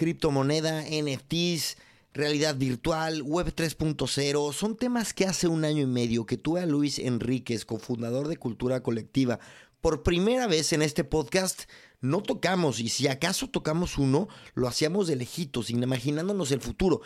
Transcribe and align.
Criptomoneda, 0.00 0.82
NFTs, 0.84 1.76
realidad 2.14 2.56
virtual, 2.56 3.20
Web 3.20 3.54
3.0, 3.54 4.54
son 4.54 4.74
temas 4.74 5.12
que 5.12 5.26
hace 5.26 5.46
un 5.46 5.62
año 5.62 5.82
y 5.82 5.86
medio 5.86 6.24
que 6.24 6.38
tuve 6.38 6.62
a 6.62 6.66
Luis 6.66 6.98
Enríquez, 6.98 7.66
cofundador 7.66 8.26
de 8.26 8.38
Cultura 8.38 8.82
Colectiva, 8.82 9.40
por 9.82 10.02
primera 10.02 10.46
vez 10.46 10.72
en 10.72 10.80
este 10.80 11.04
podcast 11.04 11.64
no 12.00 12.22
tocamos 12.22 12.80
y 12.80 12.88
si 12.88 13.08
acaso 13.08 13.48
tocamos 13.48 13.98
uno, 13.98 14.28
lo 14.54 14.68
hacíamos 14.68 15.06
de 15.06 15.16
lejitos, 15.16 15.68
imaginándonos 15.68 16.50
el 16.50 16.62
futuro. 16.62 17.02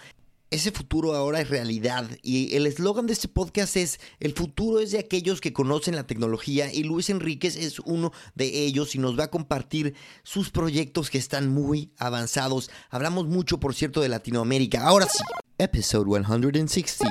Ese 0.54 0.70
futuro 0.70 1.16
ahora 1.16 1.40
es 1.40 1.50
realidad 1.50 2.08
y 2.22 2.54
el 2.54 2.68
eslogan 2.68 3.08
de 3.08 3.12
este 3.12 3.26
podcast 3.26 3.76
es 3.76 3.98
el 4.20 4.34
futuro 4.34 4.78
es 4.78 4.92
de 4.92 5.00
aquellos 5.00 5.40
que 5.40 5.52
conocen 5.52 5.96
la 5.96 6.06
tecnología 6.06 6.72
y 6.72 6.84
Luis 6.84 7.10
Enríquez 7.10 7.56
es 7.56 7.80
uno 7.80 8.12
de 8.36 8.62
ellos 8.64 8.95
y 8.95 9.00
nos 9.00 9.18
va 9.18 9.24
a 9.24 9.30
compartir 9.32 9.96
sus 10.22 10.52
proyectos 10.52 11.10
que 11.10 11.18
están 11.18 11.52
muy 11.52 11.90
avanzados. 11.98 12.70
Hablamos 12.88 13.26
mucho, 13.26 13.59
por 13.59 13.74
cierto, 13.74 14.00
de 14.00 14.09
Latinoamérica. 14.09 14.87
Ahora 14.87 15.09
sí, 15.09 15.24
episode 15.59 16.23
116. 16.24 17.10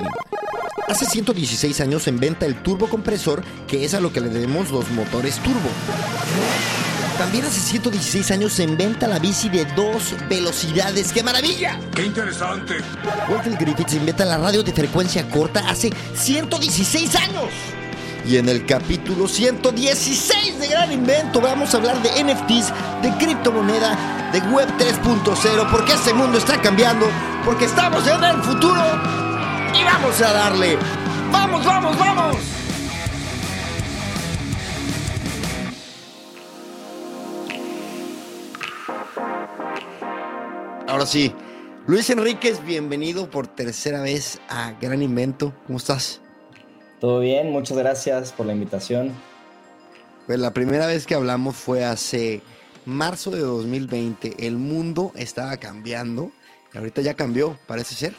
Hace 0.88 1.04
116 1.04 1.82
años 1.82 2.04
se 2.04 2.10
inventa 2.10 2.46
el 2.46 2.62
turbocompresor, 2.62 3.44
que 3.66 3.84
es 3.84 3.92
a 3.92 4.00
lo 4.00 4.10
que 4.10 4.22
le 4.22 4.30
debemos 4.30 4.70
los 4.70 4.90
motores 4.90 5.36
turbo. 5.42 5.68
También 7.18 7.44
hace 7.44 7.60
116 7.60 8.30
años 8.32 8.52
se 8.54 8.64
inventa 8.64 9.06
la 9.06 9.20
bici 9.20 9.48
de 9.48 9.64
dos 9.76 10.14
velocidades. 10.28 11.12
¡Qué 11.12 11.22
maravilla! 11.22 11.78
¡Qué 11.94 12.06
interesante! 12.06 12.74
Walter 13.28 13.56
Griffiths 13.56 13.94
inventa 13.94 14.24
la 14.24 14.36
radio 14.36 14.64
de 14.64 14.72
frecuencia 14.72 15.28
corta 15.30 15.60
hace 15.68 15.92
116 16.14 17.14
años. 17.14 17.50
Y 18.26 18.38
en 18.38 18.48
el 18.48 18.66
capítulo 18.66 19.28
116 19.28 20.58
de 20.58 20.66
Gran 20.66 20.90
Invento 20.90 21.40
vamos 21.40 21.72
a 21.72 21.76
hablar 21.76 22.02
de 22.02 22.08
NFTs, 22.24 22.72
de 23.02 23.10
criptomoneda, 23.18 24.30
de 24.32 24.40
Web 24.52 24.68
3.0, 24.76 25.70
porque 25.70 25.92
este 25.92 26.12
mundo 26.14 26.38
está 26.38 26.60
cambiando, 26.60 27.06
porque 27.44 27.66
estamos 27.66 28.04
en 28.08 28.24
el 28.24 28.42
futuro 28.42 28.82
y 29.78 29.84
vamos 29.84 30.20
a 30.20 30.32
darle. 30.32 30.78
¡Vamos, 31.30 31.64
vamos, 31.64 31.96
vamos! 31.96 32.53
Ahora 40.94 41.06
sí, 41.06 41.32
Luis 41.88 42.08
Enríquez, 42.08 42.64
bienvenido 42.64 43.28
por 43.28 43.48
tercera 43.48 44.00
vez 44.00 44.40
a 44.48 44.74
Gran 44.80 45.02
Invento. 45.02 45.52
¿Cómo 45.66 45.78
estás? 45.78 46.20
Todo 47.00 47.18
bien, 47.18 47.50
muchas 47.50 47.76
gracias 47.76 48.30
por 48.30 48.46
la 48.46 48.52
invitación. 48.52 49.10
Pues 50.28 50.38
la 50.38 50.52
primera 50.52 50.86
vez 50.86 51.04
que 51.04 51.16
hablamos 51.16 51.56
fue 51.56 51.84
hace 51.84 52.42
marzo 52.86 53.32
de 53.32 53.40
2020. 53.40 54.46
El 54.46 54.56
mundo 54.56 55.10
estaba 55.16 55.56
cambiando 55.56 56.30
y 56.72 56.78
ahorita 56.78 57.02
ya 57.02 57.14
cambió, 57.14 57.58
parece 57.66 57.96
ser. 57.96 58.14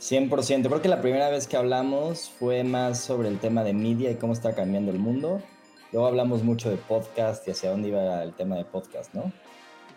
100%. 0.00 0.66
Creo 0.66 0.82
que 0.82 0.88
la 0.88 1.00
primera 1.02 1.30
vez 1.30 1.46
que 1.46 1.56
hablamos 1.56 2.32
fue 2.36 2.64
más 2.64 2.98
sobre 2.98 3.28
el 3.28 3.38
tema 3.38 3.62
de 3.62 3.74
media 3.74 4.10
y 4.10 4.16
cómo 4.16 4.32
está 4.32 4.56
cambiando 4.56 4.90
el 4.90 4.98
mundo. 4.98 5.40
Luego 5.92 6.08
hablamos 6.08 6.42
mucho 6.42 6.68
de 6.68 6.78
podcast 6.78 7.46
y 7.46 7.52
hacia 7.52 7.70
dónde 7.70 7.90
iba 7.90 8.24
el 8.24 8.34
tema 8.34 8.56
de 8.56 8.64
podcast, 8.64 9.14
¿no? 9.14 9.32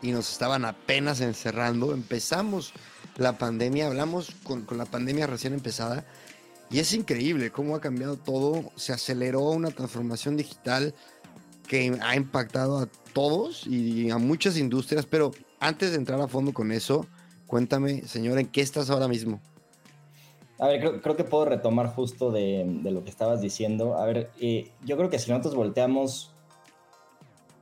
Y 0.01 0.11
nos 0.11 0.31
estaban 0.31 0.65
apenas 0.65 1.21
encerrando. 1.21 1.93
Empezamos 1.93 2.73
la 3.17 3.37
pandemia, 3.37 3.87
hablamos 3.87 4.31
con, 4.43 4.63
con, 4.63 4.77
la 4.77 4.85
pandemia 4.85 5.27
recién 5.27 5.53
empezada 5.53 6.05
y 6.69 6.79
es 6.79 6.93
increíble 6.93 7.51
cómo 7.51 7.75
ha 7.75 7.81
cambiado 7.81 8.17
todo. 8.17 8.71
Se 8.75 8.93
aceleró 8.93 9.41
una 9.41 9.71
transformación 9.71 10.37
digital 10.37 10.93
que 11.67 11.97
ha 12.01 12.15
impactado 12.15 12.79
a 12.79 12.87
todos 13.13 13.65
y 13.67 14.09
a 14.09 14.17
muchas 14.17 14.57
industrias, 14.57 15.05
pero 15.05 15.31
antes 15.59 15.91
de 15.91 15.97
entrar 15.97 16.19
a 16.21 16.27
fondo 16.27 16.53
con 16.53 16.71
eso, 16.71 17.07
cuéntame, 17.47 18.03
señor, 18.03 18.39
¿en 18.39 18.47
qué 18.47 18.61
estás 18.61 18.89
ahora 18.89 19.07
mismo? 19.07 19.41
A 20.59 20.67
ver, 20.67 20.79
creo, 20.79 21.01
creo 21.01 21.15
que 21.15 21.23
puedo 21.23 21.45
retomar 21.45 21.87
justo 21.87 22.31
de, 22.31 22.65
de, 22.65 22.91
lo 22.91 23.03
que 23.03 23.09
estabas 23.09 23.41
diciendo. 23.41 23.97
A 23.97 24.05
ver, 24.05 24.31
eh, 24.39 24.71
yo 24.85 24.95
creo 24.95 25.09
que 25.09 25.19
si 25.19 25.29
nosotros 25.29 25.55
volteamos 25.55 26.34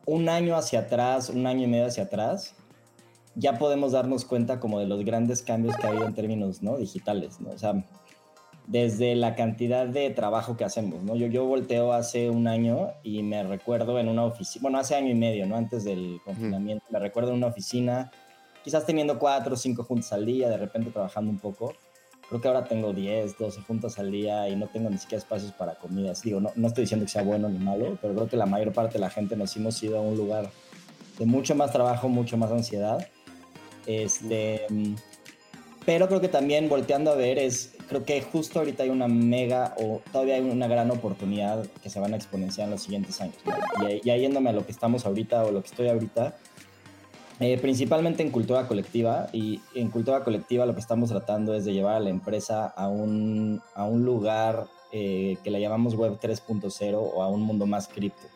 un 0.05 0.29
año 0.29 0.55
hacia 0.55 0.79
atrás, 0.79 1.29
un 1.29 1.47
año 1.47 1.63
y 1.63 1.67
medio 1.67 1.87
hacia 1.87 2.03
atrás, 2.03 2.55
ya 3.35 3.57
podemos 3.57 3.93
darnos 3.93 4.25
cuenta 4.25 4.59
como 4.59 4.79
de 4.79 4.85
los 4.85 5.03
grandes 5.03 5.41
cambios 5.41 5.75
que 5.77 5.87
ha 5.87 5.89
habido 5.89 6.05
en 6.05 6.13
términos 6.13 6.61
¿no? 6.61 6.77
digitales, 6.77 7.39
¿no? 7.39 7.51
O 7.51 7.57
sea, 7.57 7.83
desde 8.67 9.15
la 9.15 9.35
cantidad 9.35 9.87
de 9.87 10.09
trabajo 10.11 10.55
que 10.55 10.63
hacemos, 10.63 11.03
¿no? 11.03 11.15
Yo, 11.15 11.27
yo 11.27 11.45
volteo 11.45 11.93
hace 11.93 12.29
un 12.29 12.47
año 12.47 12.91
y 13.03 13.23
me 13.23 13.43
recuerdo 13.43 13.99
en 13.99 14.07
una 14.07 14.23
oficina, 14.23 14.61
bueno, 14.61 14.77
hace 14.77 14.95
año 14.95 15.09
y 15.09 15.15
medio, 15.15 15.45
¿no? 15.45 15.55
Antes 15.57 15.83
del 15.83 16.19
confinamiento, 16.23 16.85
me 16.89 16.99
recuerdo 16.99 17.31
en 17.31 17.37
una 17.37 17.47
oficina, 17.47 18.11
quizás 18.63 18.85
teniendo 18.85 19.19
cuatro 19.19 19.55
o 19.55 19.57
cinco 19.57 19.83
juntas 19.83 20.13
al 20.13 20.25
día, 20.25 20.49
de 20.49 20.57
repente 20.57 20.91
trabajando 20.91 21.31
un 21.31 21.39
poco. 21.39 21.73
Creo 22.33 22.41
que 22.41 22.47
ahora 22.47 22.63
tengo 22.63 22.93
10, 22.93 23.37
12 23.37 23.61
juntas 23.61 23.99
al 23.99 24.09
día 24.09 24.49
y 24.49 24.55
no 24.55 24.65
tengo 24.65 24.89
ni 24.89 24.97
siquiera 24.97 25.19
espacios 25.19 25.51
para 25.51 25.75
comidas. 25.75 26.23
Digo, 26.23 26.41
no, 26.41 26.51
no 26.55 26.67
estoy 26.67 26.85
diciendo 26.85 27.05
que 27.05 27.11
sea 27.11 27.21
bueno 27.21 27.47
ni 27.47 27.59
malo, 27.59 27.95
pero 28.01 28.15
creo 28.15 28.27
que 28.27 28.37
la 28.37 28.47
mayor 28.47 28.73
parte 28.73 28.93
de 28.93 29.01
la 29.01 29.11
gente 29.11 29.35
nos 29.35 29.55
hemos 29.55 29.83
ido 29.83 29.99
a 29.99 30.01
un 30.01 30.17
lugar 30.17 30.49
de 31.19 31.27
mucho 31.27 31.53
más 31.53 31.71
trabajo, 31.71 32.09
mucho 32.09 32.35
más 32.35 32.49
ansiedad. 32.49 33.07
Este, 33.85 34.65
pero 35.85 36.07
creo 36.07 36.21
que 36.21 36.27
también 36.27 36.69
volteando 36.69 37.11
a 37.11 37.15
ver 37.15 37.37
es, 37.37 37.75
creo 37.87 38.03
que 38.03 38.19
justo 38.23 38.57
ahorita 38.57 38.81
hay 38.81 38.89
una 38.89 39.07
mega 39.07 39.75
o 39.77 40.01
todavía 40.11 40.33
hay 40.33 40.41
una 40.41 40.67
gran 40.67 40.89
oportunidad 40.89 41.67
que 41.83 41.91
se 41.91 41.99
van 41.99 42.13
a 42.13 42.15
exponenciar 42.15 42.65
en 42.65 42.71
los 42.71 42.81
siguientes 42.81 43.21
años. 43.21 43.35
¿no? 43.45 43.91
Y, 43.91 44.01
y 44.09 44.19
yéndome 44.19 44.49
a 44.49 44.53
lo 44.53 44.65
que 44.65 44.71
estamos 44.71 45.05
ahorita 45.05 45.43
o 45.43 45.51
lo 45.51 45.61
que 45.61 45.67
estoy 45.67 45.87
ahorita, 45.87 46.35
eh, 47.45 47.57
principalmente 47.57 48.23
en 48.23 48.31
cultura 48.31 48.69
colectiva 48.69 49.27
y 49.33 49.59
en 49.75 49.89
cultura 49.89 50.23
colectiva 50.23 50.65
lo 50.65 50.73
que 50.75 50.79
estamos 50.79 51.09
tratando 51.09 51.53
es 51.53 51.65
de 51.65 51.73
llevar 51.73 51.95
a 51.97 51.99
la 51.99 52.09
empresa 52.09 52.67
a 52.67 52.87
un, 52.87 53.61
a 53.75 53.83
un 53.83 54.05
lugar 54.05 54.67
eh, 54.93 55.35
que 55.43 55.51
le 55.51 55.59
llamamos 55.59 55.93
Web 55.95 56.19
3.0 56.21 56.93
o 56.95 57.21
a 57.21 57.27
un 57.27 57.41
mundo 57.41 57.65
más 57.65 57.89
cripto. 57.89 58.29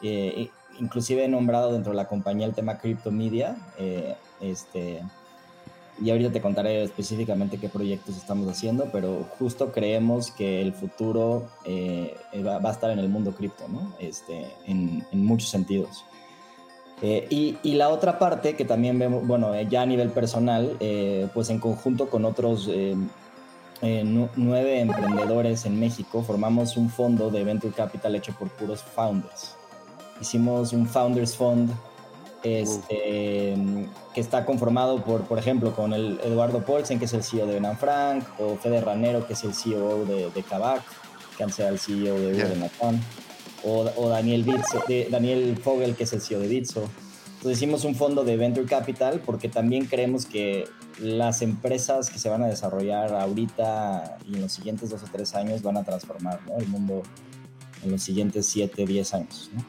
Eh, 0.00 0.48
inclusive 0.78 1.22
he 1.22 1.28
nombrado 1.28 1.70
dentro 1.70 1.92
de 1.92 1.96
la 1.96 2.08
compañía 2.08 2.46
el 2.46 2.54
tema 2.54 2.78
Crypto 2.78 3.10
Media. 3.10 3.58
este, 4.40 5.02
y 6.00 6.08
ahorita 6.08 6.32
te 6.32 6.40
contaré 6.40 6.82
específicamente 6.82 7.58
qué 7.58 7.68
proyectos 7.68 8.16
estamos 8.16 8.48
haciendo, 8.48 8.88
pero 8.90 9.26
justo 9.38 9.70
creemos 9.70 10.30
que 10.30 10.62
el 10.62 10.72
futuro 10.72 11.46
va, 12.42 12.58
va, 12.58 12.70
a 12.70 12.72
estar 12.72 12.90
en 12.90 13.00
el 13.00 13.10
mundo 13.10 13.32
cripto, 13.32 13.68
¿no? 13.68 13.92
Este, 13.98 14.46
en, 14.64 15.04
en 15.12 15.26
muchos 15.26 15.50
sentidos. 15.50 16.06
Eh, 17.02 17.26
y, 17.30 17.56
y, 17.62 17.74
la 17.76 17.88
otra 17.88 18.18
parte 18.18 18.54
que 18.54 18.66
también 18.66 18.98
vemos, 18.98 19.26
bueno, 19.26 19.54
eh, 19.54 19.66
ya 19.70 19.82
a 19.82 19.86
nivel 19.86 20.10
personal, 20.10 20.76
eh, 20.80 21.28
pues 21.32 21.48
en 21.48 21.58
conjunto 21.58 22.10
con 22.10 22.26
otros 22.26 22.68
eh, 22.70 22.94
nueve 24.36 24.80
emprendedores 24.80 25.64
en 25.64 25.80
México, 25.80 26.22
formamos 26.22 26.76
un 26.76 26.90
fondo 26.90 27.30
de 27.30 27.42
Venture 27.42 27.72
Capital 27.72 28.14
hecho 28.16 28.34
por 28.38 28.48
puros 28.50 28.82
founders. 28.82 29.56
Hicimos 30.20 30.74
un 30.74 30.86
Founders 30.86 31.34
Fund 31.34 31.70
este, 32.42 33.54
que 34.14 34.20
está 34.20 34.44
conformado 34.44 35.02
por, 35.02 35.22
por 35.22 35.38
ejemplo, 35.38 35.74
con 35.74 35.94
el 35.94 36.20
Eduardo 36.22 36.62
Polsen, 36.62 36.98
que 36.98 37.06
es 37.06 37.12
el 37.14 37.22
CEO 37.22 37.46
de 37.46 37.54
Benan 37.54 37.78
Frank, 37.78 38.24
o 38.38 38.56
Fede 38.56 38.82
Ranero, 38.82 39.26
que 39.26 39.32
es 39.32 39.44
el 39.44 39.54
CEO 39.54 40.04
de, 40.04 40.30
de 40.30 40.42
Kavak, 40.42 40.82
que 41.38 41.42
antes 41.42 41.58
era 41.58 41.70
el 41.70 41.78
CEO 41.78 42.18
de 42.18 42.34
Uber 42.34 42.54
yeah. 42.54 43.00
O, 43.64 43.90
o 43.96 44.08
Daniel, 44.08 44.44
Bitso, 44.44 44.82
de, 44.88 45.08
Daniel 45.10 45.56
Fogel, 45.62 45.94
que 45.94 46.04
es 46.04 46.12
el 46.12 46.20
CEO 46.20 46.40
de 46.40 46.48
Bitso. 46.48 46.88
Entonces 47.40 47.58
hicimos 47.58 47.84
un 47.84 47.94
fondo 47.94 48.22
de 48.24 48.36
Venture 48.36 48.66
Capital 48.66 49.22
porque 49.24 49.48
también 49.48 49.86
creemos 49.86 50.26
que 50.26 50.66
las 51.00 51.40
empresas 51.40 52.10
que 52.10 52.18
se 52.18 52.28
van 52.28 52.42
a 52.42 52.48
desarrollar 52.48 53.14
ahorita 53.14 54.18
y 54.26 54.34
en 54.34 54.42
los 54.42 54.52
siguientes 54.52 54.90
dos 54.90 55.02
o 55.02 55.06
tres 55.10 55.34
años 55.34 55.62
van 55.62 55.78
a 55.78 55.84
transformar 55.84 56.40
¿no? 56.46 56.58
el 56.58 56.68
mundo 56.68 57.02
en 57.82 57.92
los 57.92 58.02
siguientes 58.02 58.46
siete, 58.46 58.84
diez 58.84 59.14
años. 59.14 59.50
¿no? 59.54 59.64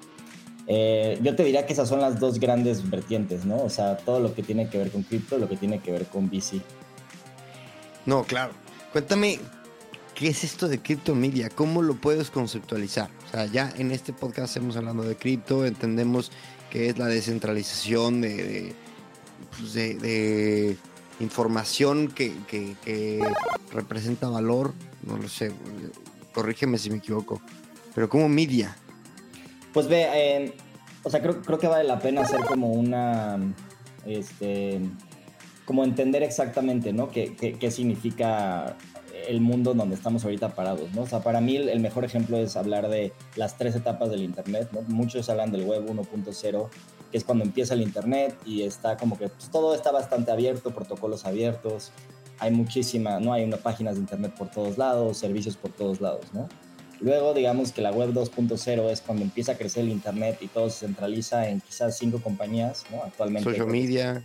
Eh, 0.68 1.20
yo 1.22 1.36
te 1.36 1.44
diría 1.44 1.66
que 1.66 1.74
esas 1.74 1.90
son 1.90 2.02
las 2.02 2.20
dos 2.20 2.40
grandes 2.40 2.90
vertientes, 2.90 3.46
¿no? 3.46 3.62
O 3.64 3.70
sea, 3.70 3.98
todo 3.98 4.20
lo 4.20 4.34
que 4.34 4.44
tiene 4.44 4.70
que 4.70 4.78
ver 4.78 4.92
con 4.92 5.04
cripto, 5.04 5.38
lo 5.38 5.50
que 5.50 5.58
tiene 5.58 5.80
que 5.80 5.92
ver 5.92 6.06
con 6.06 6.30
VC. 6.30 6.62
No, 8.06 8.24
claro. 8.24 8.54
Cuéntame, 8.92 9.40
¿qué 10.22 10.28
es 10.28 10.44
esto 10.44 10.68
de 10.68 10.78
cripto 10.78 11.16
media? 11.16 11.50
¿Cómo 11.50 11.82
lo 11.82 11.96
puedes 11.96 12.30
conceptualizar? 12.30 13.10
O 13.26 13.32
sea, 13.32 13.48
ya 13.48 13.74
en 13.76 13.90
este 13.90 14.14
podcast 14.14 14.56
hemos 14.56 14.78
hablando 14.78 15.02
de 15.02 15.16
cripto, 15.16 15.66
entendemos 15.66 16.32
que 16.70 16.90
es 16.90 17.00
la 17.00 17.08
descentralización 17.08 18.22
de, 18.22 18.76
pues, 19.58 20.78
información 21.20 22.10
que, 22.10 23.26
representa 23.74 24.30
valor, 24.30 24.76
no 25.02 25.18
lo 25.18 25.28
sé, 25.28 25.54
corrígeme 26.36 26.78
si 26.78 26.92
me 26.92 26.98
equivoco, 26.98 27.42
pero 27.96 28.08
como 28.08 28.30
media. 28.30 28.78
Pues 29.74 29.88
ve, 29.88 30.54
o 31.02 31.10
sea, 31.10 31.20
creo, 31.24 31.42
creo 31.42 31.58
que 31.58 31.66
vale 31.66 31.86
la 31.86 31.98
pena 31.98 32.22
hacer 32.22 32.42
como 32.42 32.70
una, 32.70 33.40
este, 34.06 34.82
como 35.66 35.84
entender 35.84 36.22
exactamente, 36.22 36.94
¿no? 36.94 37.10
¿Qué, 37.10 37.34
qué, 37.60 37.72
significa 37.72 38.78
el 39.28 39.42
mundo 39.42 39.74
donde 39.74 39.96
estamos 39.96 40.24
ahorita 40.24 40.56
parados, 40.56 40.92
¿no? 40.94 41.04
O 41.04 41.08
sea, 41.08 41.22
para 41.22 41.42
mí 41.42 41.56
el, 41.56 41.80
mejor 41.80 42.06
ejemplo 42.06 42.38
es 42.38 42.56
hablar 42.56 42.90
de 42.90 43.14
las 43.36 43.58
tres 43.58 43.76
etapas 43.76 44.10
del 44.10 44.24
Internet, 44.24 44.70
¿no? 44.72 44.82
Muchos 44.88 45.30
hablan 45.30 45.52
del 45.52 45.66
web 45.66 45.86
1.0, 45.88 46.70
que 47.12 47.18
es 47.18 47.24
cuando 47.24 47.44
empieza 47.44 47.74
el 47.74 47.82
Internet 47.82 48.36
y 48.46 48.64
está 48.64 48.98
como 48.98 49.18
que 49.18 49.30
pues, 49.30 49.50
todo 49.50 49.76
está 49.76 49.92
bastante 49.92 50.32
abierto, 50.32 50.72
protocolos 50.72 51.26
abiertos, 51.26 51.92
hay 52.40 52.52
muchísima, 52.52 53.20
¿no? 53.20 53.34
Hay 53.34 53.44
unas 53.44 53.60
páginas 53.60 53.96
de 53.96 54.02
Internet 54.02 54.34
por 54.38 54.50
todos 54.50 54.78
lados, 54.78 55.18
servicios 55.18 55.58
por 55.58 55.72
todos 55.72 56.02
lados, 56.02 56.26
¿no? 56.34 56.50
Luego, 57.00 57.34
digamos 57.34 57.72
que 57.72 57.82
la 57.82 57.92
web 57.92 58.14
2.0 58.14 58.90
es 58.92 59.02
cuando 59.02 59.24
empieza 59.24 59.54
a 59.54 59.58
crecer 59.58 59.84
el 59.84 59.90
Internet 59.90 60.38
y 60.42 60.48
todo 60.48 60.70
se 60.70 60.86
centraliza 60.86 61.50
en 61.50 61.60
quizás 61.62 61.98
cinco 61.98 62.22
compañías, 62.22 62.86
¿no? 62.92 63.04
Actualmente. 63.04 63.50
Social 63.50 63.68
media. 63.68 64.24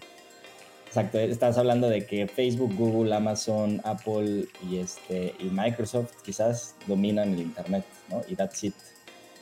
Exacto, 0.97 1.19
estás 1.19 1.59
hablando 1.59 1.91
de 1.91 2.07
que 2.07 2.27
Facebook, 2.27 2.75
Google, 2.75 3.15
Amazon, 3.15 3.83
Apple 3.85 4.47
y, 4.67 4.79
este, 4.79 5.35
y 5.39 5.45
Microsoft 5.45 6.23
quizás 6.25 6.75
dominan 6.87 7.35
el 7.35 7.41
Internet, 7.41 7.85
¿no? 8.09 8.23
Y 8.27 8.35
that's 8.35 8.65
it. 8.65 8.73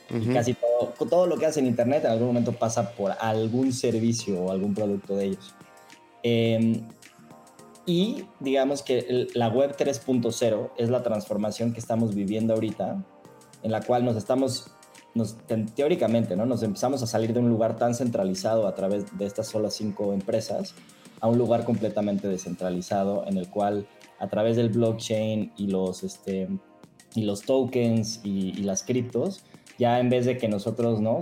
Y 0.09 0.33
casi 0.33 0.53
todo, 0.53 1.07
todo 1.09 1.27
lo 1.27 1.37
que 1.37 1.45
hace 1.45 1.61
en 1.61 1.67
Internet 1.67 2.03
en 2.03 2.11
algún 2.11 2.27
momento 2.27 2.51
pasa 2.51 2.91
por 2.91 3.13
algún 3.21 3.71
servicio 3.71 4.37
o 4.37 4.51
algún 4.51 4.73
producto 4.73 5.15
de 5.15 5.27
ellos. 5.27 5.55
Em, 6.23 6.81
y 7.85 8.25
digamos 8.41 8.83
que 8.83 9.29
la 9.33 9.47
web 9.47 9.77
3.0 9.77 10.71
es 10.77 10.89
la 10.89 11.03
transformación 11.03 11.71
que 11.71 11.79
estamos 11.79 12.13
viviendo 12.13 12.53
ahorita, 12.53 13.01
en 13.63 13.71
la 13.71 13.79
cual 13.79 14.03
nos 14.03 14.17
estamos, 14.17 14.71
nos, 15.13 15.37
teóricamente, 15.73 16.35
¿no? 16.35 16.45
nos 16.45 16.63
empezamos 16.63 17.01
a 17.01 17.07
salir 17.07 17.31
de 17.31 17.39
un 17.39 17.47
lugar 17.47 17.77
tan 17.77 17.95
centralizado 17.95 18.67
a 18.67 18.75
través 18.75 19.17
de 19.17 19.25
estas 19.25 19.47
solo 19.47 19.71
cinco 19.71 20.11
empresas 20.11 20.75
a 21.25 21.27
un 21.27 21.39
lugar 21.39 21.65
completamente 21.65 22.27
descentralizado 22.27 23.25
en 23.27 23.37
el 23.37 23.49
cual 23.49 23.87
a 24.19 24.27
través 24.27 24.57
del 24.57 24.69
blockchain 24.69 25.53
y 25.57 25.65
los, 25.65 26.03
este, 26.03 26.47
y 27.15 27.23
los 27.23 27.41
tokens 27.41 28.21
y, 28.23 28.53
las 28.61 28.83
criptos, 28.83 29.43
ya 29.79 29.99
en 29.99 30.11
vez 30.11 30.27
de 30.27 30.37
que 30.37 30.47
nosotros 30.47 31.01
¿no? 31.01 31.21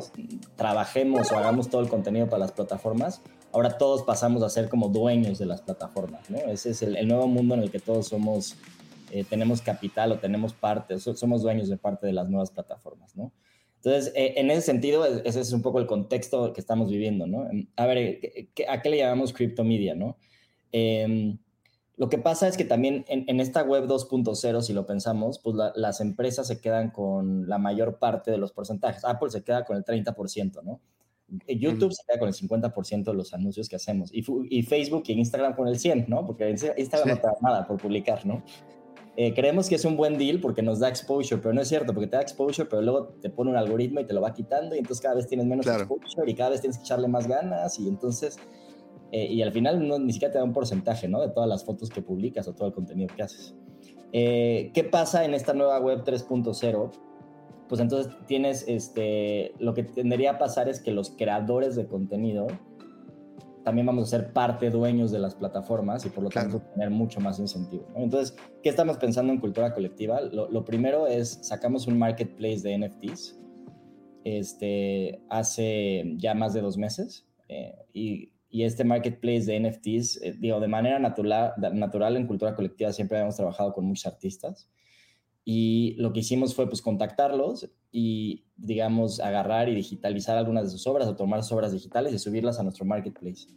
trabajemos 0.57 1.31
o 1.31 1.37
hagamos 1.37 1.69
todo 1.69 1.79
el 1.81 1.87
contenido 1.87 2.27
para 2.27 2.39
las 2.39 2.51
plataformas, 2.51 3.21
ahora 3.53 3.77
todos 3.77 4.03
pasamos 4.03 4.43
a 4.43 4.49
ser 4.49 4.67
como 4.67 4.89
dueños 4.89 5.39
de 5.39 5.45
las 5.45 5.61
plataformas. 5.61 6.29
¿no? 6.29 6.37
Ese 6.37 6.71
es 6.71 6.81
el, 6.81 7.07
nuevo 7.07 7.27
mundo 7.27 7.55
en 7.55 7.61
el 7.61 7.71
que 7.71 7.79
todos 7.79 8.07
somos, 8.09 8.57
eh, 9.09 9.23
tenemos 9.23 9.61
capital 9.61 10.11
o 10.11 10.19
tenemos 10.19 10.51
parte, 10.51 10.99
somos 10.99 11.43
dueños 11.43 11.69
de 11.69 11.77
parte 11.77 12.05
de 12.07 12.11
las 12.11 12.27
nuevas 12.27 12.51
plataformas. 12.51 13.15
¿no? 13.15 13.31
Entonces, 13.83 14.13
eh, 14.15 14.35
en 14.37 14.49
ese 14.49 14.61
sentido, 14.61 15.05
ese 15.05 15.41
es 15.41 15.51
un 15.51 15.61
poco 15.61 15.79
el 15.79 15.87
contexto 15.87 16.53
que 16.53 16.61
estamos 16.61 16.89
viviendo, 16.89 17.27
¿no? 17.27 17.49
A 17.75 17.85
ver, 17.85 18.19
¿a 18.69 18.81
qué 18.81 18.89
le 18.89 18.97
llamamos 18.97 19.33
criptomedia, 19.33 19.93
no? 19.93 20.17
Em, 20.71 21.37
lo 21.97 22.09
que 22.09 22.17
pasa 22.17 22.47
es 22.47 22.55
que 22.55 22.63
también 22.63 23.03
en, 23.09 23.39
esta 23.41 23.61
web 23.61 23.85
2.0, 23.85 24.61
si 24.61 24.73
lo 24.73 24.85
pensamos, 24.85 25.37
pues 25.39 25.57
las 25.75 25.99
empresas 25.99 26.47
se 26.47 26.61
quedan 26.61 26.91
con 26.91 27.47
la 27.49 27.57
mayor 27.57 27.99
parte 27.99 28.31
de 28.31 28.37
los 28.37 28.53
porcentajes. 28.53 29.03
Apple 29.03 29.29
se 29.29 29.43
queda 29.43 29.65
con 29.65 29.75
el 29.75 29.83
30%, 29.83 30.63
¿no? 30.63 30.79
Eh, 31.45 31.57
YouTube 31.57 31.93
se 31.93 32.03
queda 32.07 32.19
con 32.19 32.29
el 32.29 32.33
50% 32.33 33.03
de 33.03 33.13
los 33.13 33.33
anuncios 33.33 33.67
que 33.67 33.75
hacemos. 33.75 34.11
Y, 34.13 34.23
Facebook 34.63 35.03
y 35.07 35.13
Instagram 35.13 35.55
con 35.55 35.67
el 35.67 35.75
100%, 35.77 36.07
¿no? 36.07 36.25
Porque 36.25 36.49
Instagram 36.49 37.09
no 37.09 37.17
te 37.17 37.27
da 37.27 37.33
nada 37.41 37.67
por 37.67 37.77
publicar, 37.77 38.25
¿no? 38.25 38.43
Eh, 39.15 39.33
creemos 39.35 39.69
que 39.69 39.75
es 39.75 39.85
un 39.85 39.95
buen 39.95 40.17
deal 40.17 40.39
porque 40.39 40.63
nos 40.63 40.79
da 40.79 40.89
exposure, 40.89 41.39
pero 41.39 41.53
no 41.53 41.61
es 41.61 41.67
cierto, 41.67 41.93
porque 41.93 42.07
te 42.07 42.15
da 42.15 42.21
exposure, 42.21 42.67
pero 42.67 42.81
luego 42.81 43.09
te 43.21 43.29
pone 43.29 43.51
un 43.51 43.57
algoritmo 43.57 43.99
y 43.99 44.05
te 44.05 44.13
lo 44.13 44.21
va 44.21 44.33
quitando 44.33 44.75
y 44.75 44.79
entonces 44.79 45.01
cada 45.01 45.15
vez 45.15 45.27
tienes 45.27 45.45
menos 45.45 45.67
exposure 45.67 46.29
y 46.29 46.33
cada 46.33 46.49
vez 46.49 46.61
tienes 46.61 46.77
que 46.77 46.83
echarle 46.83 47.07
más 47.07 47.27
ganas 47.27 47.79
y 47.79 47.87
entonces, 47.87 48.37
eh, 49.11 49.27
y 49.31 49.43
al 49.43 49.51
final 49.51 49.87
no, 49.87 49.99
ni 49.99 50.13
siquiera 50.13 50.31
te 50.31 50.39
da 50.39 50.43
un 50.43 50.53
porcentaje, 50.53 51.07
¿no? 51.07 51.21
De 51.21 51.29
todas 51.29 51.47
las 51.47 51.63
fotos 51.63 51.91
que 51.91 52.01
publicas 52.01 52.47
o 52.47 52.53
todo 52.53 52.69
el 52.69 52.73
contenido 52.73 53.13
que 53.15 53.21
haces. 53.21 53.53
Eh, 54.13 54.71
¿Qué 54.73 54.83
pasa 54.83 55.25
en 55.25 55.35
esta 55.35 55.53
nueva 55.53 55.79
web 55.79 56.03
3.0? 56.03 56.91
Pues 57.69 57.81
entonces 57.81 58.11
tienes, 58.25 58.65
este, 58.67 59.53
lo 59.59 59.75
que 59.75 59.83
tendría 59.83 60.31
a 60.31 60.37
pasar 60.39 60.69
es 60.69 60.79
que 60.79 60.91
los 60.91 61.11
creadores 61.11 61.75
de 61.75 61.85
contenido 61.85 62.47
también 63.63 63.87
vamos 63.87 64.07
a 64.07 64.17
ser 64.17 64.33
parte 64.33 64.69
dueños 64.69 65.11
de 65.11 65.19
las 65.19 65.35
plataformas 65.35 66.05
y 66.05 66.09
por 66.09 66.23
lo 66.23 66.29
tanto 66.29 66.61
tener 66.73 66.89
mucho 66.89 67.19
más 67.19 67.39
incentivo. 67.39 67.87
Entonces, 67.95 68.35
¿qué 68.61 68.69
estamos 68.69 68.97
pensando 68.97 69.31
en 69.31 69.39
cultura 69.39 69.73
colectiva? 69.73 70.21
Lo, 70.21 70.65
primero 70.65 71.07
es, 71.07 71.39
sacamos 71.41 71.87
un 71.87 71.97
marketplace 71.97 72.61
de 72.61 72.77
NFTs 72.77 73.39
este, 74.23 75.21
hace 75.29 76.13
ya 76.17 76.33
más 76.33 76.53
de 76.53 76.61
dos 76.61 76.77
meses 76.77 77.27
eh, 77.49 77.75
y, 77.93 78.31
y, 78.49 78.63
este 78.63 78.83
marketplace 78.83 79.45
de 79.45 79.59
NFTs, 79.59 80.21
eh, 80.21 80.35
digo, 80.39 80.59
de 80.59 80.67
manera 80.67 80.99
natural, 80.99 81.53
natural 81.57 82.15
en 82.15 82.27
cultura 82.27 82.55
colectiva 82.55 82.93
siempre 82.93 83.19
hemos 83.19 83.35
trabajado 83.35 83.73
con 83.73 83.85
muchos 83.85 84.05
artistas 84.05 84.69
y 85.45 85.95
lo 85.97 86.13
que 86.13 86.21
hicimos 86.21 86.55
fue 86.55 86.67
pues 86.67 86.81
contactarlos 86.81 87.69
y 87.91 88.45
digamos 88.55 89.19
agarrar 89.19 89.67
y 89.67 89.75
digitalizar 89.75 90.37
algunas 90.37 90.63
de 90.63 90.69
sus 90.69 90.87
obras 90.87 91.07
o 91.07 91.15
tomar 91.15 91.43
sus 91.43 91.51
obras 91.51 91.71
digitales 91.73 92.13
y 92.13 92.19
subirlas 92.19 92.59
a 92.59 92.63
nuestro 92.63 92.85
marketplace. 92.85 93.47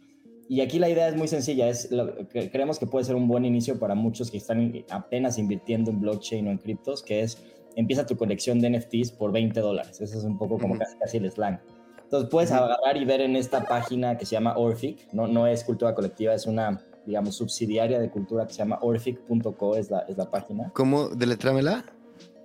Y 0.49 0.61
aquí 0.61 0.79
la 0.79 0.89
idea 0.89 1.09
es 1.09 1.15
muy 1.15 1.27
sencilla, 1.27 1.67
es 1.67 1.89
que 2.31 2.49
creemos 2.49 2.79
que 2.79 2.87
puede 2.87 3.05
ser 3.05 3.15
un 3.15 3.27
buen 3.27 3.45
inicio 3.45 3.79
para 3.79 3.95
muchos 3.95 4.31
que 4.31 4.37
están 4.37 4.85
apenas 4.89 5.37
invirtiendo 5.37 5.91
en 5.91 5.99
blockchain 5.99 6.47
o 6.47 6.51
en 6.51 6.57
criptos, 6.57 7.03
que 7.03 7.21
es 7.21 7.43
empieza 7.75 8.05
tu 8.05 8.15
colección 8.17 8.59
de 8.59 8.69
NFTs 8.71 9.11
por 9.11 9.31
20 9.31 9.59
dólares. 9.59 10.01
Eso 10.01 10.17
es 10.17 10.23
un 10.23 10.37
poco 10.37 10.57
como 10.57 10.77
casi, 10.77 10.97
casi 10.97 11.17
el 11.17 11.31
slang. 11.31 11.59
Entonces 12.03 12.29
puedes 12.29 12.51
agarrar 12.51 12.95
y 12.95 13.03
ver 13.03 13.19
en 13.19 13.35
esta 13.35 13.65
página 13.65 14.17
que 14.17 14.25
se 14.25 14.31
llama 14.31 14.57
Orfic, 14.57 15.11
no, 15.11 15.27
no 15.27 15.45
es 15.45 15.65
cultura 15.65 15.93
colectiva, 15.93 16.33
es 16.33 16.47
una 16.47 16.81
digamos, 17.07 17.35
subsidiaria 17.35 17.99
de 17.99 18.11
cultura 18.11 18.45
que 18.45 18.53
se 18.53 18.59
llama 18.59 18.77
orfic.co, 18.81 19.75
es 19.75 19.89
la, 19.89 20.01
es 20.01 20.17
la 20.17 20.29
página. 20.29 20.71
¿Cómo? 20.73 21.07
¿Deletrámela? 21.07 21.85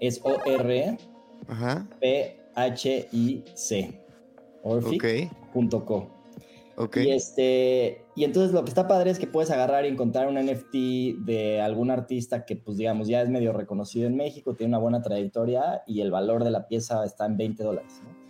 Es 0.01 0.21
O-R-P-H-I-C. 0.23 1.01
Orfic.co. 4.63 6.11
Okay. 6.75 7.09
Y, 7.09 7.11
este, 7.11 8.07
y 8.17 8.25
entonces 8.25 8.53
lo 8.53 8.65
que 8.65 8.71
está 8.71 8.89
padre 8.89 9.11
es 9.11 9.19
que 9.19 9.27
puedes 9.27 9.51
agarrar 9.51 9.85
y 9.85 9.89
encontrar 9.89 10.29
un 10.29 10.37
NFT 10.37 10.75
de 11.25 11.61
algún 11.61 11.91
artista 11.91 12.47
que, 12.47 12.57
pues 12.57 12.79
digamos, 12.79 13.09
ya 13.09 13.21
es 13.21 13.29
medio 13.29 13.53
reconocido 13.53 14.07
en 14.07 14.17
México, 14.17 14.55
tiene 14.55 14.71
una 14.71 14.79
buena 14.79 15.03
trayectoria 15.03 15.83
y 15.87 16.01
el 16.01 16.11
valor 16.11 16.45
de 16.45 16.53
la 16.53 16.69
pieza 16.69 17.05
está 17.05 17.27
en 17.27 17.37
20 17.37 17.63
dólares. 17.63 18.01
¿no? 18.05 18.22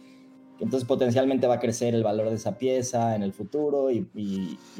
Entonces 0.63 0.87
potencialmente 0.87 1.49
va 1.49 1.55
a 1.55 1.61
crecer 1.61 1.95
el 1.95 2.05
valor 2.05 2.31
de 2.31 2.37
esa 2.37 2.57
pieza 2.57 3.17
en 3.17 3.23
el 3.25 3.33
futuro 3.33 3.91
y, 3.91 4.07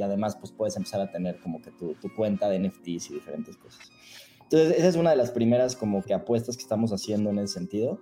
además 0.01 0.37
pues 0.37 0.53
puedes 0.53 0.77
empezar 0.77 1.01
a 1.01 1.11
tener 1.11 1.41
como 1.41 1.61
que 1.61 1.73
tu, 1.73 1.97
cuenta 2.15 2.49
de 2.49 2.61
NFTs 2.61 3.11
y 3.11 3.15
diferentes 3.15 3.57
cosas. 3.57 3.91
Entonces 4.45 4.79
esa 4.79 4.89
es 4.89 4.97
una 4.97 5.11
de 5.11 5.17
las 5.17 5.33
primeras 5.33 5.75
como 5.75 6.03
que 6.03 6.15
apuestas 6.15 6.57
que 6.57 6.63
estamos 6.63 6.93
haciendo 6.93 7.31
en 7.31 7.41
ese 7.41 7.55
sentido. 7.55 7.99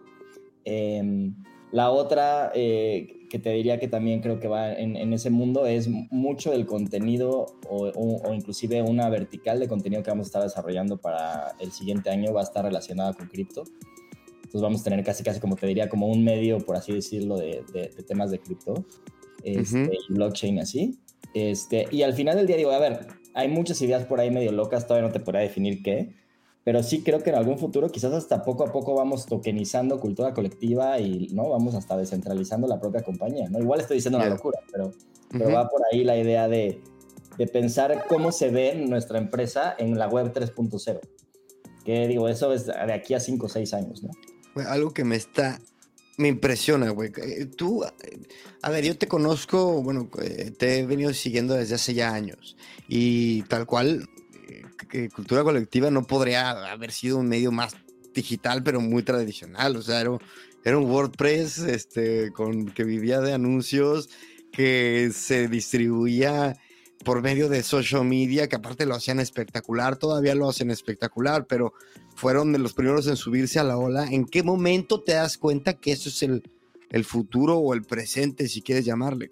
Em, 0.65 1.35
la 1.73 1.91
otra 1.91 2.53
eh, 2.55 3.27
que 3.31 3.39
te 3.39 3.51
diría 3.51 3.79
que 3.79 3.89
también 3.89 4.21
creo 4.21 4.41
que 4.41 4.49
va 4.49 4.73
en, 4.73 5.13
ese 5.15 5.31
mundo 5.31 5.67
es 5.67 5.89
mucho 5.89 6.51
del 6.51 6.67
contenido 6.67 7.47
o, 7.67 7.87
o, 7.95 8.35
inclusive 8.35 8.83
una 8.83 9.09
vertical 9.09 9.59
de 9.59 9.69
contenido 9.69 10.03
que 10.03 10.11
vamos 10.11 10.27
a 10.27 10.29
estar 10.29 10.43
desarrollando 10.43 10.99
para 10.99 11.55
el 11.61 11.73
siguiente 11.73 12.11
año 12.11 12.35
va 12.35 12.41
a 12.41 12.45
estar 12.45 12.63
relacionada 12.63 13.15
con 13.15 13.29
cripto. 13.29 13.65
Entonces 14.51 14.63
vamos 14.63 14.81
a 14.81 14.85
tener 14.85 15.05
casi, 15.05 15.23
casi 15.23 15.39
como 15.39 15.55
te 15.55 15.65
diría, 15.69 15.89
como 15.89 16.09
un 16.09 16.25
medio, 16.25 16.59
por 16.59 16.75
así 16.75 16.93
decirlo, 16.93 17.37
de, 17.37 17.63
de, 17.73 17.87
temas 18.03 18.33
de 18.33 18.41
cripto, 18.41 18.85
este, 19.45 19.93
blockchain 20.09 20.59
así. 20.59 20.99
Este, 21.35 21.87
y 21.93 22.03
al 22.03 22.15
final 22.15 22.37
del 22.37 22.49
día 22.49 22.57
digo, 22.57 22.73
a 22.73 22.81
ver, 22.81 23.07
hay 23.33 23.47
muchas 23.47 23.81
ideas 23.81 24.05
por 24.07 24.19
ahí 24.19 24.33
medio 24.33 24.51
locas, 24.51 24.89
todavía 24.89 25.07
no 25.07 25.13
te 25.13 25.21
podría 25.21 25.43
definir 25.43 25.85
qué, 25.85 26.17
pero 26.65 26.83
sí 26.83 27.05
creo 27.05 27.21
que 27.21 27.31
en 27.31 27.37
algún 27.37 27.59
futuro 27.59 27.91
quizás 27.91 28.13
hasta 28.13 28.43
poco 28.43 28.65
a 28.65 28.73
poco 28.73 28.97
vamos 28.97 29.27
tokenizando 29.27 30.01
cultura 30.01 30.35
colectiva 30.35 30.99
y 30.99 31.29
no 31.33 31.49
vamos 31.49 31.77
hasta 31.77 31.97
descentralizando 31.97 32.67
la 32.67 32.81
propia 32.81 33.03
compañía, 33.03 33.49
¿no? 33.49 33.61
Igual 33.61 33.79
estoy 33.79 33.99
diciendo 33.99 34.19
una 34.19 34.31
locura, 34.31 34.59
pero, 34.73 34.91
pero 35.31 35.53
va 35.53 35.69
por 35.69 35.83
ahí 35.93 36.03
la 36.03 36.17
idea 36.19 36.49
de, 36.49 36.83
de 37.39 37.47
pensar 37.47 38.05
cómo 38.09 38.33
se 38.33 38.51
ve 38.51 38.75
nuestra 38.75 39.19
empresa 39.19 39.77
en 39.79 39.97
la 39.97 40.09
web 40.09 40.33
3.0. 40.33 40.99
Que 41.85 42.09
digo, 42.09 42.29
eso 42.29 42.53
es 42.53 42.67
de 42.67 42.93
aquí 42.93 43.15
a 43.15 43.21
5 43.21 43.47
o 43.47 43.49
6 43.49 43.75
años, 43.75 44.03
¿no? 44.03 44.11
Algo 44.69 44.93
que 44.93 45.05
me 45.05 45.17
está. 45.17 45.61
Me 46.17 46.29
impresiona, 46.29 46.91
güey. 46.91 47.13
Eh, 47.17 47.47
tú, 47.47 47.83
a 48.63 48.71
ver, 48.71 48.85
yo 48.85 48.97
te 48.99 49.09
conozco, 49.09 49.83
bueno, 49.83 50.11
eh, 50.23 50.53
te 50.57 50.79
he 50.79 50.87
venido 50.87 51.15
siguiendo 51.15 51.55
desde 51.55 51.77
hace 51.77 51.95
ya 51.95 52.13
años. 52.13 52.57
Y 52.89 53.43
tal 53.43 53.65
cual, 53.65 54.07
eh, 54.93 55.09
cultura 55.15 55.43
colectiva 55.43 55.91
no 55.91 56.07
podría 56.07 56.51
haber 56.71 56.93
sido 56.93 57.19
un 57.19 57.29
medio 57.29 57.53
más 57.53 57.75
digital, 58.13 58.63
pero 58.63 58.81
muy 58.81 59.03
tradicional. 59.03 59.77
O 59.77 59.83
sea, 59.83 60.01
era, 60.01 60.19
era 60.65 60.79
un 60.79 60.91
WordPress 60.91 61.59
este, 61.61 62.33
con, 62.33 62.67
que 62.67 62.85
vivía 62.85 63.21
de 63.21 63.33
anuncios, 63.33 64.11
que 64.53 65.11
se 65.15 65.49
distribuía 65.49 66.57
por 67.05 67.23
medio 67.23 67.49
de 67.49 67.63
social 67.63 68.05
media, 68.05 68.49
que 68.49 68.57
aparte 68.57 68.87
lo 68.87 68.95
hacían 68.95 69.21
espectacular, 69.21 69.97
todavía 69.97 70.35
lo 70.35 70.49
hacen 70.49 70.71
espectacular, 70.71 71.47
pero 71.47 71.73
fueron 72.15 72.53
de 72.53 72.59
los 72.59 72.75
primeros 72.75 73.07
en 73.07 73.17
subirse 73.17 73.59
a 73.59 73.65
la 73.65 73.79
ola. 73.79 74.07
¿En 74.11 74.27
qué 74.27 74.43
momento 74.43 75.03
te 75.03 75.13
das 75.13 75.39
cuenta 75.39 75.75
que 75.75 75.93
eso 75.93 76.09
es 76.09 76.23
el, 76.23 76.43
el 76.91 77.05
futuro 77.05 77.59
o 77.59 77.73
el 77.75 77.83
presente, 77.83 78.49
si 78.49 78.61
quieres 78.63 78.85
llamarle? 78.85 79.31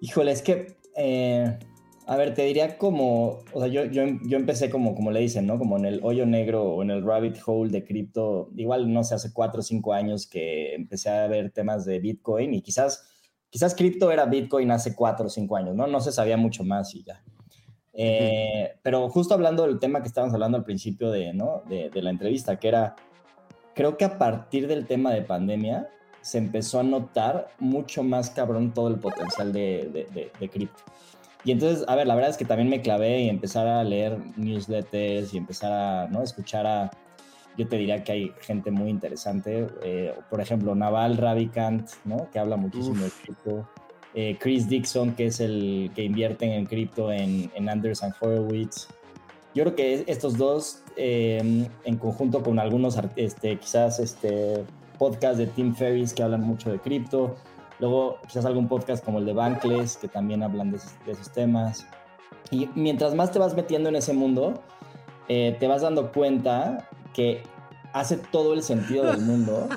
Híjole, 0.00 0.32
es 0.32 0.42
que, 0.42 0.76
eh, 0.96 1.58
a 2.06 2.16
ver, 2.16 2.34
te 2.34 2.44
diría 2.44 2.76
como, 2.76 3.42
o 3.52 3.60
sea, 3.60 3.66
yo, 3.68 3.84
yo, 3.86 4.04
yo, 4.26 4.36
empecé 4.36 4.68
como, 4.68 4.94
como 4.94 5.10
le 5.10 5.20
dicen, 5.20 5.46
¿no? 5.46 5.58
Como 5.58 5.78
en 5.78 5.86
el 5.86 6.00
hoyo 6.02 6.26
negro 6.26 6.62
o 6.62 6.82
en 6.82 6.90
el 6.90 7.02
rabbit 7.02 7.38
hole 7.44 7.70
de 7.70 7.84
cripto, 7.84 8.50
igual, 8.54 8.92
no 8.92 9.02
sé, 9.02 9.14
hace 9.14 9.32
cuatro 9.32 9.60
o 9.60 9.62
cinco 9.62 9.94
años 9.94 10.26
que 10.26 10.74
empecé 10.74 11.08
a 11.08 11.26
ver 11.26 11.50
temas 11.50 11.84
de 11.86 11.98
Bitcoin 12.00 12.52
y 12.52 12.60
quizás, 12.60 13.13
quizás 13.54 13.72
cripto 13.76 14.10
era 14.10 14.24
Bitcoin 14.24 14.72
hace 14.72 14.96
cuatro 14.96 15.26
o 15.26 15.28
cinco 15.28 15.56
años, 15.56 15.76
¿no? 15.76 15.86
No 15.86 16.00
se 16.00 16.10
sabía 16.10 16.36
mucho 16.36 16.64
más 16.64 16.92
y 16.92 17.04
ya. 17.04 17.22
Eh, 17.92 18.72
pero 18.82 19.08
justo 19.08 19.32
hablando 19.32 19.64
del 19.64 19.78
tema 19.78 20.02
que 20.02 20.08
estábamos 20.08 20.34
hablando 20.34 20.58
al 20.58 20.64
principio 20.64 21.12
de, 21.12 21.32
¿no? 21.32 21.62
de, 21.68 21.88
de 21.88 22.02
la 22.02 22.10
entrevista, 22.10 22.58
que 22.58 22.66
era, 22.66 22.96
creo 23.72 23.96
que 23.96 24.06
a 24.06 24.18
partir 24.18 24.66
del 24.66 24.88
tema 24.88 25.12
de 25.12 25.22
pandemia, 25.22 25.88
se 26.20 26.38
empezó 26.38 26.80
a 26.80 26.82
notar 26.82 27.46
mucho 27.60 28.02
más 28.02 28.28
cabrón 28.30 28.74
todo 28.74 28.88
el 28.88 28.98
potencial 28.98 29.52
de, 29.52 30.08
de, 30.40 30.48
cripto. 30.48 30.82
Y 31.44 31.52
entonces, 31.52 31.84
a 31.86 31.94
ver, 31.94 32.08
la 32.08 32.16
verdad 32.16 32.30
es 32.30 32.36
que 32.36 32.44
también 32.44 32.68
me 32.68 32.82
clavé 32.82 33.20
y 33.20 33.28
empezar 33.28 33.68
a 33.68 33.84
leer 33.84 34.18
newsletters 34.36 35.32
y 35.32 35.38
empezar 35.38 35.70
a 35.70 36.08
¿no? 36.08 36.24
escuchar 36.24 36.66
a, 36.66 36.90
yo 37.56 37.68
te 37.68 37.76
diría 37.76 38.02
que 38.04 38.12
hay 38.12 38.32
gente 38.40 38.70
muy 38.70 38.90
interesante, 38.90 39.66
eh, 39.82 40.14
por 40.30 40.40
ejemplo, 40.40 40.74
Naval 40.74 41.16
Ravikant, 41.16 41.88
¿no? 42.04 42.28
que 42.30 42.38
habla 42.38 42.56
muchísimo 42.56 43.04
de 43.04 43.10
cripto, 43.22 43.68
eh, 44.14 44.36
Chris 44.38 44.68
Dixon, 44.68 45.14
que 45.14 45.26
es 45.26 45.40
el 45.40 45.90
que 45.94 46.04
invierte 46.04 46.44
en 46.44 46.66
cripto 46.66 47.10
en, 47.12 47.50
en 47.54 47.68
Anderson 47.68 48.12
Horowitz. 48.20 48.88
Yo 49.54 49.64
creo 49.64 49.76
que 49.76 50.04
estos 50.06 50.36
dos, 50.36 50.82
eh, 50.96 51.68
en 51.84 51.96
conjunto 51.96 52.42
con 52.42 52.58
algunos, 52.58 52.98
este, 53.16 53.56
quizás 53.58 54.00
este, 54.00 54.64
podcast 54.98 55.38
de 55.38 55.46
Tim 55.46 55.74
Ferris 55.74 56.12
que 56.12 56.22
hablan 56.22 56.42
mucho 56.42 56.70
de 56.70 56.78
cripto. 56.78 57.36
Luego 57.78 58.18
quizás 58.26 58.44
algún 58.44 58.68
podcast 58.68 59.04
como 59.04 59.18
el 59.18 59.26
de 59.26 59.32
Bankless 59.32 59.96
que 59.96 60.08
también 60.08 60.42
hablan 60.42 60.70
de 60.70 60.78
esos, 61.06 61.30
temas. 61.32 61.86
Y 62.50 62.68
mientras 62.74 63.14
más 63.14 63.32
te 63.32 63.38
vas 63.38 63.54
metiendo 63.54 63.88
en 63.88 63.96
ese 63.96 64.12
mundo, 64.12 64.62
eh, 65.28 65.56
te 65.58 65.66
vas 65.66 65.82
dando 65.82 66.12
cuenta 66.12 66.88
que 67.14 67.42
hace 67.94 68.16
todo 68.16 68.54
el 68.54 68.62
sentido 68.62 69.06
del 69.06 69.20
mundo 69.20 69.68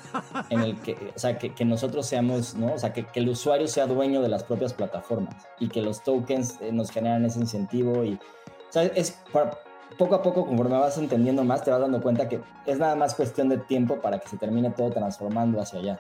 en 0.50 0.60
el 0.62 0.76
que, 0.82 1.14
o 1.16 1.20
sea, 1.20 1.38
que, 1.38 1.64
nosotros 1.64 2.08
seamos, 2.08 2.56
¿no? 2.56 2.74
O 2.74 2.80
sea, 2.80 2.92
que, 2.92 3.06
el 3.14 3.30
usuario 3.30 3.68
sea 3.68 3.86
dueño 3.86 4.22
de 4.22 4.28
las 4.28 4.44
propias 4.44 4.74
plataformas 4.74 5.48
y 5.60 5.70
que 5.70 5.82
los 5.82 6.04
tokens 6.04 6.60
eh, 6.60 6.72
nos 6.72 6.90
generan 6.92 7.24
ese 7.26 7.40
incentivo 7.40 8.04
y, 8.04 8.16
o 8.16 8.72
sea, 8.72 8.84
es 8.84 9.20
poco 9.98 10.16
a 10.16 10.22
poco, 10.22 10.46
conforme 10.46 10.78
vas 10.78 10.98
entendiendo 10.98 11.44
más, 11.44 11.64
te 11.64 11.72
vas 11.72 11.80
dando 11.80 12.02
cuenta 12.02 12.28
que 12.28 12.42
es 12.66 12.78
nada 12.80 12.96
más 12.96 13.14
cuestión 13.16 13.50
de 13.50 13.58
tiempo 13.60 14.02
para 14.02 14.20
que 14.20 14.28
se 14.28 14.38
termine 14.38 14.72
todo 14.72 14.90
transformando 14.90 15.62
hacia 15.62 15.80
allá. 15.80 16.00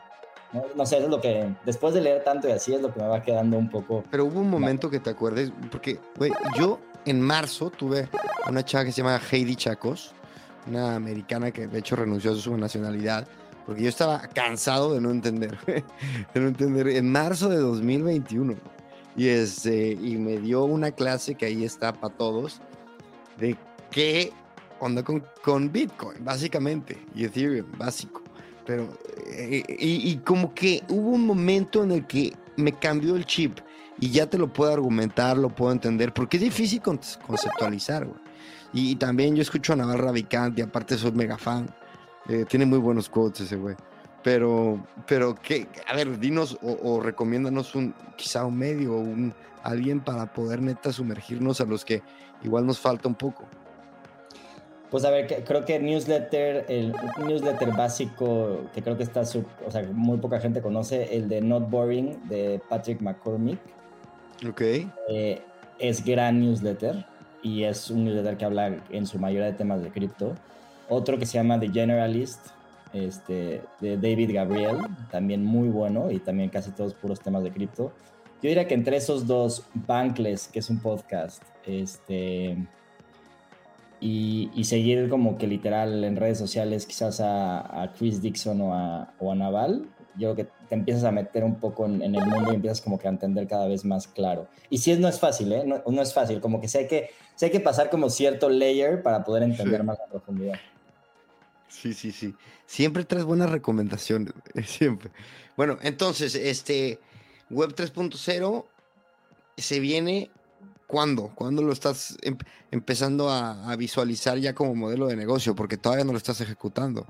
No, 0.75 0.85
sé, 0.85 0.99
es 0.99 1.09
lo 1.09 1.19
que, 1.19 1.53
después 1.65 1.93
de 1.93 2.01
leer 2.01 2.23
tanto 2.23 2.47
y 2.47 2.51
así, 2.51 2.73
es 2.73 2.81
lo 2.81 2.93
que 2.93 3.01
me 3.01 3.07
va 3.07 3.21
quedando 3.21 3.57
un 3.57 3.69
poco. 3.69 4.03
Pero 4.09 4.25
hubo 4.25 4.39
un 4.39 4.49
momento 4.49 4.89
que 4.89 4.99
te 4.99 5.09
acuerdes, 5.09 5.51
porque, 5.69 5.99
güey, 6.17 6.31
yo 6.57 6.79
en 7.05 7.21
marzo 7.21 7.69
tuve 7.69 8.07
una 8.47 8.63
chava 8.63 8.85
que 8.85 8.91
se 8.93 9.01
llama 9.01 9.19
Heidi 9.29 9.55
Chacos, 9.55 10.13
una 10.67 10.95
americana 10.95 11.51
que 11.51 11.67
de 11.67 11.79
hecho 11.79 11.95
renunció 11.95 12.31
a 12.31 12.35
su 12.35 12.57
nacionalidad, 12.57 13.27
porque 13.65 13.83
yo 13.83 13.89
estaba 13.89 14.21
cansado 14.21 14.93
de 14.93 15.01
no 15.01 15.11
entender, 15.11 15.57
de 15.65 16.39
no 16.39 16.47
entender, 16.47 16.87
en 16.87 17.11
marzo 17.11 17.49
de 17.49 17.57
2021. 17.57 18.55
Y, 19.15 19.27
este, 19.29 19.93
y 19.93 20.17
me 20.17 20.37
dio 20.37 20.63
una 20.63 20.91
clase 20.91 21.35
que 21.35 21.47
ahí 21.47 21.63
está 21.63 21.91
para 21.91 22.13
todos, 22.13 22.61
de 23.39 23.57
qué 23.89 24.31
onda 24.79 25.03
con, 25.03 25.23
con 25.43 25.71
Bitcoin, 25.71 26.23
básicamente, 26.23 27.03
y 27.15 27.25
Ethereum, 27.25 27.65
básico. 27.77 28.21
Pero, 28.65 28.89
eh, 29.25 29.63
y, 29.67 30.17
como 30.17 30.53
que 30.53 30.83
hubo 30.89 31.11
un 31.11 31.25
momento 31.25 31.83
en 31.83 31.91
el 31.91 32.05
que 32.05 32.33
me 32.57 32.73
cambió 32.73 33.15
el 33.15 33.25
chip 33.25 33.59
y 33.99 34.11
ya 34.11 34.29
te 34.29 34.37
lo 34.37 34.51
puedo 34.51 34.71
argumentar, 34.71 35.37
lo 35.37 35.49
puedo 35.49 35.71
entender, 35.71 36.13
porque 36.13 36.37
es 36.37 36.43
difícil 36.43 36.81
conceptualizar, 36.81 38.05
güey. 38.05 38.26
Y, 38.73 38.95
también 38.95 39.35
yo 39.35 39.41
escucho 39.41 39.73
a 39.73 39.75
Navarra 39.75 40.11
Vicante, 40.11 40.61
y 40.61 40.63
aparte 40.63 40.97
soy 40.97 41.11
mega 41.11 41.37
fan. 41.37 41.67
Eh, 42.27 42.45
tiene 42.47 42.65
muy 42.65 42.79
buenos 42.79 43.09
quotes 43.09 43.41
ese 43.41 43.55
güey. 43.55 43.75
Pero, 44.23 44.85
pero 45.07 45.35
¿qué? 45.35 45.67
A 45.87 45.95
ver, 45.95 46.19
dinos 46.19 46.57
o, 46.61 46.77
o 46.83 46.99
recomiéndanos 46.99 47.75
un, 47.75 47.93
quizá 48.17 48.45
un 48.45 48.57
medio 48.57 48.95
o 48.95 48.99
un, 48.99 49.33
alguien 49.63 50.01
para 50.01 50.33
poder 50.33 50.61
neta 50.61 50.91
sumergirnos 50.91 51.61
a 51.61 51.65
los 51.65 51.85
que 51.85 52.01
igual 52.43 52.65
nos 52.65 52.79
falta 52.79 53.07
un 53.07 53.15
poco. 53.15 53.45
Pues 54.89 55.03
a 55.03 55.11
ver, 55.11 55.43
creo 55.43 55.65
que 55.65 55.79
newsletter, 55.79 56.65
el 56.69 56.95
newsletter 57.25 57.73
básico 57.75 58.61
que 58.73 58.81
creo 58.81 58.95
que 58.95 59.03
está, 59.03 59.21
o 59.21 59.71
sea, 59.71 59.83
muy 59.91 60.17
poca 60.17 60.39
gente 60.39 60.61
conoce, 60.61 61.15
el 61.15 61.27
de 61.27 61.41
Not 61.41 61.69
Boring 61.69 62.27
de 62.29 62.61
Patrick 62.69 63.01
McCormick. 63.01 63.59
Ok. 64.47 64.61
Eh, 65.09 65.41
es 65.79 66.05
gran 66.05 66.39
newsletter 66.39 67.05
y 67.47 67.63
es 67.63 67.89
un 67.89 68.03
newsletter 68.03 68.37
que 68.37 68.45
habla 68.45 68.77
en 68.89 69.05
su 69.05 69.17
mayoría 69.19 69.45
de 69.45 69.53
temas 69.53 69.81
de 69.81 69.89
cripto. 69.89 70.35
Otro 70.89 71.17
que 71.17 71.25
se 71.25 71.37
llama 71.37 71.59
The 71.59 71.69
Generalist, 71.69 72.47
este, 72.93 73.61
de 73.79 73.97
David 73.97 74.33
Gabriel, 74.33 74.77
también 75.11 75.43
muy 75.43 75.69
bueno 75.69 76.11
y 76.11 76.19
también 76.19 76.49
casi 76.49 76.71
todos 76.71 76.93
puros 76.93 77.19
temas 77.19 77.43
de 77.43 77.51
cripto. 77.51 77.93
Yo 78.41 78.49
diría 78.49 78.67
que 78.67 78.73
entre 78.73 78.97
esos 78.97 79.25
dos, 79.25 79.63
Bankless, 79.73 80.47
que 80.47 80.59
es 80.59 80.69
un 80.69 80.79
podcast, 80.79 81.41
este 81.65 82.57
y, 83.99 84.63
seguir 84.63 85.09
como 85.09 85.37
que 85.37 85.47
literal 85.47 86.03
en 86.03 86.17
redes 86.17 86.37
sociales 86.37 86.85
quizás 86.85 87.19
a, 87.19 87.91
Chris 87.97 88.21
Dixon 88.21 88.61
o 88.61 88.73
a, 88.73 89.13
o 89.19 89.31
a, 89.31 89.35
Naval, 89.35 89.87
yo 90.17 90.33
creo 90.33 90.35
que 90.35 90.51
te 90.67 90.75
empiezas 90.75 91.03
a 91.03 91.11
meter 91.11 91.43
un 91.43 91.59
poco 91.59 91.85
en, 91.85 92.01
el 92.01 92.25
mundo 92.25 92.51
y 92.51 92.55
empiezas 92.55 92.81
como 92.81 92.99
que 92.99 93.07
a 93.07 93.11
entender 93.11 93.47
cada 93.47 93.67
vez 93.67 93.85
más 93.85 94.07
claro. 94.07 94.47
Y 94.69 94.77
si 94.79 94.91
es, 94.91 94.99
no 94.99 95.07
es 95.07 95.19
fácil, 95.19 95.51
¿eh? 95.51 95.63
No, 95.65 95.81
no 95.85 96.01
es 96.01 96.13
fácil, 96.13 96.39
como 96.41 96.61
que 96.61 96.67
sé 96.67 96.87
que, 96.87 97.11
sé 97.35 97.51
que 97.51 97.59
pasar 97.59 97.89
como 97.89 98.09
cierto 98.09 98.49
layer 98.49 99.01
para 99.01 99.23
poder 99.23 99.43
entender 99.43 99.83
más 99.83 99.99
a 99.99 100.05
profundidad. 100.05 100.55
Sí, 101.67 101.93
sí, 101.93 102.11
sí. 102.11 102.33
Siempre 102.65 103.05
traes 103.05 103.25
buenas 103.25 103.49
recomendaciones, 103.49 104.33
siempre. 104.65 105.11
Bueno, 105.55 105.77
entonces, 105.81 106.35
este 106.35 106.99
Web 107.49 107.75
3.0 107.75 108.65
se 109.57 109.79
viene 109.79 110.29
¿Cuándo? 110.87 111.31
¿Cuándo 111.35 111.61
lo 111.61 111.73
estás 111.73 112.17
em, 112.21 112.37
empezando 112.71 113.29
a, 113.29 113.75
visualizar 113.75 114.37
ya 114.37 114.55
como 114.55 114.73
modelo 114.73 115.07
de 115.07 115.17
negocio? 115.17 115.53
Porque 115.53 115.77
todavía 115.77 116.05
no 116.05 116.13
lo 116.13 116.17
estás 116.17 116.39
ejecutando. 116.39 117.05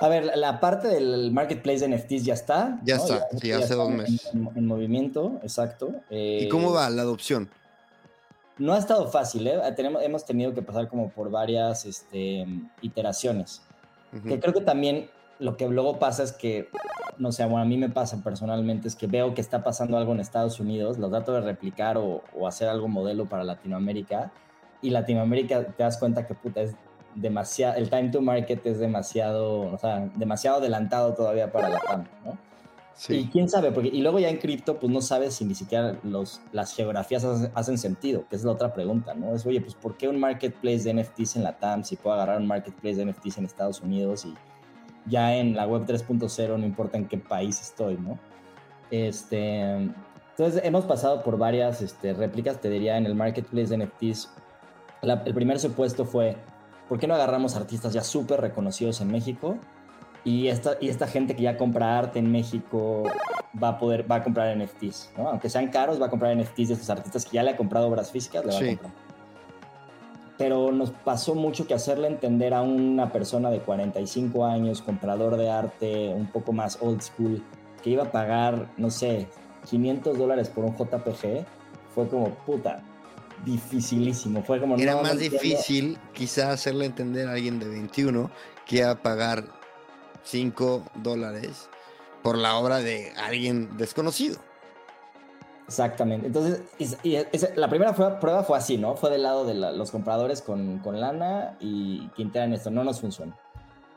A 0.00 0.08
ver, 0.08 0.32
la 0.36 0.60
parte 0.60 0.88
del 0.88 1.30
marketplace 1.32 1.86
de 1.86 1.96
NFTs 1.96 2.24
ya 2.24 2.34
está. 2.34 2.78
Ya 2.84 2.96
está, 2.96 3.26
sí, 3.40 3.52
hace 3.52 3.74
dos 3.74 3.90
meses. 3.90 4.30
En, 4.32 4.66
movimiento, 4.66 5.38
exacto. 5.42 5.94
¿Y 6.10 6.48
cómo 6.48 6.72
va 6.72 6.90
la 6.90 7.02
adopción? 7.02 7.48
No 8.58 8.72
ha 8.74 8.78
estado 8.78 9.08
fácil, 9.08 9.46
¿eh? 9.46 9.60
Tenemos, 9.74 10.02
hemos 10.02 10.24
tenido 10.24 10.54
que 10.54 10.62
pasar 10.62 10.88
como 10.88 11.10
por 11.10 11.30
varias 11.30 11.84
este, 11.84 12.46
iteraciones. 12.82 13.62
Que 14.26 14.40
creo 14.40 14.54
que 14.54 14.62
también 14.62 15.10
lo 15.38 15.56
que 15.56 15.68
luego 15.68 15.98
pasa 15.98 16.22
es 16.22 16.32
que, 16.32 16.68
no 17.18 17.32
sé, 17.32 17.44
bueno, 17.44 17.58
a 17.58 17.64
mí 17.64 17.76
me 17.76 17.90
pasa 17.90 18.22
personalmente, 18.22 18.88
es 18.88 18.96
que 18.96 19.06
veo 19.06 19.34
que 19.34 19.40
está 19.40 19.62
pasando 19.62 19.98
algo 19.98 20.12
en 20.12 20.20
Estados 20.20 20.60
Unidos, 20.60 20.98
lo 20.98 21.10
trato 21.10 21.34
de 21.34 21.42
replicar 21.42 21.98
o, 21.98 22.22
hacer 22.46 22.68
algo 22.68 22.88
modelo 22.88 23.26
para 23.26 23.44
Latinoamérica, 23.44 24.32
y 24.82 24.90
Latinoamérica 24.90 25.64
te 25.64 25.82
das 25.82 25.98
cuenta 25.98 26.26
que 26.26 26.34
puta 26.34 26.60
es 26.60 26.74
demasiado, 27.16 27.76
el 27.76 27.90
time 27.90 28.10
to 28.10 28.20
market 28.20 28.64
es 28.66 28.78
demasiado, 28.78 29.72
o 29.72 29.78
sea, 29.78 30.08
demasiado 30.14 30.58
adelantado 30.58 31.14
todavía 31.14 31.50
para 31.50 31.68
la 31.68 31.80
TAM, 31.80 32.04
¿no? 32.24 32.38
Sí. 32.94 33.14
Y 33.14 33.26
quién 33.26 33.48
sabe, 33.50 33.72
porque 33.72 33.90
y 33.92 34.00
luego 34.00 34.18
ya 34.18 34.30
en 34.30 34.38
cripto, 34.38 34.78
pues 34.78 34.90
no 34.90 35.02
sabes 35.02 35.34
si 35.34 35.44
ni 35.44 35.54
siquiera 35.54 35.98
los, 36.02 36.40
las 36.52 36.74
geografías 36.74 37.24
hacen, 37.54 37.76
sentido, 37.76 38.24
que 38.28 38.36
es 38.36 38.44
la 38.44 38.52
otra 38.52 38.72
pregunta, 38.72 39.12
¿no? 39.12 39.34
Es, 39.34 39.44
oye, 39.44 39.60
pues 39.60 39.74
¿por 39.74 39.98
qué 39.98 40.08
un 40.08 40.18
marketplace 40.18 40.84
de 40.84 40.94
NFTs 40.94 41.36
en 41.36 41.42
la 41.42 41.58
TAM 41.58 41.84
si 41.84 41.96
puedo 41.96 42.14
agarrar 42.14 42.40
un 42.40 42.46
marketplace 42.46 42.96
de 42.96 43.04
NFTs 43.04 43.38
en 43.38 43.44
Estados 43.44 43.82
Unidos 43.82 44.24
y 44.24 44.32
ya 45.04 45.36
en 45.36 45.54
la 45.54 45.66
web 45.66 45.84
3.0, 45.84 46.58
no 46.58 46.64
importa 46.64 46.96
en 46.96 47.06
qué 47.06 47.18
país 47.18 47.60
estoy, 47.60 47.98
¿no? 47.98 48.18
Este, 48.90 49.90
entonces 50.38 50.62
hemos 50.64 50.84
pasado 50.84 51.22
por 51.22 51.38
varias 51.38 51.82
este, 51.82 52.14
réplicas, 52.14 52.60
te 52.60 52.70
diría, 52.70 52.96
en 52.96 53.06
el 53.06 53.14
marketplace 53.14 53.76
de 53.76 53.84
NFTs. 53.84 54.30
el 55.02 55.34
primer 55.34 55.58
supuesto 55.58 56.04
fue, 56.04 56.36
¿por 56.88 56.98
qué 56.98 57.06
no 57.06 57.14
agarramos 57.14 57.56
artistas 57.56 57.92
ya 57.92 58.02
súper 58.02 58.40
reconocidos 58.40 59.00
en 59.00 59.10
México? 59.10 59.58
Y 60.24 60.48
esta, 60.48 60.76
y 60.80 60.88
esta 60.88 61.06
gente 61.06 61.36
que 61.36 61.42
ya 61.42 61.56
compra 61.56 61.98
arte 61.98 62.18
en 62.18 62.32
México 62.32 63.04
va 63.62 63.68
a 63.68 63.78
poder, 63.78 64.10
va 64.10 64.16
a 64.16 64.22
comprar 64.24 64.56
NFTs, 64.56 65.12
¿no? 65.16 65.28
Aunque 65.28 65.48
sean 65.48 65.68
caros, 65.68 66.00
va 66.00 66.06
a 66.06 66.10
comprar 66.10 66.36
NFTs 66.36 66.68
de 66.68 66.74
estos 66.74 66.90
artistas 66.90 67.24
que 67.24 67.36
ya 67.36 67.42
le 67.44 67.50
ha 67.50 67.56
comprado 67.56 67.86
obras 67.86 68.10
físicas, 68.10 68.44
le 68.44 68.52
va 68.52 68.58
a 68.58 68.76
comprar 68.76 69.06
pero 70.38 70.70
nos 70.72 70.90
pasó 70.90 71.34
mucho 71.34 71.66
que 71.66 71.74
hacerle 71.74 72.08
entender 72.08 72.52
a 72.52 72.62
una 72.62 73.10
persona 73.10 73.50
de 73.50 73.60
45 73.60 74.44
años, 74.44 74.82
comprador 74.82 75.36
de 75.36 75.50
arte, 75.50 76.08
un 76.08 76.26
poco 76.26 76.52
más 76.52 76.78
old 76.80 77.00
school, 77.00 77.42
que 77.82 77.90
iba 77.90 78.04
a 78.04 78.10
pagar, 78.10 78.68
no 78.76 78.90
sé, 78.90 79.28
500 79.68 80.18
dólares 80.18 80.48
por 80.48 80.64
un 80.64 80.76
JPG 80.76 81.46
fue 81.94 82.08
como, 82.08 82.30
puta, 82.30 82.82
dificilísimo. 83.44 84.42
Fue 84.42 84.60
como, 84.60 84.76
Era 84.76 85.00
más 85.02 85.18
difícil 85.18 85.98
quizá 86.12 86.52
hacerle 86.52 86.86
entender 86.86 87.28
a 87.28 87.32
alguien 87.32 87.58
de 87.58 87.68
21 87.68 88.30
que 88.64 88.84
a 88.84 89.02
pagar 89.02 89.44
5 90.24 90.84
dólares 91.02 91.68
por 92.22 92.36
la 92.36 92.56
obra 92.56 92.78
de 92.78 93.12
alguien 93.16 93.76
desconocido. 93.76 94.38
Exactamente. 95.66 96.28
Entonces, 96.28 96.62
y, 97.02 97.16
la 97.56 97.68
primera 97.68 97.94
prueba 97.94 98.44
fue 98.44 98.56
así, 98.56 98.78
¿no? 98.78 98.96
Fue 98.96 99.10
del 99.10 99.22
lado 99.22 99.44
de 99.44 99.54
los 99.54 99.90
compradores 99.90 100.42
con, 100.42 100.78
con, 100.78 101.00
lana 101.00 101.56
y 101.60 102.08
que 102.10 102.22
en 102.22 102.52
esto. 102.52 102.70
No 102.70 102.84
nos 102.84 103.00
funcionó. 103.00 103.36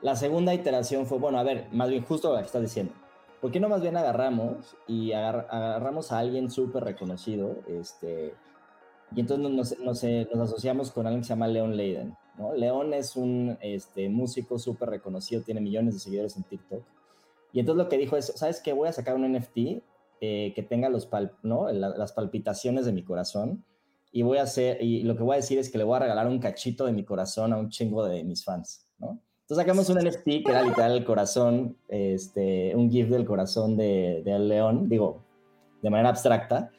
La 0.02 0.16
segunda 0.16 0.54
iteración 0.54 1.06
fue, 1.06 1.20
bueno, 1.20 1.40
a 1.40 1.44
ver, 1.44 1.68
más 1.72 1.90
bien 1.90 2.04
justo 2.04 2.32
lo 2.32 2.40
que 2.40 2.46
estás 2.46 2.62
diciendo. 2.62 2.94
¿Por 3.42 3.52
qué 3.52 3.60
no 3.60 3.70
más 3.70 3.82
bien 3.82 3.96
agarramos 3.96 4.76
y 4.88 5.14
agarramos 5.14 6.12
a 6.12 6.20
alguien 6.20 6.50
súper 6.50 6.84
reconocido? 6.84 7.56
Este, 7.68 8.34
y 9.16 9.22
entonces 9.22 9.52
nos, 9.52 9.80
nos, 9.80 10.04
nos, 10.04 10.50
asociamos 10.50 10.92
con 10.92 11.08
alguien 11.08 11.22
que 11.22 11.28
se 11.28 11.34
llama 11.34 11.48
Leon 11.48 11.76
Leiden. 11.76 12.16
¿no? 12.38 12.54
León 12.54 12.94
es 12.94 13.16
un 13.16 13.58
este, 13.62 14.10
músico 14.10 14.60
súper 14.60 14.90
reconocido, 14.90 15.42
tiene 15.42 15.62
millones 15.62 15.96
de 15.96 16.00
seguidores 16.00 16.38
en 16.38 16.44
TikTok. 16.44 16.84
Y 17.52 17.60
entonces 17.60 17.84
lo 17.84 17.90
que 17.90 17.98
dijo 17.98 18.16
es, 18.16 18.28
¿sabes 18.36 18.62
qué? 18.62 18.74
Voy 18.74 18.88
a 18.88 18.94
sacar 18.94 19.16
un 19.16 19.32
NFT 19.32 19.58
eh, 20.22 20.54
que 20.54 20.64
tenga 20.64 20.90
los 20.90 21.10
las 21.42 22.14
palpitaciones 22.14 22.86
de 22.86 22.92
mi 22.92 23.04
corazón 23.04 23.64
y 24.12 24.22
voy 24.22 24.38
a 24.38 24.44
hacer, 24.44 24.82
y 24.82 25.04
lo 25.04 25.16
que 25.16 25.24
voy 25.24 25.34
a 25.34 25.38
decir 25.38 25.60
es 25.60 25.70
que 25.70 25.78
le 25.78 25.84
voy 25.84 25.96
a 25.96 26.00
regalar 26.00 26.28
un 26.28 26.40
cachito 26.40 26.86
de 26.86 26.92
mi 26.92 27.04
corazón 27.04 27.54
a 27.54 27.58
un 27.58 27.70
chingo 27.70 28.04
de 28.06 28.24
mis 28.24 28.44
fans, 28.44 28.88
¿no? 28.98 29.22
Entonces 29.42 29.66
sacamos 29.66 29.90
un 29.90 29.98
NFT 29.98 30.24
que 30.24 30.44
era 30.48 30.62
literal 30.62 30.92
el 30.92 31.04
corazón, 31.04 31.78
este, 31.88 32.76
un 32.76 32.92
GIF 32.92 33.10
del 33.10 33.26
corazón 33.26 33.78
de, 33.78 34.22
de 34.24 34.38
león, 34.38 34.88
digo, 34.88 35.24
de 35.82 35.90
manera 35.90 36.10
abstracta, 36.10 36.70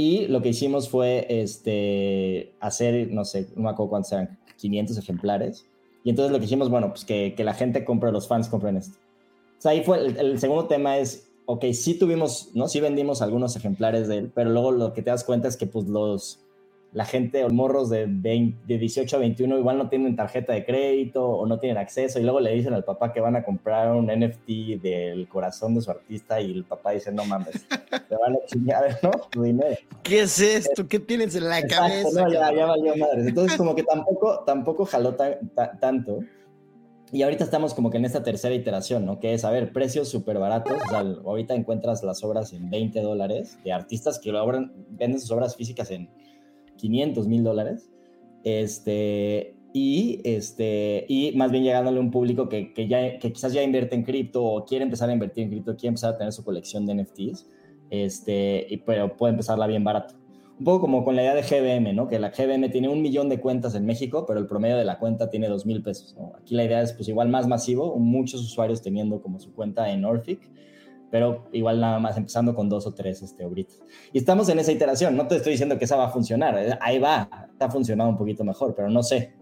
y 0.00 0.26
lo 0.28 0.40
que 0.40 0.48
hicimos 0.48 0.88
fue 0.88 1.26
este, 1.28 2.54
hacer, 2.58 3.12
no 3.12 3.26
sé, 3.26 3.48
no 3.54 3.64
me 3.64 3.68
acuerdo 3.68 3.90
cuántos 3.90 4.12
eran, 4.12 4.38
500 4.56 4.96
ejemplares, 4.96 5.66
y 6.04 6.08
entonces 6.08 6.32
lo 6.32 6.38
que 6.38 6.46
hicimos, 6.46 6.70
bueno, 6.70 6.88
pues 6.88 7.04
que, 7.04 7.34
que 7.36 7.44
la 7.44 7.52
gente 7.52 7.84
compre, 7.84 8.10
los 8.10 8.26
fans 8.26 8.48
compren 8.48 8.78
esto. 8.78 8.98
O 9.58 9.60
sea, 9.60 9.72
ahí 9.72 9.82
fue, 9.82 9.98
el, 9.98 10.16
el 10.16 10.38
segundo 10.38 10.64
tema 10.68 10.96
es 10.96 11.30
ok, 11.44 11.66
sí 11.74 11.98
tuvimos, 11.98 12.48
¿no? 12.54 12.66
Sí 12.66 12.80
vendimos 12.80 13.20
algunos 13.20 13.56
ejemplares 13.56 14.08
de 14.08 14.16
él, 14.16 14.32
pero 14.34 14.48
luego 14.48 14.72
lo 14.72 14.94
que 14.94 15.02
te 15.02 15.10
das 15.10 15.22
cuenta 15.22 15.48
es 15.48 15.58
que 15.58 15.66
pues 15.66 15.86
los, 15.86 16.40
la 16.92 17.04
gente 17.04 17.44
o 17.44 17.50
morros 17.50 17.88
de, 17.88 18.06
de 18.06 18.78
18 18.78 19.16
a 19.16 19.20
21 19.20 19.58
igual 19.58 19.78
no 19.78 19.88
tienen 19.88 20.16
tarjeta 20.16 20.52
de 20.52 20.64
crédito 20.64 21.24
o 21.24 21.46
no 21.46 21.58
tienen 21.58 21.78
acceso 21.78 22.18
y 22.18 22.22
luego 22.24 22.40
le 22.40 22.52
dicen 22.52 22.74
al 22.74 22.82
papá 22.82 23.12
que 23.12 23.20
van 23.20 23.36
a 23.36 23.44
comprar 23.44 23.94
un 23.94 24.06
NFT 24.06 24.80
del 24.82 25.28
corazón 25.28 25.74
de 25.74 25.82
su 25.82 25.90
artista 25.90 26.40
y 26.40 26.50
el 26.50 26.64
papá 26.64 26.90
dice, 26.90 27.12
no 27.12 27.24
mames, 27.24 27.64
te 28.08 28.16
van 28.16 28.34
a 28.34 28.44
chingar, 28.46 28.98
¿no? 29.02 29.10
Tu 29.30 29.42
dinero. 29.44 29.76
¿Qué 30.02 30.22
es 30.22 30.40
esto? 30.40 30.88
¿Qué 30.88 30.98
tienes 30.98 31.36
en 31.36 31.48
la 31.48 31.62
cabeza? 31.62 32.22
No, 32.22 32.32
ya, 32.32 32.52
ya 32.52 32.66
valió 32.66 32.96
madres. 32.96 33.26
Entonces 33.26 33.56
como 33.56 33.74
que 33.76 33.84
tampoco, 33.84 34.40
tampoco 34.44 34.84
jaló 34.84 35.14
tanto. 35.80 36.20
Y 37.12 37.22
ahorita 37.22 37.42
estamos 37.42 37.74
como 37.74 37.90
que 37.90 37.98
en 37.98 38.04
esta 38.04 38.22
tercera 38.22 38.54
iteración, 38.54 39.04
¿no? 39.04 39.18
Que 39.18 39.34
es, 39.34 39.44
a 39.44 39.50
ver, 39.50 39.72
precios 39.72 40.08
súper 40.08 40.38
baratos. 40.38 40.80
O 40.80 40.88
sea, 40.88 41.00
ahorita 41.00 41.54
encuentras 41.54 42.02
las 42.04 42.22
obras 42.22 42.52
en 42.52 42.70
20 42.70 43.00
dólares 43.00 43.58
de 43.64 43.72
artistas 43.72 44.20
que 44.20 44.30
lo 44.30 44.44
venden 44.46 45.20
sus 45.20 45.30
obras 45.32 45.56
físicas 45.56 45.90
en 45.90 46.08
500 46.80 47.26
mil 47.26 47.44
dólares. 47.44 47.90
Este, 48.44 49.56
y, 49.72 50.20
este, 50.24 51.04
y 51.08 51.32
más 51.36 51.50
bien 51.50 51.62
llegándole 51.62 51.98
a 51.98 52.00
un 52.00 52.10
público 52.10 52.48
que, 52.48 52.72
que, 52.72 52.88
ya, 52.88 53.18
que 53.18 53.32
quizás 53.32 53.52
ya 53.52 53.62
invierte 53.62 53.94
en 53.94 54.02
cripto 54.02 54.44
o 54.44 54.64
quiere 54.64 54.84
empezar 54.84 55.10
a 55.10 55.12
invertir 55.12 55.44
en 55.44 55.50
cripto, 55.50 55.76
quiere 55.76 55.88
empezar 55.88 56.14
a 56.14 56.18
tener 56.18 56.32
su 56.32 56.42
colección 56.42 56.86
de 56.86 56.94
NFTs, 56.94 57.46
este, 57.90 58.66
y, 58.68 58.78
pero 58.78 59.16
puede 59.16 59.32
empezarla 59.32 59.66
bien 59.66 59.84
barato 59.84 60.20
un 60.60 60.64
poco 60.64 60.82
como 60.82 61.04
con 61.04 61.16
la 61.16 61.22
idea 61.22 61.34
de 61.34 61.40
GBM, 61.40 61.94
¿no? 61.94 62.06
Que 62.06 62.18
la 62.18 62.28
GBM 62.28 62.70
tiene 62.70 62.90
un 62.90 63.00
millón 63.00 63.30
de 63.30 63.40
cuentas 63.40 63.74
en 63.74 63.86
México, 63.86 64.26
pero 64.26 64.38
el 64.38 64.46
promedio 64.46 64.76
de 64.76 64.84
la 64.84 64.98
cuenta 64.98 65.30
tiene 65.30 65.48
dos 65.48 65.64
mil 65.64 65.82
pesos. 65.82 66.14
Aquí 66.38 66.54
la 66.54 66.64
idea 66.64 66.82
es 66.82 66.92
pues 66.92 67.08
igual 67.08 67.30
más 67.30 67.48
masivo, 67.48 67.96
muchos 67.96 68.42
usuarios 68.42 68.82
teniendo 68.82 69.22
como 69.22 69.40
su 69.40 69.54
cuenta 69.54 69.90
en 69.90 70.04
Orphic, 70.04 70.38
pero 71.10 71.48
igual 71.52 71.80
nada 71.80 71.98
más 71.98 72.16
empezando 72.16 72.54
con 72.54 72.68
dos 72.68 72.86
o 72.86 72.94
tres 72.94 73.22
este, 73.22 73.44
obritas. 73.44 73.80
Y 74.12 74.18
estamos 74.18 74.48
en 74.48 74.58
esa 74.58 74.72
iteración, 74.72 75.16
no 75.16 75.26
te 75.26 75.36
estoy 75.36 75.52
diciendo 75.52 75.78
que 75.78 75.84
esa 75.84 75.96
va 75.96 76.06
a 76.06 76.10
funcionar, 76.10 76.58
eh, 76.58 76.78
ahí 76.80 76.98
va, 76.98 77.28
está 77.50 77.70
funcionando 77.70 78.10
un 78.10 78.18
poquito 78.18 78.44
mejor, 78.44 78.74
pero 78.74 78.88
no 78.88 79.02
sé. 79.02 79.34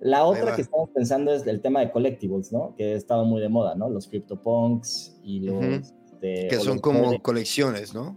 La 0.00 0.24
otra 0.24 0.54
que 0.54 0.62
estamos 0.62 0.90
pensando 0.90 1.32
es 1.32 1.46
el 1.46 1.62
tema 1.62 1.80
de 1.80 1.90
collectibles, 1.90 2.52
¿no? 2.52 2.74
Que 2.76 2.92
ha 2.92 2.96
estado 2.96 3.24
muy 3.24 3.40
de 3.40 3.48
moda, 3.48 3.74
¿no? 3.74 3.88
Los 3.88 4.08
CryptoPunks 4.08 5.20
y 5.22 5.40
los... 5.40 5.64
Este, 5.64 6.48
que 6.48 6.56
son 6.56 6.78
como 6.80 7.18
colecciones, 7.22 7.94
¿no? 7.94 8.16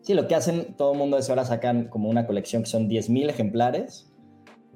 Sí, 0.00 0.14
lo 0.14 0.26
que 0.26 0.34
hacen 0.34 0.74
todo 0.76 0.92
el 0.92 0.98
mundo 0.98 1.18
es 1.18 1.28
ahora 1.28 1.44
sacan 1.44 1.88
como 1.88 2.08
una 2.08 2.26
colección 2.26 2.62
que 2.62 2.70
son 2.70 2.88
10.000 2.88 3.28
ejemplares 3.28 4.15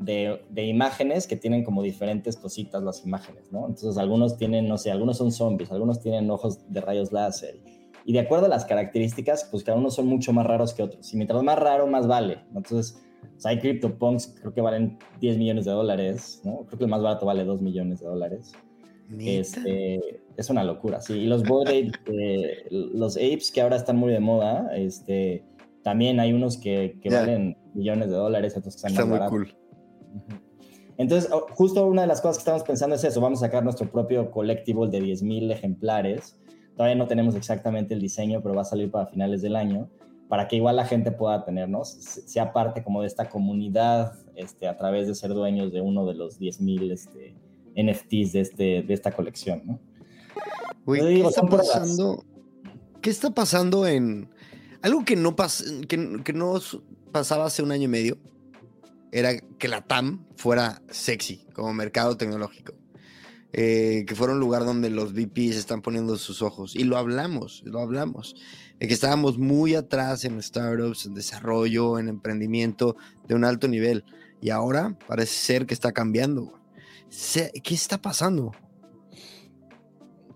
de, 0.00 0.42
de, 0.48 0.66
imágenes 0.66 1.26
que 1.26 1.36
tienen 1.36 1.62
como 1.62 1.82
diferentes 1.82 2.36
cositas 2.36 2.82
las 2.82 3.04
imágenes, 3.04 3.52
¿no? 3.52 3.66
Entonces 3.68 3.98
algunos 3.98 4.36
tienen, 4.36 4.66
no 4.66 4.78
sé, 4.78 4.90
algunos 4.90 5.18
son 5.18 5.30
zombies, 5.30 5.70
algunos 5.70 6.00
tienen 6.00 6.30
ojos 6.30 6.58
de 6.72 6.80
rayos 6.80 7.12
láser. 7.12 7.60
Y 8.04 8.14
de 8.14 8.20
acuerdo 8.20 8.46
a 8.46 8.48
las 8.48 8.64
características, 8.64 9.46
pues 9.50 9.62
cada 9.62 9.78
uno 9.78 9.90
son 9.90 10.06
mucho 10.06 10.32
más 10.32 10.46
raros 10.46 10.72
que 10.72 10.82
otros. 10.82 11.12
Y 11.12 11.16
mientras 11.16 11.42
más 11.42 11.58
raro, 11.58 11.86
más 11.86 12.06
vale. 12.06 12.38
Entonces, 12.54 12.98
pues, 13.20 13.46
hay 13.46 13.58
CryptoPunks, 13.58 14.36
creo 14.40 14.54
que 14.54 14.60
valen 14.60 14.98
10 15.20 15.36
millones 15.36 15.66
de 15.66 15.72
dólares, 15.72 16.40
¿no? 16.44 16.64
Creo 16.66 16.78
que 16.78 16.84
el 16.84 16.90
más 16.90 17.02
barato 17.02 17.26
vale 17.26 17.44
2 17.44 17.60
millones 17.60 18.00
de 18.00 18.06
dólares. 18.06 18.52
Este, 19.18 20.20
es 20.36 20.50
una 20.50 20.64
locura, 20.64 21.00
sí. 21.00 21.14
Y 21.14 21.26
los 21.26 21.42
eh, 21.42 22.66
los 22.70 23.16
apes 23.16 23.50
que 23.50 23.60
ahora 23.60 23.76
están 23.76 23.96
muy 23.96 24.12
de 24.12 24.20
moda, 24.20 24.70
este, 24.74 25.44
también 25.82 26.20
hay 26.20 26.32
unos 26.32 26.56
que, 26.56 26.98
que 27.02 27.10
valen 27.10 27.56
millones 27.74 28.08
de 28.10 28.16
dólares, 28.16 28.56
otros 28.56 28.76
que 28.76 28.86
están 28.88 29.08
muy 29.08 29.18
Cool. 29.28 29.54
Entonces, 31.00 31.30
oh, 31.32 31.46
justo 31.54 31.86
una 31.86 32.02
de 32.02 32.08
las 32.08 32.20
cosas 32.20 32.36
que 32.36 32.40
estamos 32.42 32.62
pensando 32.62 32.94
es 32.94 33.04
eso, 33.04 33.20
vamos 33.22 33.42
a 33.42 33.46
sacar 33.46 33.64
nuestro 33.64 33.90
propio 33.90 34.30
collectible 34.30 34.90
de 34.90 35.00
10.000 35.00 35.50
ejemplares. 35.50 36.36
Todavía 36.76 36.94
no 36.94 37.06
tenemos 37.06 37.34
exactamente 37.34 37.94
el 37.94 38.00
diseño, 38.00 38.42
pero 38.42 38.54
va 38.54 38.62
a 38.62 38.66
salir 38.66 38.90
para 38.90 39.06
finales 39.06 39.40
del 39.40 39.56
año, 39.56 39.88
para 40.28 40.46
que 40.46 40.56
igual 40.56 40.76
la 40.76 40.84
gente 40.84 41.10
pueda 41.10 41.42
tenernos, 41.44 41.88
sea 41.88 42.52
parte 42.52 42.84
como 42.84 43.00
de 43.00 43.06
esta 43.06 43.30
comunidad, 43.30 44.12
este, 44.36 44.68
a 44.68 44.76
través 44.76 45.06
de 45.06 45.14
ser 45.14 45.30
dueños 45.30 45.72
de 45.72 45.80
uno 45.80 46.04
de 46.06 46.14
los 46.14 46.38
10.000 46.38 46.92
este, 46.92 47.34
NFTs 47.74 48.32
de, 48.32 48.40
este, 48.40 48.82
de 48.82 48.94
esta 48.94 49.10
colección, 49.10 49.62
¿no? 49.64 49.80
¿qué 50.84 51.20
está 51.22 51.42
pasando? 51.46 52.24
¿Qué 53.00 53.10
está 53.10 53.30
pasando 53.30 53.86
en 53.86 54.28
algo 54.82 55.04
que 55.04 55.16
no, 55.16 55.34
que, 55.88 56.22
que 56.22 56.32
no 56.34 56.58
pasaba 57.10 57.46
hace 57.46 57.62
un 57.62 57.72
año 57.72 57.84
y 57.84 57.88
medio? 57.88 58.18
Era 59.12 59.38
que 59.38 59.68
la 59.68 59.82
TAM 59.82 60.26
fuera 60.36 60.82
sexy 60.90 61.46
como 61.54 61.72
mercado 61.72 62.16
tecnológico. 62.16 62.74
Eh, 63.52 64.04
que 64.06 64.14
fuera 64.14 64.32
un 64.32 64.38
lugar 64.38 64.64
donde 64.64 64.90
los 64.90 65.12
VPs 65.12 65.56
están 65.56 65.82
poniendo 65.82 66.16
sus 66.16 66.40
ojos. 66.42 66.76
Y 66.76 66.84
lo 66.84 66.96
hablamos, 66.96 67.62
lo 67.64 67.80
hablamos. 67.80 68.36
De 68.78 68.86
que 68.86 68.94
estábamos 68.94 69.38
muy 69.38 69.74
atrás 69.74 70.24
en 70.24 70.40
startups, 70.40 71.06
en 71.06 71.14
desarrollo, 71.14 71.98
en 71.98 72.08
emprendimiento 72.08 72.96
de 73.26 73.34
un 73.34 73.44
alto 73.44 73.66
nivel. 73.66 74.04
Y 74.40 74.50
ahora 74.50 74.96
parece 75.08 75.34
ser 75.34 75.66
que 75.66 75.74
está 75.74 75.92
cambiando. 75.92 76.60
¿Qué 77.64 77.74
está 77.74 78.00
pasando? 78.00 78.52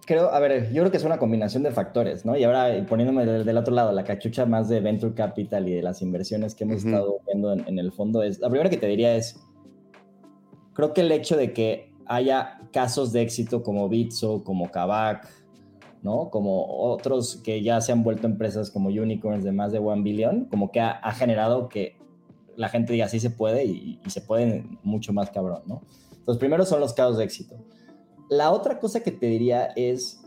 Creo, 0.06 0.30
a 0.30 0.38
ver, 0.38 0.70
yo 0.72 0.82
creo 0.82 0.90
que 0.90 0.98
es 0.98 1.04
una 1.04 1.18
combinación 1.18 1.62
de 1.62 1.70
factores, 1.70 2.26
¿no? 2.26 2.36
Y 2.36 2.44
ahora 2.44 2.84
poniéndome 2.86 3.24
del, 3.24 3.56
otro 3.56 3.74
lado, 3.74 3.90
la 3.92 4.04
cachucha 4.04 4.44
más 4.44 4.68
de 4.68 4.80
Venture 4.80 5.14
Capital 5.14 5.66
y 5.66 5.74
de 5.74 5.82
las 5.82 6.02
inversiones 6.02 6.54
que 6.54 6.64
hemos 6.64 6.84
estado 6.84 7.20
viendo 7.26 7.52
en, 7.52 7.78
el 7.78 7.90
fondo 7.90 8.22
es, 8.22 8.38
la 8.38 8.50
primera 8.50 8.68
que 8.68 8.76
te 8.76 8.86
diría 8.86 9.16
es, 9.16 9.40
creo 10.74 10.92
que 10.92 11.00
el 11.00 11.10
hecho 11.10 11.36
de 11.38 11.54
que 11.54 11.90
haya 12.04 12.60
casos 12.70 13.12
de 13.12 13.22
éxito 13.22 13.62
como 13.62 13.88
Bitso, 13.88 14.44
como 14.44 14.70
Kavak, 14.70 15.26
¿no? 16.02 16.28
Como 16.28 16.66
otros 16.66 17.36
que 17.36 17.62
ya 17.62 17.80
se 17.80 17.92
han 17.92 18.02
vuelto 18.02 18.26
empresas 18.26 18.70
como 18.70 18.90
unicorns 18.90 19.42
de 19.42 19.52
más 19.52 19.72
de 19.72 19.78
one 19.78 20.02
billion, 20.02 20.44
como 20.46 20.70
que 20.70 20.80
ha, 20.80 21.12
generado 21.12 21.70
que 21.70 21.96
la 22.56 22.68
gente 22.68 22.92
diga, 22.92 23.08
sí 23.08 23.20
se 23.20 23.30
puede 23.30 23.64
y, 23.64 23.98
y 24.04 24.10
se 24.10 24.20
puede 24.20 24.66
mucho 24.82 25.14
más 25.14 25.30
cabrón, 25.30 25.62
¿no? 25.66 25.80
Los 26.26 26.36
primeros 26.36 26.68
son 26.68 26.80
los 26.80 26.92
casos 26.92 27.16
de 27.16 27.24
éxito. 27.24 27.56
La 28.34 28.50
otra 28.50 28.80
cosa 28.80 29.00
que 29.00 29.12
te 29.12 29.26
diría 29.26 29.66
es 29.76 30.24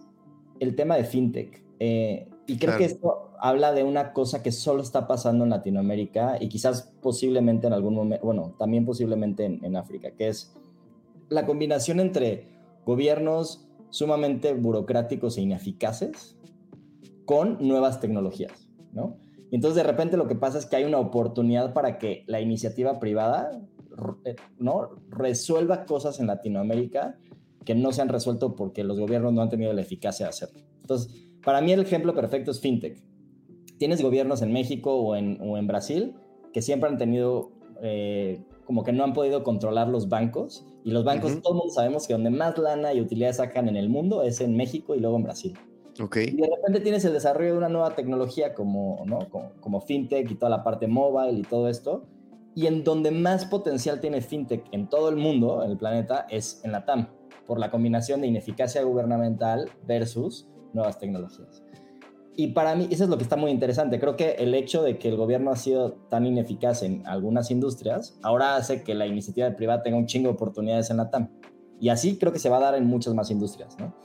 el 0.61 0.75
tema 0.75 0.95
de 0.95 1.03
fintech. 1.03 1.61
Eh, 1.79 2.29
y 2.47 2.57
creo 2.57 2.77
que 2.77 2.85
esto 2.85 3.31
habla 3.37 3.73
de 3.73 3.83
una 3.83 4.13
cosa 4.13 4.41
que 4.41 4.53
solo 4.53 4.81
está 4.81 5.07
pasando 5.07 5.43
en 5.43 5.49
Latinoamérica 5.49 6.37
y 6.39 6.47
quizás 6.47 6.93
posiblemente 7.01 7.67
en 7.67 7.73
algún 7.73 7.95
momento, 7.95 8.25
bueno, 8.25 8.55
también 8.57 8.85
posiblemente 8.85 9.43
en, 9.43 9.75
África, 9.75 10.11
que 10.11 10.29
es 10.29 10.55
la 11.27 11.45
combinación 11.45 11.99
entre 11.99 12.47
gobiernos 12.85 13.67
sumamente 13.89 14.53
burocráticos 14.53 15.37
e 15.37 15.41
ineficaces 15.41 16.37
con 17.25 17.57
nuevas 17.59 17.99
tecnologías, 17.99 18.69
¿no? 18.93 19.17
Y 19.51 19.55
entonces 19.55 19.75
de 19.75 19.83
repente 19.83 20.15
lo 20.15 20.29
que 20.29 20.35
pasa 20.35 20.59
es 20.59 20.65
que 20.65 20.77
hay 20.77 20.85
una 20.85 20.99
oportunidad 20.99 21.73
para 21.73 21.97
que 21.97 22.23
la 22.27 22.39
iniciativa 22.39 23.01
privada 23.01 23.51
eh, 24.23 24.35
¿no? 24.59 24.91
resuelva 25.09 25.85
cosas 25.85 26.19
en 26.19 26.27
Latinoamérica 26.27 27.17
que 27.67 27.75
no 27.75 27.91
se 27.91 28.01
han 28.01 28.07
resuelto 28.07 28.55
porque 28.55 28.85
los 28.85 28.97
gobiernos 28.97 29.33
no 29.33 29.41
han 29.41 29.49
tenido 29.49 29.73
la 29.73 29.81
eficacia 29.81 30.25
de 30.25 30.29
hacerlo. 30.29 30.61
Entonces, 30.79 31.27
para 31.43 31.59
mí 31.59 31.73
el 31.73 31.81
ejemplo 31.81 32.15
perfecto 32.15 32.49
es 32.49 32.61
FinTech. 32.61 33.03
tienes 33.77 34.01
gobiernos 34.01 34.41
en 34.41 34.53
México 34.53 34.95
o 34.95 35.17
en, 35.17 35.37
o 35.41 35.57
en 35.57 35.67
Brasil 35.67 36.15
que 36.53 36.61
siempre 36.61 36.89
han 36.89 36.97
tenido, 36.97 37.51
eh, 37.83 38.41
como 38.63 38.85
que 38.85 38.93
no 38.93 39.03
han 39.03 39.11
podido 39.11 39.43
controlar 39.43 39.89
los 39.89 40.07
bancos. 40.07 40.65
Y 40.85 40.91
los 40.91 41.03
bancos, 41.03 41.33
Ujú. 41.33 41.41
todo 41.41 41.53
el 41.55 41.57
mundo 41.57 41.73
sabemos 41.73 42.07
que 42.07 42.13
donde 42.13 42.29
más 42.29 42.57
lana 42.57 42.93
y 42.93 43.01
utilidades 43.01 43.35
sacan 43.35 43.67
en 43.67 43.75
el 43.75 43.89
mundo 43.89 44.23
es 44.23 44.39
en 44.39 44.55
México 44.55 44.95
y 44.95 45.01
luego 45.01 45.17
en 45.17 45.23
Brasil. 45.23 45.57
Ok. 46.01 46.15
Y 46.17 46.37
de 46.37 46.47
repente 46.47 46.79
tienes 46.79 47.03
el 47.03 47.11
desarrollo 47.11 47.51
de 47.51 47.57
una 47.57 47.69
nueva 47.69 47.95
tecnología 47.95 48.53
como, 48.53 49.03
¿no? 49.05 49.27
como, 49.29 49.51
como 49.59 49.81
fintech 49.81 50.31
y 50.31 50.35
toda 50.35 50.51
la 50.51 50.63
parte 50.63 50.87
mobile 50.87 51.37
y 51.37 51.41
todo 51.41 51.67
esto. 51.67 52.05
Y 52.55 52.65
en 52.65 52.85
donde 52.85 53.11
más 53.11 53.43
potencial 53.43 53.99
tiene 53.99 54.21
fintech 54.21 54.63
en 54.71 54.87
todo 54.89 55.09
el 55.09 55.17
mundo, 55.17 55.63
en 55.65 55.71
el 55.71 55.77
planeta, 55.77 56.25
es 56.29 56.61
en 56.63 56.71
la 56.71 56.85
TAM, 56.85 57.09
por 57.47 57.59
la 57.59 57.71
combinación 57.71 58.21
de 58.21 58.27
ineficacia 58.27 58.83
gubernamental 58.83 59.69
versus 59.87 60.47
nuevas 60.73 60.99
tecnologías. 60.99 61.63
Y 62.35 62.49
para 62.49 62.75
mí 62.75 62.87
eso 62.91 63.05
es 63.05 63.09
lo 63.09 63.17
que 63.17 63.23
está 63.23 63.35
muy 63.35 63.49
interesante. 63.49 63.99
Creo 63.99 64.15
que 64.15 64.33
el 64.33 64.53
hecho 64.53 64.83
de 64.83 64.99
que 64.99 65.09
el 65.09 65.15
gobierno 65.15 65.49
ha 65.49 65.55
sido 65.55 65.93
tan 65.93 66.27
ineficaz 66.27 66.83
en 66.83 67.07
algunas 67.07 67.49
industrias, 67.49 68.19
ahora 68.21 68.55
hace 68.57 68.83
que 68.83 68.93
la 68.93 69.07
iniciativa 69.07 69.49
privada 69.55 69.81
tenga 69.81 69.97
un 69.97 70.05
chingo 70.05 70.27
de 70.27 70.35
oportunidades 70.35 70.91
en 70.91 70.97
la 70.97 71.09
TAM. 71.09 71.29
Y 71.79 71.89
así 71.89 72.17
creo 72.19 72.31
que 72.31 72.37
se 72.37 72.49
va 72.49 72.57
a 72.57 72.59
dar 72.59 72.75
en 72.75 72.85
muchas 72.85 73.15
más 73.15 73.31
industrias, 73.31 73.75
¿no? 73.79 73.95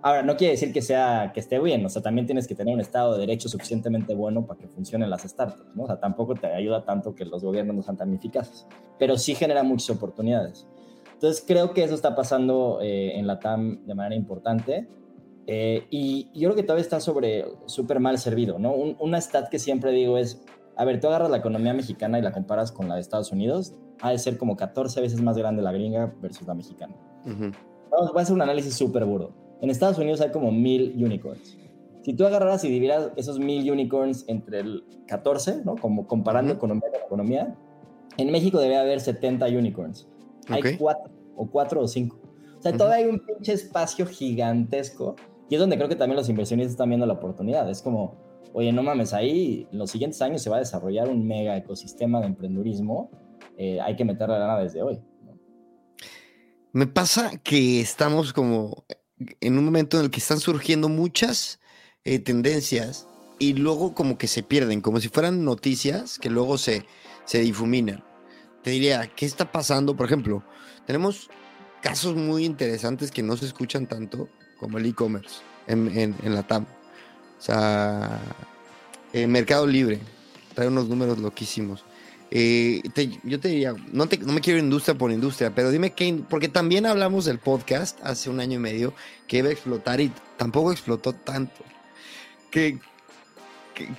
Ahora, 0.00 0.22
no 0.22 0.36
quiere 0.36 0.52
decir 0.52 0.72
que, 0.72 0.80
sea, 0.80 1.32
que 1.34 1.40
esté 1.40 1.58
bien, 1.58 1.84
o 1.84 1.88
sea, 1.88 2.00
también 2.00 2.24
tienes 2.24 2.46
que 2.46 2.54
tener 2.54 2.72
un 2.72 2.80
estado 2.80 3.14
de 3.14 3.20
derecho 3.20 3.48
suficientemente 3.48 4.14
bueno 4.14 4.46
para 4.46 4.60
que 4.60 4.68
funcionen 4.68 5.10
las 5.10 5.22
startups, 5.22 5.74
¿no? 5.74 5.84
O 5.84 5.86
sea, 5.86 5.98
tampoco 5.98 6.34
te 6.34 6.46
ayuda 6.46 6.84
tanto 6.84 7.16
que 7.16 7.24
los 7.24 7.42
gobiernos 7.42 7.74
no 7.74 7.82
sean 7.82 7.96
tan 7.96 8.14
eficaces, 8.14 8.66
pero 8.96 9.18
sí 9.18 9.34
genera 9.34 9.64
muchas 9.64 9.96
oportunidades. 9.96 10.68
Entonces, 11.18 11.44
creo 11.44 11.72
que 11.74 11.82
eso 11.82 11.94
está 11.96 12.14
pasando 12.14 12.78
eh, 12.80 13.18
en 13.18 13.26
la 13.26 13.40
TAM 13.40 13.84
de 13.84 13.94
manera 13.94 14.14
importante 14.14 14.86
eh, 15.48 15.84
y 15.90 16.30
yo 16.32 16.48
creo 16.50 16.54
que 16.54 16.62
todavía 16.62 16.82
está 16.82 17.00
sobre 17.00 17.44
súper 17.66 17.98
mal 17.98 18.18
servido, 18.18 18.58
¿no? 18.60 18.72
Un- 18.72 18.96
una 19.00 19.20
stat 19.20 19.48
que 19.48 19.58
siempre 19.58 19.90
digo 19.90 20.16
es, 20.16 20.40
a 20.76 20.84
ver, 20.84 21.00
tú 21.00 21.08
agarras 21.08 21.28
la 21.30 21.38
economía 21.38 21.74
mexicana 21.74 22.18
y 22.20 22.22
la 22.22 22.30
comparas 22.30 22.70
con 22.70 22.88
la 22.88 22.94
de 22.94 23.00
Estados 23.00 23.32
Unidos, 23.32 23.74
ha 24.00 24.10
de 24.10 24.18
ser 24.18 24.38
como 24.38 24.56
14 24.56 25.00
veces 25.00 25.20
más 25.20 25.36
grande 25.36 25.60
la 25.62 25.72
gringa 25.72 26.14
versus 26.22 26.46
la 26.46 26.54
mexicana. 26.54 26.94
Ujú. 27.24 27.50
Vamos, 27.90 28.12
voy 28.12 28.18
a 28.20 28.22
hacer 28.22 28.34
un 28.34 28.42
análisis 28.42 28.74
súper 28.74 29.04
burdo. 29.04 29.32
En 29.60 29.70
Estados 29.70 29.98
Unidos 29.98 30.20
hay 30.20 30.30
como 30.30 30.52
mil 30.52 30.92
unicorns. 31.04 31.58
Si 32.02 32.12
tú 32.14 32.26
agarraras 32.26 32.62
y 32.64 32.68
dividieras 32.68 33.10
esos 33.16 33.40
mil 33.40 33.68
unicorns 33.68 34.24
entre 34.28 34.60
el 34.60 34.84
14, 35.08 35.62
¿no? 35.64 35.74
Como 35.74 36.06
comparando 36.06 36.52
Ujú. 36.52 36.58
economía 36.58 36.90
con 36.92 37.00
economía, 37.06 37.56
en 38.18 38.30
México 38.30 38.60
debe 38.60 38.76
haber 38.76 39.00
70 39.00 39.46
unicorns. 39.46 40.06
Hay 40.48 40.76
cuatro, 40.76 41.10
o 41.36 41.50
cuatro 41.50 41.80
o 41.82 41.88
cinco. 41.88 42.18
O 42.58 42.62
sea, 42.62 42.72
Ujú. 42.72 42.78
todavía 42.78 43.04
hay 43.04 43.10
un 43.10 43.20
pinche 43.20 43.52
espacio 43.52 44.06
gigantesco. 44.06 45.16
Y 45.48 45.54
es 45.54 45.60
donde 45.60 45.76
creo 45.76 45.88
que 45.88 45.96
también 45.96 46.16
los 46.16 46.28
inversionistas 46.28 46.72
están 46.72 46.90
viendo 46.90 47.06
la 47.06 47.14
oportunidad. 47.14 47.68
Es 47.70 47.80
como, 47.80 48.16
oye, 48.52 48.72
no 48.72 48.82
mames, 48.82 49.14
ahí 49.14 49.66
en 49.72 49.78
los 49.78 49.90
siguientes 49.90 50.20
años 50.20 50.42
se 50.42 50.50
va 50.50 50.56
a 50.56 50.60
desarrollar 50.60 51.08
un 51.08 51.26
mega 51.26 51.56
ecosistema 51.56 52.20
de 52.20 52.26
emprendurismo. 52.26 53.10
Eh, 53.56 53.80
hay 53.80 53.96
que 53.96 54.04
meter 54.04 54.28
la 54.28 54.38
lana 54.38 54.58
desde 54.58 54.82
hoy. 54.82 55.00
¿no? 55.24 55.38
Me 56.72 56.86
pasa 56.86 57.38
que 57.42 57.80
estamos 57.80 58.32
como 58.32 58.84
en 59.40 59.58
un 59.58 59.64
momento 59.64 59.98
en 59.98 60.04
el 60.04 60.10
que 60.10 60.20
están 60.20 60.38
surgiendo 60.38 60.88
muchas 60.88 61.60
eh, 62.04 62.18
tendencias 62.18 63.06
y 63.38 63.54
luego 63.54 63.94
como 63.94 64.18
que 64.18 64.26
se 64.26 64.42
pierden, 64.42 64.80
como 64.80 65.00
si 65.00 65.08
fueran 65.08 65.44
noticias 65.44 66.18
que 66.18 66.30
luego 66.30 66.58
se, 66.58 66.84
se 67.24 67.38
difuminan. 67.40 68.04
Te 68.62 68.70
diría, 68.70 69.10
¿qué 69.14 69.26
está 69.26 69.50
pasando? 69.50 69.96
Por 69.96 70.06
ejemplo, 70.06 70.42
tenemos 70.86 71.30
casos 71.82 72.16
muy 72.16 72.44
interesantes 72.44 73.10
que 73.10 73.22
no 73.22 73.36
se 73.36 73.46
escuchan 73.46 73.86
tanto 73.86 74.28
como 74.58 74.78
el 74.78 74.86
e-commerce 74.86 75.40
en, 75.66 76.16
la 76.22 76.42
TAM. 76.42 76.64
O 76.64 77.42
sea, 77.42 78.20
eh, 79.12 79.26
Mercado 79.26 79.66
Libre 79.66 80.00
trae 80.54 80.68
unos 80.68 80.88
números 80.88 81.18
loquísimos. 81.18 81.84
Eh, 82.30 82.82
yo 83.22 83.40
te 83.40 83.48
diría, 83.48 83.74
no, 83.92 84.06
no 84.06 84.32
me 84.32 84.40
quiero 84.40 84.58
industria 84.58 84.98
por 84.98 85.10
industria, 85.10 85.54
pero 85.54 85.70
dime 85.70 85.92
qué, 85.92 86.22
porque 86.28 86.48
también 86.48 86.84
hablamos 86.84 87.24
del 87.24 87.38
podcast 87.38 87.98
hace 88.02 88.28
un 88.28 88.40
año 88.40 88.56
y 88.56 88.58
medio 88.58 88.92
que 89.26 89.38
iba 89.38 89.48
a 89.48 89.52
explotar 89.52 90.00
y 90.00 90.12
tampoco 90.36 90.72
explotó 90.72 91.14
tanto. 91.14 91.64
¿Qué, 92.50 92.78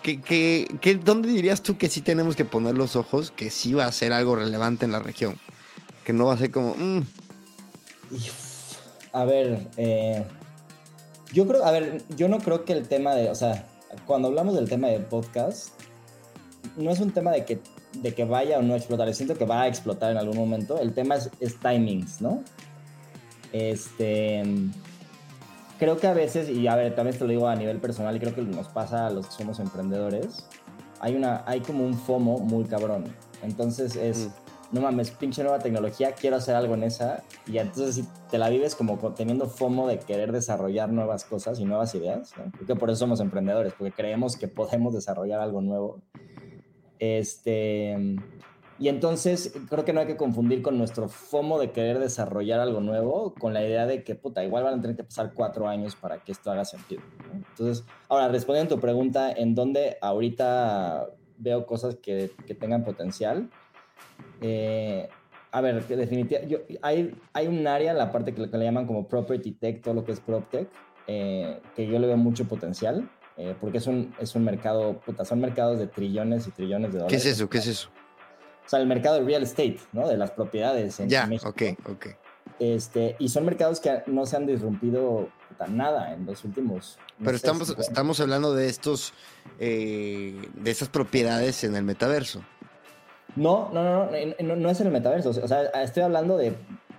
qué, 0.03 0.21
qué- 0.21 0.77
qué- 0.81 0.95
dónde 0.95 1.29
dirías 1.29 1.61
tú 1.61 1.77
que 1.77 1.89
sí 1.89 2.01
tenemos 2.01 2.35
que 2.35 2.45
poner 2.45 2.75
los 2.75 2.95
ojos, 2.95 3.31
que 3.31 3.49
sí 3.49 3.73
va 3.73 3.85
a 3.85 3.91
ser 3.91 4.13
algo 4.13 4.35
relevante 4.35 4.85
en 4.85 4.91
la 4.91 4.99
región? 4.99 5.37
Que 6.03 6.13
no 6.13 6.25
va 6.25 6.33
a 6.33 6.37
ser 6.37 6.51
como, 6.51 6.75
mm, 6.75 7.01
A 9.13 9.25
ver, 9.25 9.67
eh, 9.77 10.23
yo 11.33 11.47
creo, 11.47 11.63
a 11.65 11.71
ver, 11.71 12.03
yo 12.15 12.27
no 12.27 12.39
creo 12.39 12.63
que 12.65 12.73
el 12.73 12.87
tema 12.87 13.15
de, 13.15 13.29
o 13.29 13.35
sea, 13.35 13.65
cuando 14.05 14.27
hablamos 14.27 14.55
del 14.55 14.69
tema 14.69 14.87
de 14.87 14.99
podcast, 14.99 15.69
no 16.77 16.91
es 16.91 16.99
un 16.99 17.11
tema 17.11 17.31
de 17.31 17.45
que, 17.45 17.59
de 17.93 18.13
que 18.13 18.23
vaya 18.25 18.59
o 18.59 18.61
no 18.61 18.73
a 18.73 18.77
explotar, 18.77 19.11
siento 19.15 19.35
que 19.37 19.45
va 19.45 19.63
a 19.63 19.67
explotar 19.67 20.11
en 20.11 20.17
algún 20.17 20.37
momento, 20.37 20.79
el 20.79 20.93
tema 20.93 21.15
es 21.15 21.55
timings, 21.59 22.21
¿no? 22.21 22.43
Este, 23.51 24.43
creo 25.79 25.97
que 25.97 26.07
a 26.07 26.13
veces, 26.13 26.49
y 26.49 26.67
a 26.67 26.75
ver, 26.75 26.93
también 26.93 27.17
te 27.17 27.23
lo 27.23 27.29
digo 27.29 27.47
a 27.47 27.55
nivel 27.55 27.79
personal, 27.79 28.15
y 28.15 28.19
creo 28.19 28.35
que 28.35 28.41
nos 28.41 28.67
pasa 28.67 29.07
a 29.07 29.09
los 29.09 29.27
que 29.27 29.33
somos 29.33 29.59
emprendedores, 29.59 30.45
hay, 30.99 31.15
una, 31.15 31.43
hay 31.47 31.61
como 31.61 31.85
un 31.85 31.93
FOMO 31.95 32.39
muy 32.39 32.65
cabrón. 32.65 33.05
Entonces 33.41 33.95
es, 33.95 34.27
Mm. 34.27 34.75
no 34.75 34.81
mames, 34.81 35.11
pinche 35.11 35.41
nueva 35.41 35.59
tecnología, 35.59 36.11
quiero 36.11 36.35
hacer 36.35 36.55
algo 36.55 36.73
en 36.73 36.83
esa. 36.83 37.23
Y 37.47 37.57
entonces 37.57 37.95
si 37.95 38.05
te 38.29 38.37
la 38.37 38.49
vives 38.49 38.75
como 38.75 38.97
teniendo 39.13 39.47
FOMO 39.47 39.87
de 39.87 39.99
querer 39.99 40.31
desarrollar 40.31 40.89
nuevas 40.89 41.23
cosas 41.23 41.59
y 41.59 41.65
nuevas 41.65 41.95
ideas. 41.95 42.33
¿no? 42.37 42.51
Creo 42.51 42.67
que 42.67 42.75
por 42.75 42.89
eso 42.89 42.99
somos 42.99 43.21
emprendedores, 43.21 43.73
porque 43.77 43.93
creemos 43.93 44.35
que 44.35 44.47
podemos 44.47 44.93
desarrollar 44.93 45.39
algo 45.39 45.61
nuevo. 45.61 46.01
Este, 46.99 48.17
y 48.79 48.87
entonces 48.87 49.53
creo 49.69 49.83
que 49.83 49.91
no 49.91 49.99
hay 49.99 50.07
que 50.07 50.15
confundir 50.15 50.61
con 50.61 50.77
nuestro 50.77 51.09
FOMO 51.09 51.59
de 51.59 51.71
querer 51.71 51.99
desarrollar 51.99 52.59
algo 52.59 52.79
nuevo 52.79 53.33
con 53.33 53.53
la 53.53 53.61
idea 53.61 53.85
de 53.85 54.03
que, 54.03 54.15
puta, 54.15 54.43
igual 54.43 54.63
van 54.63 54.79
a 54.79 54.81
tener 54.81 54.95
que 54.95 55.03
pasar 55.03 55.33
cuatro 55.33 55.67
años 55.67 55.95
para 55.95 56.19
que 56.19 56.31
esto 56.31 56.49
haga 56.49 56.63
sentido. 56.63 57.01
¿no? 57.27 57.33
Entonces, 57.49 57.85
ahora, 58.07 58.29
respondiendo 58.29 58.73
a 58.73 58.77
tu 58.77 58.81
pregunta, 58.81 59.31
¿en 59.31 59.53
dónde 59.53 59.97
ahorita 60.01 61.09
veo 61.37 61.65
cosas 61.65 61.95
que, 61.95 62.31
que 62.47 62.55
tengan 62.55 62.83
potencial? 62.83 63.49
Eh, 64.41 65.09
a 65.51 65.61
ver, 65.61 65.85
definitivamente, 65.85 66.79
hay, 66.81 67.15
hay 67.33 67.47
un 67.47 67.65
área, 67.67 67.93
la 67.93 68.11
parte 68.11 68.33
que, 68.33 68.49
que 68.49 68.57
le 68.57 68.65
llaman 68.65 68.87
como 68.87 69.07
property 69.07 69.51
tech, 69.51 69.81
todo 69.81 69.93
lo 69.93 70.05
que 70.05 70.11
es 70.13 70.19
PropTech, 70.19 70.69
eh, 71.07 71.59
que 71.75 71.87
yo 71.87 71.99
le 71.99 72.07
veo 72.07 72.17
mucho 72.17 72.47
potencial, 72.47 73.09
eh, 73.35 73.55
porque 73.59 73.79
es 73.79 73.87
un, 73.87 74.13
es 74.19 74.35
un 74.35 74.43
mercado, 74.43 74.99
puta, 74.99 75.25
son 75.25 75.39
mercados 75.39 75.79
de 75.79 75.87
trillones 75.87 76.47
y 76.47 76.51
trillones 76.51 76.91
de 76.93 76.97
¿qué 76.97 77.03
dólares. 77.03 77.25
es 77.25 77.33
eso? 77.33 77.49
¿Qué 77.49 77.57
es 77.57 77.67
eso? 77.67 77.89
O 78.69 78.71
sea, 78.71 78.79
el 78.81 78.85
mercado 78.85 79.15
de 79.15 79.25
real 79.25 79.41
estate, 79.41 79.79
¿no? 79.93 80.07
De 80.07 80.15
las 80.15 80.29
propiedades 80.29 80.99
en 80.99 81.09
Ya, 81.09 81.25
México. 81.25 81.49
ok, 81.49 81.61
ok. 81.89 82.05
Este, 82.59 83.15
y 83.17 83.29
son 83.29 83.43
mercados 83.45 83.79
que 83.79 84.03
no 84.05 84.27
se 84.27 84.35
han 84.35 84.45
disrumpido 84.45 85.27
nada 85.69 86.13
en 86.13 86.27
los 86.27 86.45
últimos. 86.45 86.99
no 87.17 87.25
Pero 87.25 87.31
sé, 87.31 87.35
estamos, 87.37 87.67
50. 87.69 87.81
estamos 87.81 88.19
hablando 88.19 88.53
de 88.53 88.67
estos, 88.69 89.13
eh, 89.59 90.39
de 90.53 90.69
estas 90.69 90.87
propiedades 90.89 91.63
en 91.63 91.75
el 91.75 91.83
metaverso. 91.83 92.43
No, 93.35 93.71
no, 93.73 93.83
no, 93.83 94.05
no, 94.11 94.35
no, 94.39 94.55
no 94.55 94.69
es 94.69 94.79
en 94.81 94.85
el 94.87 94.93
metaverso. 94.93 95.29
O 95.31 95.47
sea, 95.47 95.63
estoy 95.81 96.03
hablando 96.03 96.37
de 96.37 96.55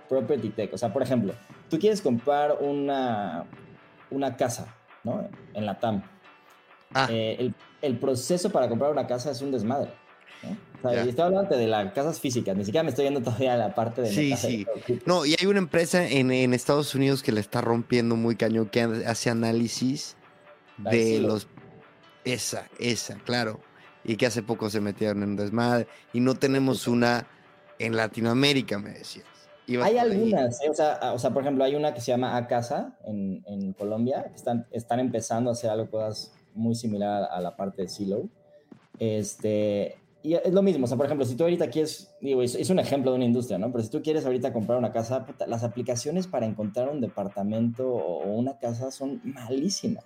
property 0.09 0.49
tech. 0.49 0.73
O 0.73 0.77
sea, 0.77 0.91
por 0.91 1.03
ejemplo, 1.03 1.33
tú 1.69 1.79
quieres 1.79 2.01
comprar 2.01 2.57
una, 2.59 3.45
una 4.09 4.35
casa, 4.35 4.67
¿no? 5.05 5.25
En 5.53 5.65
la 5.65 5.79
TAM. 5.79 6.03
Ah, 6.93 7.07
Eh, 7.09 7.37
el, 7.39 7.55
el 7.81 7.97
proceso 7.97 8.49
para 8.49 8.67
comprar 8.67 8.91
una 8.91 9.07
casa 9.07 9.31
es 9.31 9.41
un 9.41 9.51
desmadre. 9.53 9.93
¿No? 10.43 10.57
O 10.83 10.91
sea, 10.93 11.05
y 11.05 11.09
estoy 11.09 11.25
hablando 11.25 11.55
de 11.55 11.67
las 11.67 11.93
casas 11.93 12.19
físicas, 12.19 12.57
ni 12.57 12.65
siquiera 12.65 12.83
me 12.83 12.89
estoy 12.89 13.05
yendo 13.05 13.21
todavía 13.21 13.53
a 13.53 13.57
la 13.57 13.75
parte 13.75 14.01
de 14.01 14.09
Sí, 14.11 14.31
metaverso. 14.31 15.03
no, 15.05 15.25
y 15.25 15.35
hay 15.39 15.45
una 15.45 15.59
empresa 15.59 16.07
en, 16.07 16.31
en 16.31 16.53
Estados 16.55 16.95
Unidos 16.95 17.21
que 17.21 17.31
le 17.31 17.39
está 17.39 17.61
rompiendo 17.61 18.15
muy 18.15 18.35
cañón, 18.35 18.67
que 18.67 18.81
hace 18.81 19.29
análisis 19.29 20.15
La 20.83 20.89
de 20.91 21.03
Silo. 21.03 21.27
los... 21.27 21.47
Esa, 22.23 22.67
esa, 22.79 23.15
claro. 23.25 23.59
Y 24.03 24.15
que 24.15 24.25
hace 24.25 24.41
poco 24.43 24.69
se 24.71 24.81
metieron 24.81 25.21
en 25.23 25.35
desmadre. 25.35 25.87
Y 26.13 26.19
no 26.19 26.33
tenemos 26.35 26.87
una 26.87 27.27
en 27.77 27.95
Latinoamérica, 27.95 28.79
me 28.79 28.91
decías. 28.91 29.25
Ibas 29.67 29.87
Hay 29.87 29.97
algunas, 29.99 30.59
¿eh? 30.63 30.69
o, 30.69 30.73
sea, 30.73 30.93
a- 30.95 31.13
o 31.13 31.19
sea, 31.19 31.29
por 31.31 31.43
ejemplo, 31.43 31.63
hay 31.63 31.75
una 31.75 31.93
que 31.93 32.01
se 32.01 32.07
llama 32.11 32.35
Acasa 32.37 32.97
en, 33.05 33.43
en 33.47 33.73
Colombia, 33.73 34.25
que 34.29 34.35
están, 34.35 34.65
están 34.71 34.99
empezando 34.99 35.51
a 35.51 35.53
hacer 35.53 35.69
algo 35.69 35.89
cosas 35.91 36.33
muy 36.55 36.73
similar 36.73 37.27
a 37.31 37.39
la 37.39 37.55
parte 37.55 37.83
de 37.83 37.89
Silo. 37.89 38.27
Este, 38.99 39.97
y 40.23 40.35
es 40.35 40.53
lo 40.53 40.61
mismo, 40.61 40.85
o 40.85 40.87
sea, 40.87 40.97
por 40.97 41.07
ejemplo, 41.07 41.25
si 41.25 41.35
tú 41.35 41.43
ahorita 41.43 41.69
quieres, 41.69 42.13
digo, 42.21 42.43
es, 42.43 42.53
es 42.53 42.69
un 42.69 42.77
ejemplo 42.77 43.11
de 43.11 43.17
una 43.17 43.25
industria, 43.25 43.57
¿no? 43.57 43.71
Pero 43.71 43.83
si 43.83 43.89
tú 43.89 44.03
quieres 44.03 44.25
ahorita 44.25 44.53
comprar 44.53 44.77
una 44.77 44.91
casa, 44.91 45.25
las 45.47 45.63
aplicaciones 45.63 46.27
para 46.27 46.45
encontrar 46.45 46.89
un 46.89 47.01
departamento 47.01 47.87
o, 47.87 48.31
una 48.31 48.59
casa 48.59 48.91
son 48.91 49.19
malísimas. 49.23 50.05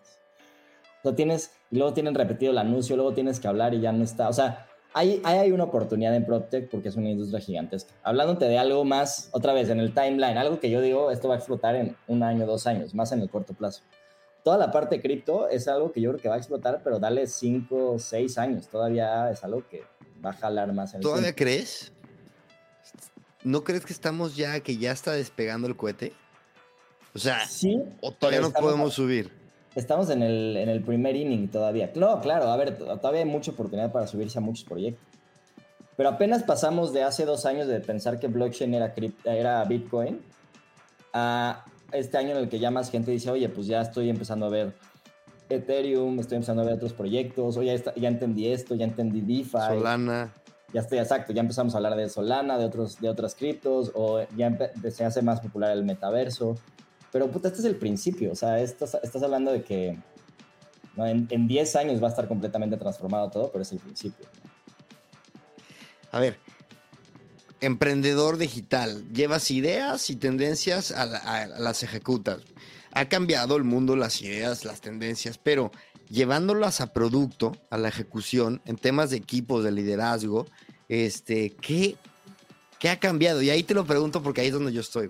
O 0.99 1.09
sea, 1.09 1.15
tienes, 1.15 1.51
y 1.69 1.77
luego 1.77 1.93
tienen 1.93 2.15
repetido 2.15 2.53
el 2.53 2.57
anuncio, 2.57 2.95
luego 2.95 3.13
tienes 3.13 3.41
que 3.41 3.47
hablar 3.47 3.73
y 3.73 3.81
ya 3.81 3.91
no 3.91 4.05
está. 4.05 4.29
O 4.29 4.33
sea, 4.33 4.67
hay, 4.93 5.21
hay, 5.25 5.51
una 5.51 5.65
oportunidad 5.65 6.15
en 6.15 6.25
PropTech 6.25 6.69
porque 6.69 6.87
es 6.87 6.95
una 6.95 7.09
industria 7.09 7.41
gigantesca. 7.41 7.93
Hablándote 8.01 8.45
de 8.45 8.57
algo 8.57 8.85
más, 8.85 9.29
otra 9.33 9.51
vez, 9.51 9.69
en 9.69 9.81
el 9.81 9.93
timeline, 9.93 10.37
algo 10.37 10.61
que 10.61 10.69
yo 10.69 10.79
digo, 10.79 11.11
esto 11.11 11.27
va 11.27 11.35
a 11.35 11.37
explotar 11.37 11.75
en 11.75 11.97
un 12.07 12.23
año, 12.23 12.45
dos 12.45 12.67
años, 12.67 12.95
más 12.95 13.11
en 13.11 13.19
el 13.19 13.29
corto 13.29 13.53
plazo. 13.53 13.81
toda 14.45 14.57
la 14.57 14.71
parte 14.71 14.95
de 14.95 15.01
cripto 15.01 15.49
es 15.49 15.67
algo 15.67 15.91
que 15.91 15.99
yo 15.99 16.11
creo 16.11 16.21
que 16.21 16.29
va 16.29 16.35
a 16.35 16.37
explotar, 16.37 16.79
pero 16.83 16.99
dale 16.99 17.27
5, 17.27 17.99
6 17.99 18.37
años. 18.37 18.69
Todavía 18.69 19.29
es 19.29 19.43
algo 19.43 19.67
que 19.67 19.83
va 20.23 20.31
a 20.31 20.33
jalar 20.33 20.73
más. 20.73 20.93
En 20.93 21.01
¿Todavía 21.01 21.35
crees? 21.35 21.91
¿No 23.43 23.63
crees 23.63 23.85
que 23.85 23.93
estamos 23.93 24.35
ya, 24.35 24.59
que 24.59 24.77
ya 24.77 24.91
está 24.91 25.11
despegando 25.13 25.67
el 25.67 25.75
cohete? 25.75 26.13
O 27.13 27.19
sea, 27.19 27.47
sí, 27.47 27.81
o 28.01 28.11
todavía 28.11 28.41
no 28.41 28.51
podemos 28.51 28.93
subir. 28.93 29.31
Estamos 29.75 30.09
en 30.09 30.21
el, 30.23 30.57
en 30.57 30.69
el 30.69 30.81
primer 30.83 31.15
inning 31.15 31.49
todavía. 31.49 31.91
No, 31.95 32.19
claro, 32.21 32.49
a 32.49 32.57
ver, 32.57 32.77
todavía 32.77 33.21
hay 33.21 33.29
mucha 33.29 33.51
oportunidad 33.51 33.91
para 33.91 34.07
subirse 34.07 34.37
a 34.37 34.41
muchos 34.41 34.65
proyectos. 34.65 35.05
Pero 35.97 36.09
apenas 36.09 36.43
pasamos 36.43 36.91
de 36.91 37.03
hace 37.03 37.25
dos 37.25 37.45
años 37.45 37.67
de 37.67 37.79
pensar 37.79 38.19
que 38.19 38.27
blockchain 38.27 38.73
era, 38.73 38.93
era 39.23 39.63
Bitcoin 39.63 40.21
a 41.13 41.65
este 41.91 42.17
año 42.17 42.31
en 42.31 42.37
el 42.37 42.49
que 42.49 42.59
ya 42.59 42.71
más 42.71 42.91
gente 42.91 43.11
dice, 43.11 43.31
oye, 43.31 43.47
pues 43.47 43.67
ya 43.67 43.81
estoy 43.81 44.09
empezando 44.09 44.47
a 44.47 44.49
ver 44.49 44.73
Ethereum, 45.49 46.19
estoy 46.19 46.37
empezando 46.37 46.61
a 46.61 46.65
ver 46.65 46.75
otros 46.75 46.93
proyectos, 46.93 47.57
oye, 47.57 47.77
ya, 47.77 47.93
ya 47.95 48.07
entendí 48.07 48.47
esto, 48.47 48.75
ya 48.75 48.85
entendí 48.85 49.21
DeFi. 49.21 49.51
Solana. 49.51 50.33
Ya 50.73 50.81
estoy, 50.81 50.97
exacto, 50.97 51.31
ya 51.31 51.41
empezamos 51.41 51.73
a 51.73 51.77
hablar 51.77 51.95
de 51.95 52.09
Solana, 52.09 52.57
de, 52.57 52.65
otros, 52.65 52.99
de 52.99 53.09
otras 53.09 53.35
criptos, 53.35 53.91
o 53.93 54.25
ya 54.35 54.57
se 54.89 55.05
hace 55.05 55.21
más 55.21 55.39
popular 55.39 55.71
el 55.71 55.85
metaverso. 55.85 56.55
Pero 57.11 57.29
puta, 57.31 57.47
este 57.47 57.59
es 57.59 57.65
el 57.65 57.77
principio, 57.77 58.31
o 58.31 58.35
sea, 58.35 58.59
estás, 58.59 58.97
estás 59.01 59.23
hablando 59.23 59.51
de 59.51 59.63
que 59.63 59.97
en 60.97 61.47
10 61.47 61.75
años 61.75 62.01
va 62.01 62.07
a 62.07 62.09
estar 62.09 62.27
completamente 62.27 62.77
transformado 62.77 63.29
todo, 63.29 63.51
pero 63.51 63.61
es 63.61 63.71
el 63.71 63.79
principio. 63.79 64.25
A 66.11 66.19
ver, 66.19 66.37
emprendedor 67.59 68.37
digital, 68.37 69.03
llevas 69.11 69.51
ideas 69.51 70.09
y 70.09 70.15
tendencias 70.15 70.91
a, 70.91 71.47
las 71.47 71.83
ejecutas. 71.83 72.39
Ha 72.95 73.05
cambiado 73.07 73.55
el 73.57 73.63
mundo, 73.63 73.95
las 73.95 74.21
ideas, 74.21 74.65
las 74.65 74.81
tendencias, 74.81 75.37
pero 75.37 75.71
llevándolas 76.09 76.81
a 76.81 76.93
producto, 76.93 77.55
a 77.69 77.77
la 77.77 77.89
ejecución, 77.89 78.61
en 78.65 78.77
temas 78.77 79.11
de 79.11 79.17
equipos, 79.17 79.63
de 79.63 79.71
liderazgo, 79.71 80.47
este, 80.89 81.51
¿qué, 81.61 81.95
qué 82.79 82.89
ha 82.89 82.99
cambiado? 82.99 83.41
Y 83.41 83.51
ahí 83.51 83.61
te 83.61 83.73
lo 83.73 83.85
pregunto 83.85 84.23
porque 84.23 84.41
ahí 84.41 84.47
es 84.47 84.53
donde 84.53 84.73
yo 84.73 84.81
estoy. 84.81 85.09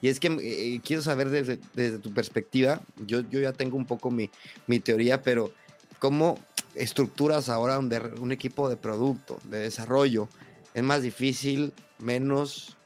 Y 0.00 0.08
es 0.08 0.18
que 0.18 0.28
eh, 0.40 0.80
quiero 0.82 1.02
saber 1.02 1.28
desde, 1.28 1.98
tu 1.98 2.14
perspectiva, 2.14 2.80
yo, 3.04 3.20
yo 3.20 3.40
ya 3.40 3.52
tengo 3.52 3.76
un 3.76 3.86
poco 3.86 4.10
mi, 4.10 4.30
mi 4.66 4.80
teoría, 4.80 5.22
pero 5.22 5.52
¿cómo 5.98 6.38
estructuras 6.74 7.48
ahora 7.50 7.78
un, 7.78 7.92
un 8.20 8.32
equipo 8.32 8.68
de 8.68 8.76
producto, 8.76 9.38
de 9.44 9.58
desarrollo? 9.58 10.28
es 10.74 10.82
más 10.82 11.02
difícil, 11.02 11.72
menos, 11.98 12.76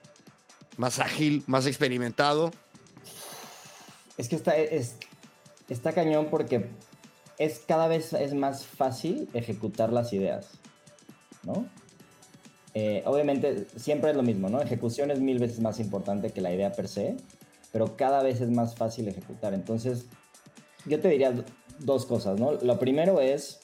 más 0.76 1.00
ágil, 1.00 1.42
más 1.46 1.66
experimentado. 1.66 2.52
Es 4.18 4.28
que 4.28 4.37
está, 4.37 4.57
es, 4.57 4.96
está 5.68 5.92
cañón 5.92 6.26
porque 6.31 6.66
es 7.38 7.61
cada 7.61 7.88
vez 7.88 8.12
es 8.12 8.35
más 8.35 8.66
fácil 8.66 9.28
ejecutar 9.33 9.92
las 9.92 10.12
ideas, 10.12 10.50
¿no? 11.44 11.66
Eh, 12.74 13.02
obviamente 13.07 13.66
siempre 13.76 14.11
es 14.11 14.16
lo 14.16 14.22
mismo, 14.22 14.48
¿no? 14.50 14.61
Ejecución 14.61 15.11
es 15.11 15.20
mil 15.20 15.38
veces 15.38 15.61
más 15.61 15.81
importante 15.81 16.31
que 16.31 16.40
la 16.40 16.52
idea 16.52 16.72
per 16.72 16.88
se, 16.88 17.16
pero 17.72 17.96
cada 17.96 18.22
vez 18.22 18.40
es 18.40 18.50
más 18.50 18.74
fácil 18.74 19.09
ejecutar. 19.09 19.54
Entonces, 19.54 20.07
yo 20.85 21.00
te 21.00 21.09
diría 21.09 21.33
dos 21.78 22.04
cosas, 22.04 22.38
¿no? 22.38 22.52
Lo 22.52 22.78
primero 22.78 23.20
es 23.20 23.61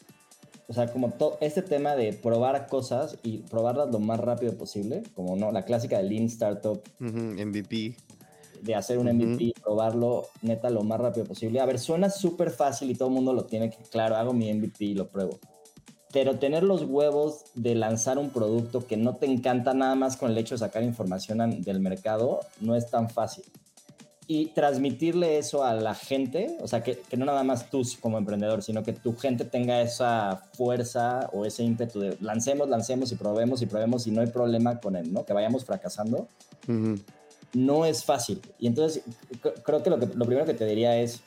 o 0.67 0.73
sea, 0.73 0.91
como 0.91 1.13
este 1.41 1.63
tema 1.63 1.95
de 1.95 2.13
probar 2.15 2.69
cosas 2.69 3.19
y 3.23 3.39
probarlas 3.39 3.91
lo 3.91 3.99
más 3.99 4.19
rápido 4.19 4.57
posible, 4.57 5.03
como 5.15 5.37
no, 5.37 5.53
la 5.53 5.65
clásica 5.65 5.99
de 5.99 6.05
Lean 6.05 6.25
Startup. 6.25 6.81
MVP. 6.99 7.97
De 8.65 8.75
hacer 8.75 8.99
un 8.99 9.07
MVP, 9.07 9.53
probarlo 9.63 10.27
neta 10.43 10.71
lo 10.71 10.83
más 10.83 11.01
rápido 11.01 11.27
posible. 11.27 11.61
A 11.61 11.67
ver, 11.67 11.79
suena 11.79 12.09
súper 12.09 12.51
fácil 12.51 12.91
y 12.91 12.95
todo 12.95 13.09
el 13.09 13.15
mundo 13.15 13.33
lo 13.33 13.45
tiene 13.45 13.71
que, 13.71 13.77
claro, 13.91 14.17
hago 14.17 14.33
mi 14.33 14.53
MVP 14.53 14.85
y 14.85 14.95
lo 14.95 15.09
pruebo. 15.09 15.39
Pero 16.13 16.39
tener 16.39 16.63
los 16.63 16.83
huevos 16.85 17.45
de 17.55 17.75
lanzar 17.75 18.19
un 18.19 18.31
producto 18.31 18.87
que 18.87 18.97
no 18.97 19.17
te 19.17 19.27
encanta 19.27 19.75
nada 19.75 19.95
más 19.97 20.17
con 20.17 20.31
el 20.31 20.39
hecho 20.39 20.55
de 20.55 20.61
sacar 20.61 20.83
información 20.83 21.63
del 21.63 21.81
mercado 21.81 22.41
no 22.61 22.75
es 22.77 22.91
tan 22.91 23.11
fácil 23.11 23.45
y 24.27 24.47
transmitirle 24.47 25.39
eso 25.39 25.65
a 25.65 25.75
la 25.75 25.95
gente, 25.95 26.57
o 26.61 26.69
sea, 26.69 26.83
que, 26.83 26.99
que, 26.99 27.17
no 27.17 27.27
nada 27.27 27.43
más 27.43 27.71
tú 27.71 27.83
como 28.01 28.17
emprendedor, 28.17 28.63
sino 28.63 28.83
que 28.83 28.93
tu 28.93 29.15
gente 29.17 29.45
tenga 29.45 29.83
esa 29.83 30.43
fuerza 30.55 31.29
o 31.33 31.45
ese 31.45 31.63
ímpetu 31.63 32.01
de 32.01 32.17
lancemos, 32.21 32.69
lancemos 32.69 33.13
y 33.13 33.17
probemos 33.17 33.61
y 33.61 33.67
probemos 33.67 34.07
y 34.07 34.11
no 34.11 34.23
hay 34.23 34.29
problema 34.29 34.81
con 34.81 34.97
él, 34.97 35.13
¿no? 35.13 35.25
Que 35.25 35.33
vayamos 35.33 35.65
fracasando. 35.65 36.27
No 37.55 37.87
es 37.87 38.05
fácil. 38.05 38.41
Y 38.59 38.67
entonces 38.67 39.03
creo 39.65 39.83
que 39.83 39.91
lo, 39.91 39.99
que 39.99 40.07
lo 40.07 40.25
primero 40.27 40.45
que 40.47 40.55
te 40.55 40.67
diría 40.67 40.97
es, 40.99 41.23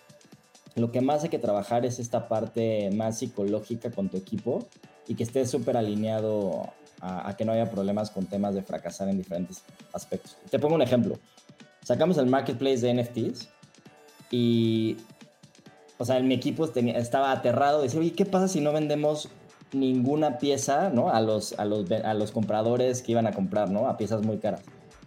lo 0.75 0.91
que 0.91 1.01
más 1.01 1.23
hay 1.23 1.29
que 1.29 1.39
trabajar 1.39 1.85
es 1.85 1.99
esta 1.99 2.27
parte 2.27 2.91
más 2.91 3.17
psicológica 3.17 3.89
con 3.89 4.09
tu 4.09 4.17
equipo 4.17 4.67
y 5.07 5.15
que 5.15 5.23
estés 5.23 5.49
súper 5.49 5.77
alineado 5.77 6.73
a, 7.01 7.35
que 7.35 7.45
no 7.45 7.53
haya 7.53 7.71
problemas 7.71 8.11
con 8.11 8.25
temas 8.25 8.53
de 8.53 8.61
fracasar 8.61 9.07
en 9.09 9.17
diferentes 9.17 9.63
aspectos. 9.93 10.37
Te 10.49 10.59
pongo 10.59 10.75
un 10.75 10.81
ejemplo 10.81 11.17
sacamos 11.87 12.17
el 12.17 12.25
marketplace 12.25 12.79
de 12.79 12.93
NFTs 12.93 13.47
y, 14.29 14.97
o 15.97 16.03
sea, 16.03 16.19
mi 16.19 16.33
equipo 16.33 16.65
estaba 16.65 17.31
aterrado. 17.31 17.81
Decía, 17.81 18.01
oye, 18.01 18.11
¿qué 18.11 18.25
pasa 18.25 18.49
si 18.49 18.59
no 18.59 18.73
vendemos 18.73 19.29
ninguna 19.71 20.37
pieza, 20.37 20.89
¿no? 20.89 21.09
A 21.09 21.21
los, 21.21 21.57
a 21.57 21.63
los, 21.63 21.89
a 21.89 22.13
los 22.13 22.31
compradores 22.33 23.01
que 23.01 23.13
iban 23.13 23.25
a 23.25 23.31
comprar, 23.31 23.71
¿no? 23.71 23.87
A 23.87 23.95
piezas 23.95 24.21
muy 24.21 24.37
caras. 24.37 24.63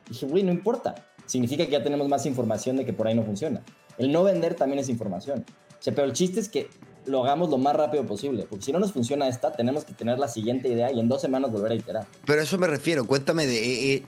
dije, 0.09 0.25
güey, 0.25 0.43
no 0.43 0.53
importa. 0.53 0.95
Significa 1.31 1.65
que 1.65 1.73
ya 1.73 1.83
tenemos 1.83 2.09
más 2.09 2.27
información 2.27 2.77
de 2.77 2.85
que 2.85 2.93
por 2.93 3.07
ahí 3.07 3.15
no 3.15 3.23
funciona. 3.23 3.63
El 3.99 4.11
no 4.11 4.25
vender 4.25 4.55
también 4.55 4.81
es 4.81 4.89
información. 4.89 5.45
Pero 5.85 6.05
el 6.05 6.13
chiste 6.13 6.41
es 6.41 6.49
que 6.49 6.69
lo 7.07 7.23
hagamos 7.23 7.51
lo 7.51 7.59
más 7.59 7.77
rápido 7.77 8.05
posible. 8.05 8.47
Porque 8.49 8.65
si 8.65 8.73
no 8.73 8.79
nos 8.79 8.93
funciona 8.93 9.29
esta, 9.29 9.53
tenemos 9.53 9.85
que 9.85 9.93
tener 9.93 10.19
la 10.19 10.29
siguiente 10.29 10.69
idea 10.69 10.91
y 10.93 10.99
en 10.99 11.09
dos 11.09 11.21
semanas 11.21 11.53
volver 11.53 11.73
a 11.73 11.75
iterar. 11.75 12.07
Pero 12.27 12.41
a 12.41 12.45
eso 12.45 12.59
me 12.59 12.67
refiero. 12.67 13.07
Cuéntame 13.07 13.47
de... 13.47 13.59
Eh, 13.59 13.95
eh, 13.95 14.05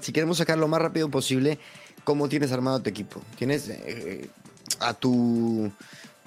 si 0.00 0.12
queremos 0.12 0.38
sacar 0.38 0.56
lo 0.56 0.68
más 0.68 0.80
rápido 0.80 1.10
posible, 1.10 1.58
¿Cómo 2.04 2.28
tienes 2.28 2.50
armado 2.50 2.82
tu 2.82 2.90
equipo? 2.90 3.20
¿Tienes 3.38 3.68
eh, 3.68 4.28
a 4.80 4.92
tu 4.92 5.70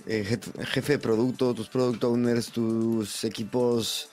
eh, 0.07 0.39
jefe 0.57 0.93
de 0.93 0.99
producto, 0.99 1.53
tus 1.53 1.67
product 1.67 2.03
owners, 2.05 2.47
tus 2.47 3.25
equipos? 3.25 4.09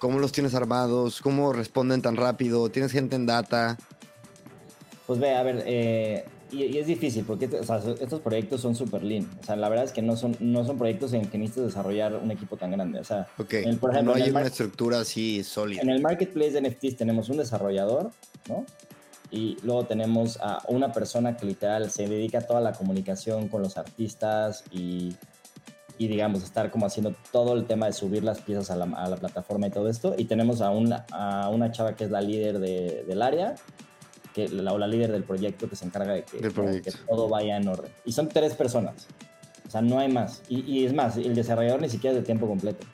¿Cómo 0.00 0.18
los 0.18 0.32
tienes 0.32 0.54
armados? 0.54 1.20
¿Cómo 1.20 1.52
responden 1.52 2.02
tan 2.02 2.16
rápido? 2.16 2.68
¿Tienes 2.68 2.90
gente 2.90 3.14
en 3.14 3.26
data? 3.26 3.78
Pues 5.08 5.18
ve, 5.18 5.34
a 5.34 5.42
ver, 5.42 5.64
eh, 5.64 6.26
y, 6.52 6.76
es 6.76 6.86
difícil 6.86 7.24
porque 7.24 7.46
estos 7.46 8.20
proyectos 8.20 8.60
son 8.60 8.74
súper 8.74 9.02
lean. 9.02 9.26
O 9.40 9.42
sea, 9.42 9.56
la 9.56 9.70
verdad 9.70 9.86
es 9.86 9.92
que 9.92 10.02
no 10.02 10.18
son, 10.18 10.36
no 10.38 10.66
son 10.66 10.76
proyectos 10.76 11.14
en 11.14 11.24
que 11.30 11.38
necesites 11.38 11.64
desarrollar 11.64 12.14
un 12.14 12.30
equipo 12.30 12.58
tan 12.58 12.72
grande. 12.72 13.00
O 13.00 13.04
sea, 13.04 13.26
por 13.34 13.46
ejemplo, 13.50 14.02
no 14.02 14.12
hay 14.12 14.28
una 14.28 14.42
estructura 14.42 15.00
así 15.00 15.42
sólida. 15.44 15.80
En 15.80 15.88
el 15.88 16.02
marketplace 16.02 16.50
de 16.50 16.60
NFTs 16.60 16.98
tenemos 16.98 17.30
un 17.30 17.38
desarrollador, 17.38 18.10
¿no? 18.50 18.66
y 19.30 19.56
luego 19.62 19.86
tenemos 19.86 20.38
a 20.42 20.62
una 20.68 20.92
persona 20.92 21.38
que 21.38 21.46
literal 21.46 21.90
se 21.90 22.06
dedica 22.06 22.40
a 22.40 22.40
toda 22.42 22.60
la 22.60 22.72
comunicación 22.72 23.48
con 23.48 23.62
los 23.62 23.78
artistas 23.78 24.62
y, 24.70 25.16
y 25.96 26.08
digamos, 26.08 26.42
estar 26.42 26.70
como 26.70 26.84
haciendo 26.84 27.14
todo 27.32 27.54
el 27.54 27.64
tema 27.64 27.86
de 27.86 27.94
subir 27.94 28.24
las 28.24 28.42
piezas 28.42 28.70
a 28.70 28.76
la, 28.76 28.84
a 28.84 29.08
la 29.08 29.16
plataforma 29.16 29.68
y 29.68 29.70
todo 29.70 29.88
esto. 29.88 30.14
Y 30.18 30.26
tenemos 30.26 30.60
a 30.60 30.68
una, 30.68 31.06
a 31.12 31.48
una 31.48 31.72
chava 31.72 31.96
que 31.96 32.04
es 32.04 32.10
la 32.10 32.20
líder 32.20 32.58
de, 32.58 33.04
del 33.08 33.22
área, 33.22 33.54
que, 34.46 34.54
la, 34.54 34.72
o 34.72 34.78
la 34.78 34.86
líder 34.86 35.10
del 35.10 35.24
proyecto 35.24 35.68
que 35.68 35.74
se 35.74 35.84
encarga 35.84 36.14
de 36.14 36.22
que, 36.22 36.38
que, 36.38 36.92
todo 37.08 37.28
vaya 37.28 37.56
en 37.56 37.66
orden. 37.66 37.90
Y 38.04 38.12
son 38.12 38.28
tres 38.28 38.54
personas. 38.54 39.08
O 39.66 39.70
sea, 39.70 39.82
no 39.82 39.98
hay 39.98 40.10
más. 40.10 40.42
Y, 40.48 40.60
y, 40.60 40.86
es 40.86 40.94
más, 40.94 41.16
el 41.16 41.34
desarrollador 41.34 41.82
ni 41.82 41.88
siquiera 41.88 42.16
es 42.16 42.22
de 42.22 42.26
tiempo 42.26 42.46
completo. 42.46 42.86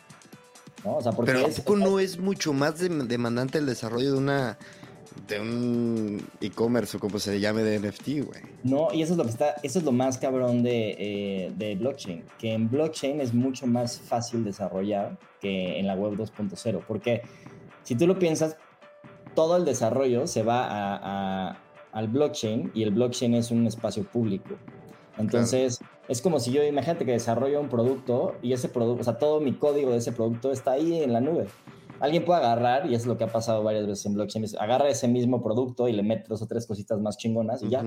¿no? 0.84 0.96
O 0.96 1.02
sea, 1.02 1.12
porque 1.12 1.32
Pero 1.32 1.46
¿a 1.46 1.78
no 1.78 1.98
es 1.98 2.18
mucho 2.18 2.52
más 2.52 2.78
demandante 2.78 3.58
el 3.58 3.66
desarrollo 3.66 4.12
de 4.12 4.18
una 4.18 4.58
de 5.28 5.40
un 5.40 6.22
e-commerce 6.40 6.96
o 6.96 7.00
como 7.00 7.18
se 7.18 7.38
llame 7.38 7.62
de 7.62 7.78
NFT, 7.78 8.08
güey. 8.26 8.40
No, 8.64 8.88
y 8.92 9.02
eso 9.02 9.12
es 9.12 9.18
lo 9.18 9.24
que 9.24 9.30
está, 9.30 9.54
eso 9.62 9.78
es 9.78 9.84
lo 9.84 9.92
más 9.92 10.18
cabrón 10.18 10.62
de, 10.62 10.96
eh, 10.98 11.52
de, 11.56 11.76
blockchain, 11.76 12.24
que 12.38 12.52
en 12.52 12.68
blockchain 12.68 13.20
es 13.20 13.32
mucho 13.32 13.66
más 13.66 13.98
fácil 14.00 14.44
desarrollar 14.44 15.16
que 15.40 15.78
en 15.78 15.86
la 15.86 15.94
web 15.94 16.14
2.0, 16.14 16.82
porque 16.86 17.22
si 17.84 17.94
tú 17.94 18.06
lo 18.06 18.18
piensas, 18.18 18.56
todo 19.34 19.56
el 19.56 19.64
desarrollo 19.64 20.26
se 20.26 20.42
va 20.42 20.66
a, 20.68 21.58
al 21.92 22.08
blockchain 22.08 22.72
y 22.74 22.82
el 22.82 22.90
blockchain 22.90 23.34
es 23.34 23.50
un 23.50 23.66
espacio 23.66 24.04
público. 24.04 24.56
Entonces, 25.16 25.80
es 26.08 26.20
como 26.20 26.40
si 26.40 26.50
yo, 26.50 26.64
imagínate 26.64 27.04
que 27.04 27.12
desarrollo 27.12 27.60
un 27.60 27.68
producto 27.68 28.34
y 28.42 28.52
ese 28.52 28.68
producto, 28.68 29.02
o 29.02 29.04
sea, 29.04 29.18
todo 29.18 29.40
mi 29.40 29.54
código 29.54 29.92
de 29.92 29.98
ese 29.98 30.12
producto 30.12 30.50
está 30.50 30.72
ahí 30.72 31.02
en 31.02 31.12
la 31.12 31.20
nube 31.20 31.46
alguien 32.00 32.24
puede 32.24 32.40
agarrar, 32.40 32.90
y 32.90 32.94
es 32.94 33.06
lo 33.06 33.16
que 33.16 33.24
ha 33.24 33.32
pasado 33.32 33.62
varias 33.62 33.86
veces 33.86 34.06
en 34.06 34.14
blockchain, 34.14 34.44
agarra 34.58 34.88
ese 34.88 35.08
mismo 35.08 35.42
producto 35.42 35.88
y 35.88 35.92
le 35.92 36.02
mete 36.02 36.24
dos 36.28 36.42
o 36.42 36.46
tres 36.46 36.66
cositas 36.66 37.00
más 37.00 37.16
chingonas 37.16 37.62
y 37.62 37.70
ya. 37.70 37.84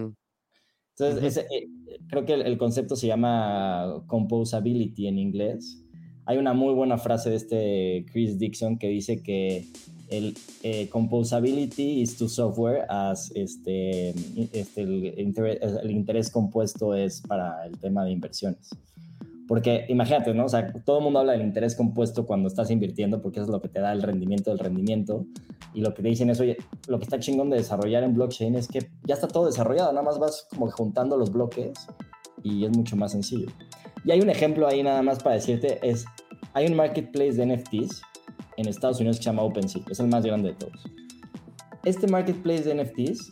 Entonces, 0.98 1.38
eh, 1.52 1.68
creo 2.10 2.26
que 2.26 2.34
el, 2.34 2.58
concepto 2.58 2.96
se 2.96 3.08
llama 3.08 4.04
composability 4.08 5.08
en 5.08 5.20
inglés. 5.20 5.84
Hay 6.26 6.38
una 6.38 6.54
muy 6.54 6.74
buena 6.74 6.98
frase 6.98 7.30
de 7.30 7.36
este 7.36 8.06
Chris 8.12 8.40
Dixon 8.40 8.80
que 8.80 8.88
dice 8.88 9.22
que 9.22 9.68
el 10.10 10.38
eh, 10.64 10.90
composability 10.90 12.02
is 12.02 12.18
to 12.18 12.28
software 12.30 12.86
as 12.90 13.32
este, 13.36 14.10
este 14.52 14.82
el, 14.82 15.20
interés, 15.20 15.60
el 15.84 15.92
interés 15.92 16.30
compuesto 16.30 16.94
es 16.94 17.22
para 17.22 17.66
el 17.66 17.78
tema 17.78 18.04
de 18.04 18.12
inversiones. 18.12 18.70
Porque 19.48 19.86
imagínate, 19.88 20.34
¿no? 20.34 20.46
O 20.46 20.50
sea, 20.50 20.74
todo 20.86 20.98
el 20.98 21.04
mundo 21.06 21.20
habla 21.20 21.32
del 21.32 21.42
interés 21.42 21.74
compuesto 21.74 22.26
cuando 22.26 22.50
estás 22.50 22.70
invirtiendo, 22.70 23.22
porque 23.22 23.40
eso 23.40 23.46
es 23.46 23.52
lo 23.52 23.62
que 23.62 23.70
te 23.70 23.80
da 23.80 23.94
el 23.94 24.02
rendimiento 24.02 24.50
del 24.50 24.60
rendimiento. 24.60 25.26
Y 25.74 25.82
lo 25.82 25.94
que 25.94 26.02
te 26.02 26.10
dicen 26.10 26.30
es, 26.30 26.40
oye, 26.42 26.58
lo 26.88 27.00
que 27.00 27.06
está 27.06 27.18
chingón 27.20 27.50
de 27.50 27.58
desarrollar 27.58 28.04
en 28.04 28.14
blockchain 28.14 28.56
es 28.56 28.68
que 28.68 28.90
ya 29.06 29.14
está 29.14 29.28
todo 29.28 29.46
desarrollado, 29.46 29.92
nada 29.94 30.04
más 30.04 30.20
vas 30.20 30.48
como 30.50 30.70
juntando 30.70 31.16
los 31.16 31.32
bloques 31.32 31.72
y 32.44 32.66
es 32.66 32.76
mucho 32.76 32.98
más 32.98 33.14
sencillo. 33.14 33.48
Y 34.04 34.12
hay 34.12 34.20
un 34.20 34.30
ejemplo 34.30 34.68
ahí 34.68 34.84
nada 34.84 35.02
más 35.02 35.24
para 35.24 35.36
decirte, 35.36 35.80
es, 35.82 36.06
hay 36.54 36.66
un 36.66 36.76
marketplace 36.76 37.34
de 37.34 37.46
NFTs 37.46 38.02
en 38.58 38.68
Estados 38.68 39.00
Unidos 39.00 39.18
que 39.18 39.24
se 39.24 39.30
llama 39.30 39.44
OpenSea, 39.44 39.84
es 39.90 40.00
el 40.00 40.08
más 40.08 40.26
grande 40.26 40.50
de 40.50 40.56
todos. 40.56 40.84
Este 41.86 42.08
marketplace 42.08 42.64
de 42.64 42.84
NFTs, 42.84 43.30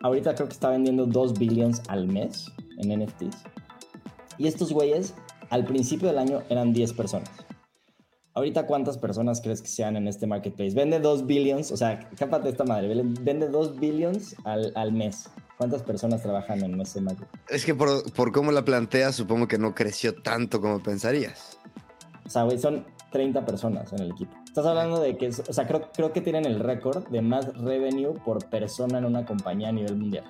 ahorita 0.00 0.34
creo 0.34 0.48
que 0.48 0.54
está 0.54 0.70
vendiendo 0.70 1.06
2 1.06 1.38
billions 1.38 1.82
al 1.88 2.08
mes 2.08 2.50
en 2.78 3.00
NFTs. 3.00 3.36
Y 4.38 4.48
estos 4.48 4.72
güeyes, 4.72 5.14
al 5.50 5.64
principio 5.64 6.08
del 6.08 6.18
año, 6.18 6.42
eran 6.48 6.72
10 6.72 6.94
personas. 6.94 7.30
Ahorita, 8.32 8.66
¿cuántas 8.66 8.96
personas 8.96 9.40
crees 9.40 9.60
que 9.60 9.68
sean 9.68 9.96
en 9.96 10.08
este 10.08 10.26
marketplace? 10.26 10.74
Vende 10.74 10.98
2 10.98 11.26
billions, 11.26 11.70
o 11.70 11.76
sea, 11.76 12.08
cápate 12.16 12.48
esta 12.48 12.64
madre, 12.64 12.88
vende 13.20 13.48
2 13.48 13.78
billions 13.78 14.34
al, 14.44 14.72
al 14.76 14.92
mes. 14.92 15.28
¿Cuántas 15.58 15.82
personas 15.82 16.22
trabajan 16.22 16.64
en 16.64 16.80
ese 16.80 17.02
marketplace? 17.02 17.44
Es 17.54 17.66
que 17.66 17.74
por, 17.74 18.10
por 18.12 18.32
cómo 18.32 18.50
la 18.50 18.64
planteas, 18.64 19.14
supongo 19.14 19.46
que 19.46 19.58
no 19.58 19.74
creció 19.74 20.14
tanto 20.14 20.60
como 20.60 20.82
pensarías. 20.82 21.58
O 22.24 22.30
sea, 22.30 22.44
güey, 22.44 22.58
son 22.58 22.86
30 23.10 23.44
personas 23.44 23.92
en 23.92 24.00
el 24.00 24.10
equipo. 24.12 24.36
Estás 24.44 24.66
hablando 24.66 25.00
de 25.00 25.16
que, 25.16 25.28
o 25.28 25.52
sea, 25.52 25.66
creo, 25.66 25.90
creo 25.92 26.12
que 26.12 26.20
tienen 26.20 26.44
el 26.46 26.60
récord 26.60 27.06
de 27.08 27.20
más 27.22 27.54
revenue 27.56 28.14
por 28.24 28.48
persona 28.48 28.98
en 28.98 29.04
una 29.04 29.24
compañía 29.24 29.68
a 29.68 29.72
nivel 29.72 29.96
mundial. 29.96 30.24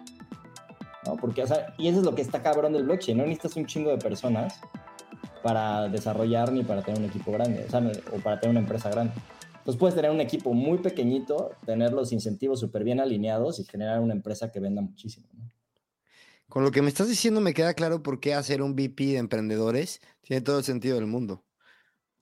¿no? 1.06 1.16
Porque, 1.16 1.42
o 1.42 1.46
sea, 1.46 1.74
y 1.78 1.88
eso 1.88 2.00
es 2.00 2.04
lo 2.04 2.14
que 2.14 2.22
está 2.22 2.42
cabrón 2.42 2.72
del 2.72 2.84
blockchain, 2.84 3.18
no 3.18 3.24
necesitas 3.24 3.56
un 3.56 3.66
chingo 3.66 3.90
de 3.90 3.98
personas 3.98 4.60
para 5.42 5.88
desarrollar 5.88 6.52
ni 6.52 6.64
para 6.64 6.82
tener 6.82 7.00
un 7.00 7.06
equipo 7.06 7.32
grande, 7.32 7.64
o, 7.66 7.70
sea, 7.70 7.80
o 8.12 8.20
para 8.20 8.40
tener 8.40 8.50
una 8.50 8.60
empresa 8.60 8.90
grande. 8.90 9.12
Entonces 9.58 9.78
puedes 9.78 9.94
tener 9.94 10.10
un 10.10 10.20
equipo 10.20 10.54
muy 10.54 10.78
pequeñito, 10.78 11.52
tener 11.66 11.92
los 11.92 12.12
incentivos 12.12 12.60
súper 12.60 12.82
bien 12.82 12.98
alineados 12.98 13.58
y 13.58 13.64
generar 13.64 14.00
una 14.00 14.14
empresa 14.14 14.50
que 14.50 14.60
venda 14.60 14.80
muchísimo. 14.80 15.26
Con 16.48 16.64
lo 16.64 16.72
que 16.72 16.82
me 16.82 16.88
estás 16.88 17.08
diciendo 17.08 17.40
me 17.40 17.54
queda 17.54 17.74
claro 17.74 18.02
por 18.02 18.20
qué 18.20 18.34
hacer 18.34 18.62
un 18.62 18.74
VP 18.74 19.04
de 19.04 19.18
emprendedores 19.18 20.00
tiene 20.22 20.40
todo 20.40 20.58
el 20.58 20.64
sentido 20.64 20.96
del 20.96 21.06
mundo. 21.06 21.44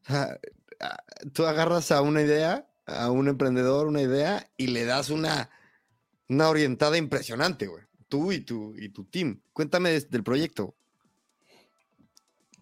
Sea, 0.08 0.40
tú 1.32 1.46
agarras 1.46 1.92
a 1.92 2.02
una 2.02 2.22
idea, 2.22 2.66
a 2.86 3.10
un 3.10 3.28
emprendedor 3.28 3.86
una 3.86 4.02
idea 4.02 4.50
y 4.56 4.68
le 4.68 4.84
das 4.84 5.10
una, 5.10 5.50
una 6.28 6.48
orientada 6.48 6.96
impresionante, 6.96 7.66
güey 7.66 7.88
tú 8.08 8.32
y 8.32 8.40
tu, 8.40 8.74
y 8.76 8.88
tu 8.88 9.04
team. 9.04 9.40
Cuéntame 9.52 9.90
del 9.90 10.24
proyecto. 10.24 10.74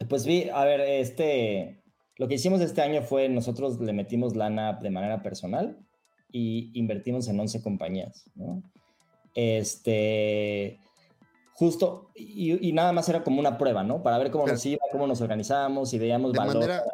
Pues 0.09 0.27
vi, 0.27 0.49
a 0.51 0.65
ver, 0.65 0.81
este, 0.81 1.83
lo 2.17 2.29
que 2.29 2.35
hicimos 2.35 2.61
este 2.61 2.83
año 2.83 3.03
fue 3.03 3.29
nosotros 3.29 3.81
le 3.81 3.93
metimos 3.93 4.37
lana 4.37 4.75
de 4.75 4.91
manera 4.91 5.23
personal 5.23 5.79
y 6.31 6.71
invertimos 6.79 7.29
en 7.29 7.41
11 7.41 7.63
compañías, 7.63 8.25
¿no? 8.35 8.63
Este, 9.35 10.79
justo, 11.55 12.11
y, 12.15 12.73
nada 12.73 12.93
más 12.93 13.09
era 13.09 13.23
como 13.23 13.41
una 13.41 13.57
prueba, 13.57 13.85
¿no? 13.85 14.03
Para 14.03 14.19
ver 14.19 14.31
cómo 14.31 14.47
nos 14.47 14.65
iba, 14.67 14.81
cómo 14.93 15.07
nos 15.07 15.21
organizábamos 15.21 15.93
y 15.95 15.99
veíamos 15.99 16.33
de 16.33 16.39
valor. 16.39 16.57
Manera, 16.57 16.85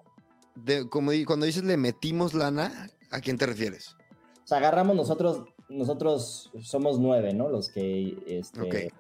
de, 0.55 0.89
como 0.89 1.13
cuando 1.27 1.47
dices 1.47 1.65
le 1.65 1.77
metimos 1.77 2.35
lana, 2.35 2.91
¿a 3.11 3.21
quién 3.21 3.39
te 3.39 3.47
refieres? 3.47 3.97
O 4.45 4.47
sea, 4.47 4.59
agarramos 4.59 4.97
nosotros 4.97 5.45
nosotros 5.73 6.51
somos 6.63 6.99
nueve, 6.99 7.33
¿no? 7.33 7.49
Los 7.49 7.69
que... 7.69 8.17
Este, 8.27 8.87
eh, 8.87 8.93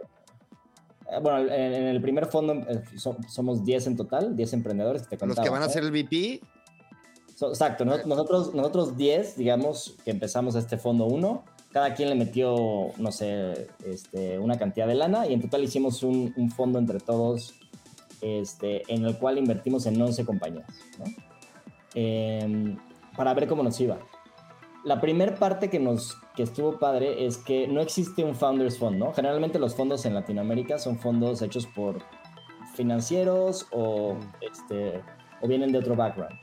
Bueno, 1.22 1.52
en, 1.52 1.72
el 1.72 2.00
primer 2.00 2.26
fondo 2.26 2.54
eh, 2.54 2.82
somos 3.28 3.64
diez 3.64 3.86
en 3.86 3.96
total, 3.96 4.36
diez 4.36 4.52
emprendedores 4.52 5.06
que 5.06 5.16
te 5.16 5.26
Los 5.26 5.38
que 5.38 5.50
van 5.50 5.62
a 5.62 5.68
ser 5.68 5.84
el 5.84 5.90
VP. 5.90 6.40
exacto, 7.40 7.84
nosotros, 7.84 8.54
nosotros 8.54 8.96
diez, 8.96 9.36
digamos, 9.36 9.96
que 10.04 10.10
empezamos 10.10 10.54
este 10.54 10.78
fondo 10.78 11.06
uno, 11.06 11.44
cada 11.72 11.94
quien 11.94 12.08
le 12.08 12.14
metió, 12.14 12.90
no 12.98 13.12
sé, 13.12 13.68
este, 13.84 14.38
una 14.38 14.58
cantidad 14.58 14.86
de 14.86 14.94
lana 14.94 15.26
y 15.26 15.34
en 15.34 15.42
total 15.42 15.64
hicimos 15.64 16.02
un, 16.02 16.32
un 16.36 16.50
fondo 16.50 16.78
entre 16.78 17.00
todos 17.00 17.54
este, 18.20 18.82
en 18.92 19.04
el 19.04 19.18
cual 19.18 19.38
invertimos 19.38 19.86
en 19.86 20.00
11 20.00 20.24
compañías, 20.24 20.68
¿no? 20.98 21.04
Em, 21.94 22.76
para 23.16 23.34
ver 23.34 23.46
cómo 23.46 23.62
nos 23.62 23.78
iba 23.80 23.98
la 24.84 25.00
primera 25.00 25.34
parte 25.36 25.70
que 25.70 25.78
nos 25.78 26.18
que 26.34 26.42
estuvo 26.42 26.78
padre 26.78 27.26
es 27.26 27.36
que 27.36 27.68
no 27.68 27.80
existe 27.80 28.24
un 28.24 28.34
Founders 28.34 28.78
Fund, 28.78 28.96
¿no? 28.96 29.12
Generalmente 29.12 29.58
los 29.58 29.74
fondos 29.74 30.06
en 30.06 30.14
Latinoamérica 30.14 30.78
son 30.78 30.98
fondos 30.98 31.42
hechos 31.42 31.66
por 31.66 31.98
financieros 32.74 33.66
o, 33.70 34.16
este, 34.40 35.02
o 35.42 35.46
vienen 35.46 35.72
de 35.72 35.78
otro 35.78 35.94
background. 35.94 36.34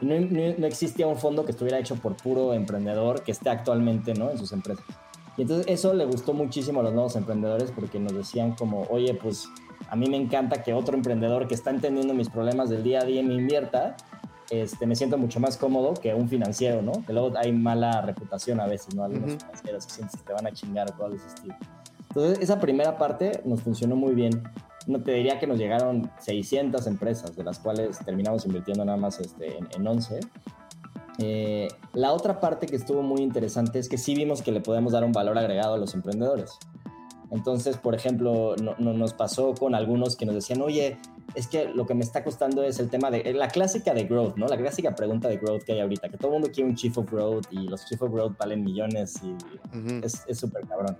Y 0.00 0.06
no, 0.06 0.18
no, 0.58 0.66
existía 0.66 1.06
un 1.06 1.16
fondo 1.16 1.44
que 1.44 1.52
estuviera 1.52 1.78
hecho 1.78 1.94
por 1.96 2.16
puro 2.16 2.52
emprendedor 2.52 3.22
que 3.22 3.30
esté 3.30 3.48
actualmente 3.48 4.12
¿no? 4.14 4.30
en 4.30 4.38
sus 4.38 4.52
empresas. 4.52 4.84
Y 5.36 5.42
entonces 5.42 5.66
eso 5.68 5.94
le 5.94 6.04
gustó 6.04 6.34
muchísimo 6.34 6.80
a 6.80 6.82
los 6.82 6.92
nuevos 6.92 7.14
emprendedores 7.14 7.70
porque 7.70 8.00
nos 8.00 8.12
decían 8.12 8.56
como, 8.56 8.82
oye, 8.90 9.14
pues 9.14 9.48
a 9.88 9.94
mí 9.94 10.08
me 10.08 10.16
encanta 10.16 10.64
que 10.64 10.74
otro 10.74 10.96
emprendedor 10.96 11.46
que 11.46 11.54
está 11.54 11.70
entendiendo 11.70 12.12
mis 12.12 12.28
problemas 12.28 12.70
del 12.70 12.82
día 12.82 13.00
a 13.00 13.04
día 13.04 13.22
me 13.22 13.34
invierta 13.34 13.96
este, 14.50 14.86
me 14.86 14.96
siento 14.96 15.18
mucho 15.18 15.40
más 15.40 15.56
cómodo 15.56 15.94
que 15.94 16.14
un 16.14 16.28
financiero, 16.28 16.80
¿no? 16.80 17.04
Que 17.06 17.12
luego 17.12 17.36
hay 17.36 17.52
mala 17.52 18.00
reputación 18.02 18.60
a 18.60 18.66
veces, 18.66 18.94
¿no? 18.94 19.04
Algunos 19.04 19.36
financieros 19.36 19.86
que 19.86 19.92
sientes 19.92 20.20
que 20.20 20.26
te 20.26 20.32
van 20.32 20.46
a 20.46 20.52
chingar 20.52 20.94
o 20.98 21.10
de 21.10 21.16
ese 21.16 21.26
estilo. 21.26 21.54
Entonces, 22.08 22.38
esa 22.40 22.58
primera 22.58 22.96
parte 22.96 23.42
nos 23.44 23.60
funcionó 23.60 23.94
muy 23.94 24.14
bien. 24.14 24.42
No 24.86 25.02
te 25.02 25.12
diría 25.12 25.38
que 25.38 25.46
nos 25.46 25.58
llegaron 25.58 26.10
600 26.20 26.86
empresas, 26.86 27.36
de 27.36 27.44
las 27.44 27.58
cuales 27.58 27.98
terminamos 27.98 28.46
invirtiendo 28.46 28.84
nada 28.84 28.96
más 28.96 29.20
este, 29.20 29.58
en, 29.58 29.86
11. 29.86 30.20
Eh, 31.18 31.68
la 31.92 32.12
otra 32.12 32.40
parte 32.40 32.66
que 32.66 32.76
estuvo 32.76 33.02
muy 33.02 33.20
interesante 33.20 33.78
es 33.78 33.88
que 33.88 33.98
sí 33.98 34.14
vimos 34.14 34.40
que 34.40 34.52
le 34.52 34.60
podemos 34.60 34.92
dar 34.92 35.04
un 35.04 35.12
valor 35.12 35.36
agregado 35.36 35.74
a 35.74 35.78
los 35.78 35.92
emprendedores. 35.94 36.58
Entonces, 37.30 37.76
por 37.76 37.94
ejemplo, 37.94 38.56
no, 38.56 38.74
nos 38.78 39.12
pasó 39.12 39.54
con 39.54 39.74
algunos 39.74 40.16
que 40.16 40.24
nos 40.24 40.34
decían, 40.34 40.62
oye, 40.62 40.98
es 41.34 41.46
que 41.46 41.68
lo 41.68 41.86
que 41.86 41.94
me 41.94 42.02
está 42.02 42.24
costando 42.24 42.62
es 42.62 42.78
el 42.78 42.88
tema 42.88 43.10
de 43.10 43.32
la 43.34 43.48
clásica 43.48 43.92
de 43.92 44.04
growth, 44.04 44.36
¿no? 44.36 44.46
La 44.46 44.56
clásica 44.56 44.94
pregunta 44.94 45.28
de 45.28 45.36
growth 45.36 45.62
que 45.62 45.72
hay 45.72 45.80
ahorita, 45.80 46.08
que 46.08 46.16
todo 46.16 46.28
el 46.28 46.40
mundo 46.40 46.50
quiere 46.52 46.70
un 46.70 46.76
chief 46.76 46.96
of 46.96 47.10
growth 47.10 47.46
y 47.50 47.68
los 47.68 47.84
chief 47.84 48.00
of 48.02 48.12
growth 48.12 48.36
valen 48.38 48.64
millones 48.64 49.20
y 49.22 49.36
es 50.02 50.38
súper 50.38 50.66
cabrón. 50.66 50.96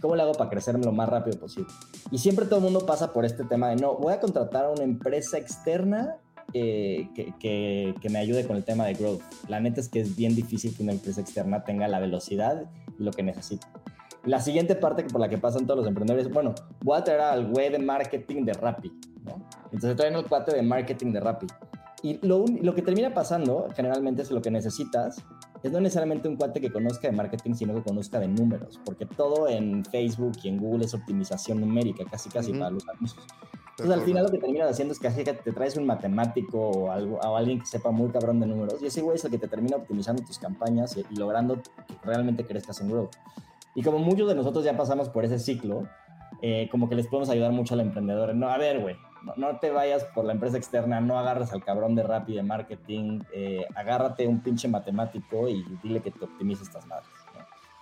¿Cómo 0.00 0.14
le 0.14 0.22
hago 0.22 0.32
para 0.32 0.50
crecer 0.50 0.78
lo 0.78 0.92
más 0.92 1.08
rápido 1.08 1.38
posible? 1.38 1.70
Y 2.10 2.18
siempre 2.18 2.46
todo 2.46 2.58
el 2.58 2.64
mundo 2.64 2.84
pasa 2.84 3.12
por 3.12 3.24
este 3.24 3.44
tema 3.44 3.68
de, 3.68 3.76
no, 3.76 3.94
voy 3.96 4.12
a 4.12 4.20
contratar 4.20 4.66
a 4.66 4.70
una 4.70 4.84
empresa 4.84 5.38
externa 5.38 6.16
eh, 6.52 7.08
que, 7.14 7.34
que, 7.40 7.94
que, 8.00 8.08
me 8.08 8.18
ayude 8.18 8.46
con 8.46 8.56
el 8.56 8.64
tema 8.64 8.86
de 8.86 8.94
growth. 8.94 9.22
La 9.48 9.58
neta 9.58 9.80
es 9.80 9.88
que 9.88 10.00
es 10.00 10.14
bien 10.14 10.34
difícil 10.34 10.76
que 10.76 10.82
una 10.82 10.92
empresa 10.92 11.20
externa 11.20 11.64
tenga 11.64 11.88
la 11.88 11.98
velocidad 11.98 12.70
y 12.98 13.02
lo 13.02 13.10
que 13.10 13.22
necesita. 13.22 13.68
La 14.26 14.40
siguiente 14.40 14.74
parte 14.74 15.04
por 15.04 15.20
la 15.20 15.28
que 15.28 15.38
pasan 15.38 15.66
todos 15.66 15.78
los 15.78 15.86
emprendedores, 15.86 16.28
bueno, 16.32 16.52
voy 16.82 16.98
a 16.98 17.04
traer 17.04 17.20
al 17.20 17.46
güey 17.46 17.70
de 17.70 17.78
marketing 17.78 18.44
de 18.44 18.54
Rappi, 18.54 18.92
¿no? 19.24 19.46
Entonces 19.66 19.96
traen 19.96 20.14
el 20.14 20.26
cuate 20.26 20.52
de 20.52 20.62
marketing 20.62 21.12
de 21.12 21.20
Rappi. 21.20 21.46
Y 22.02 22.18
lo, 22.26 22.44
lo, 22.60 22.74
que 22.74 22.82
termina 22.82 23.14
pasando, 23.14 23.68
generalmente, 23.74 24.22
es 24.22 24.32
lo 24.32 24.42
que 24.42 24.50
necesitas, 24.50 25.24
es 25.62 25.70
no 25.72 25.80
necesariamente 25.80 26.28
un 26.28 26.36
cuate 26.36 26.60
que 26.60 26.72
conozca 26.72 27.08
de 27.08 27.16
marketing, 27.16 27.54
sino 27.54 27.74
que 27.74 27.82
conozca 27.82 28.18
de 28.18 28.26
números, 28.26 28.80
porque 28.84 29.06
todo 29.06 29.48
en 29.48 29.84
Facebook 29.84 30.32
y 30.42 30.48
en 30.48 30.58
Google 30.58 30.86
es 30.86 30.94
optimización 30.94 31.60
numérica, 31.60 32.04
casi 32.10 32.28
casi 32.28 32.52
para 32.52 32.70
los 32.70 32.86
anuncios. 32.88 33.24
Entonces, 33.70 33.94
al 33.94 34.04
final 34.04 34.24
lo 34.24 34.30
que 34.30 34.38
terminas 34.38 34.70
haciendo 34.70 34.92
es 34.92 34.98
que 34.98 35.10
te 35.10 35.52
traes 35.52 35.76
un 35.76 35.86
matemático 35.86 36.58
o, 36.58 36.90
algo, 36.90 37.18
o 37.18 37.36
alguien 37.36 37.60
que 37.60 37.66
sepa 37.66 37.90
muy 37.90 38.10
cabrón 38.10 38.40
de 38.40 38.46
números, 38.46 38.82
y 38.82 38.86
ese 38.86 39.02
güey 39.02 39.16
es 39.16 39.24
el 39.24 39.30
que 39.30 39.38
te 39.38 39.46
termina 39.48 39.76
optimizando 39.76 40.24
tus 40.24 40.38
campañas 40.38 40.96
y, 40.96 41.04
y 41.10 41.16
logrando 41.16 41.62
que 41.62 41.94
realmente 42.02 42.44
crezcas 42.44 42.80
en 42.80 42.88
growth. 42.88 43.14
Y 43.76 43.82
como 43.82 43.98
muchos 43.98 44.26
de 44.26 44.34
nosotros 44.34 44.64
ya 44.64 44.76
pasamos 44.76 45.10
por 45.10 45.24
ese 45.26 45.38
ciclo, 45.38 45.86
eh, 46.40 46.66
como 46.70 46.88
que 46.88 46.94
les 46.94 47.06
podemos 47.06 47.28
ayudar 47.28 47.52
mucho 47.52 47.74
al 47.74 47.80
emprendedor. 47.80 48.34
No, 48.34 48.48
a 48.48 48.56
ver, 48.56 48.80
güey, 48.80 48.96
no, 49.36 49.58
te 49.58 49.70
vayas 49.70 50.04
por 50.14 50.24
la 50.24 50.32
empresa 50.32 50.56
externa, 50.56 51.00
no 51.00 51.18
agarres 51.18 51.52
al 51.52 51.62
cabrón 51.62 51.94
de 51.94 52.02
Rappi 52.02 52.34
de 52.34 52.42
marketing, 52.42 53.20
eh, 53.34 53.66
agárrate 53.74 54.26
un 54.26 54.40
pinche 54.40 54.66
matemático 54.66 55.46
y 55.48 55.62
dile 55.82 56.00
que 56.00 56.10
te 56.10 56.24
optimice 56.24 56.62
estas 56.62 56.86
madres. 56.86 57.08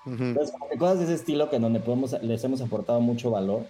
Entonces, 0.07 0.55
cosas 0.79 0.99
de 0.99 1.05
ese 1.05 1.14
estilo 1.14 1.49
que 1.49 1.57
en 1.57 1.62
donde 1.62 1.81
podemos, 1.81 2.21
les 2.23 2.43
hemos 2.45 2.61
aportado 2.61 3.01
mucho 3.01 3.31
valor. 3.31 3.62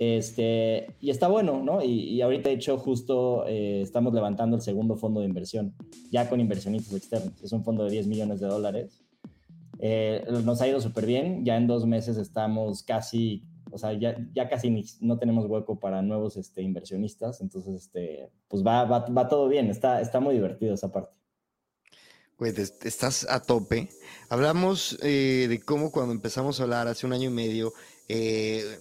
Este, 0.00 0.94
y 1.00 1.10
está 1.10 1.28
bueno, 1.28 1.62
¿no? 1.62 1.84
Y, 1.84 2.20
ahorita, 2.22 2.48
de 2.48 2.54
hecho, 2.54 2.78
justo 2.78 3.44
eh, 3.46 3.82
estamos 3.82 4.14
levantando 4.14 4.56
el 4.56 4.62
segundo 4.62 4.96
fondo 4.96 5.20
de 5.20 5.26
inversión, 5.26 5.74
ya 6.10 6.28
con 6.28 6.40
inversionistas 6.40 6.94
externos. 6.94 7.40
Es 7.42 7.52
un 7.52 7.62
fondo 7.62 7.84
de 7.84 7.90
10 7.90 8.06
millones 8.06 8.40
de 8.40 8.46
dólares 8.48 9.04
eh, 9.82 10.26
nos 10.44 10.60
ha 10.60 10.68
ido 10.68 10.78
súper 10.80 11.06
bien, 11.06 11.42
ya 11.42 11.56
en 11.56 11.66
dos 11.66 11.86
meses 11.86 12.18
estamos 12.18 12.82
casi, 12.82 13.48
o 13.70 13.78
sea, 13.78 13.94
ya, 13.94 14.14
ya 14.34 14.50
casi 14.50 14.84
no 15.00 15.18
tenemos 15.18 15.46
hueco 15.46 15.80
para 15.80 16.02
nuevos 16.02 16.36
este, 16.36 16.60
inversionistas, 16.60 17.40
entonces, 17.40 17.74
este, 17.74 18.30
pues 18.48 18.62
va, 18.62 18.84
va, 18.84 19.28
todo 19.28 19.48
bien, 19.48 19.70
está, 19.70 20.02
está 20.02 20.20
muy 20.20 20.34
divertido 20.34 20.74
esa 20.74 20.92
parte. 20.92 21.16
Güey, 22.36 22.54
estás 22.82 23.26
a 23.28 23.40
tope. 23.40 23.88
Hablamos 24.28 24.98
eh, 25.02 25.46
de 25.48 25.60
cómo 25.60 25.90
cuando 25.90 26.12
empezamos 26.12 26.60
a 26.60 26.64
hablar 26.64 26.86
hace 26.86 27.06
un 27.06 27.14
año 27.14 27.30
y 27.30 27.32
medio, 27.32 27.72
eh, 28.08 28.78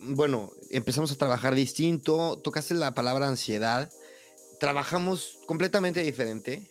bueno, 0.00 0.50
empezamos 0.70 1.10
a 1.10 1.16
trabajar 1.16 1.54
distinto, 1.54 2.38
tocaste 2.38 2.74
la 2.74 2.94
palabra 2.94 3.28
ansiedad, 3.28 3.90
trabajamos 4.60 5.38
completamente 5.46 6.02
diferente. 6.02 6.68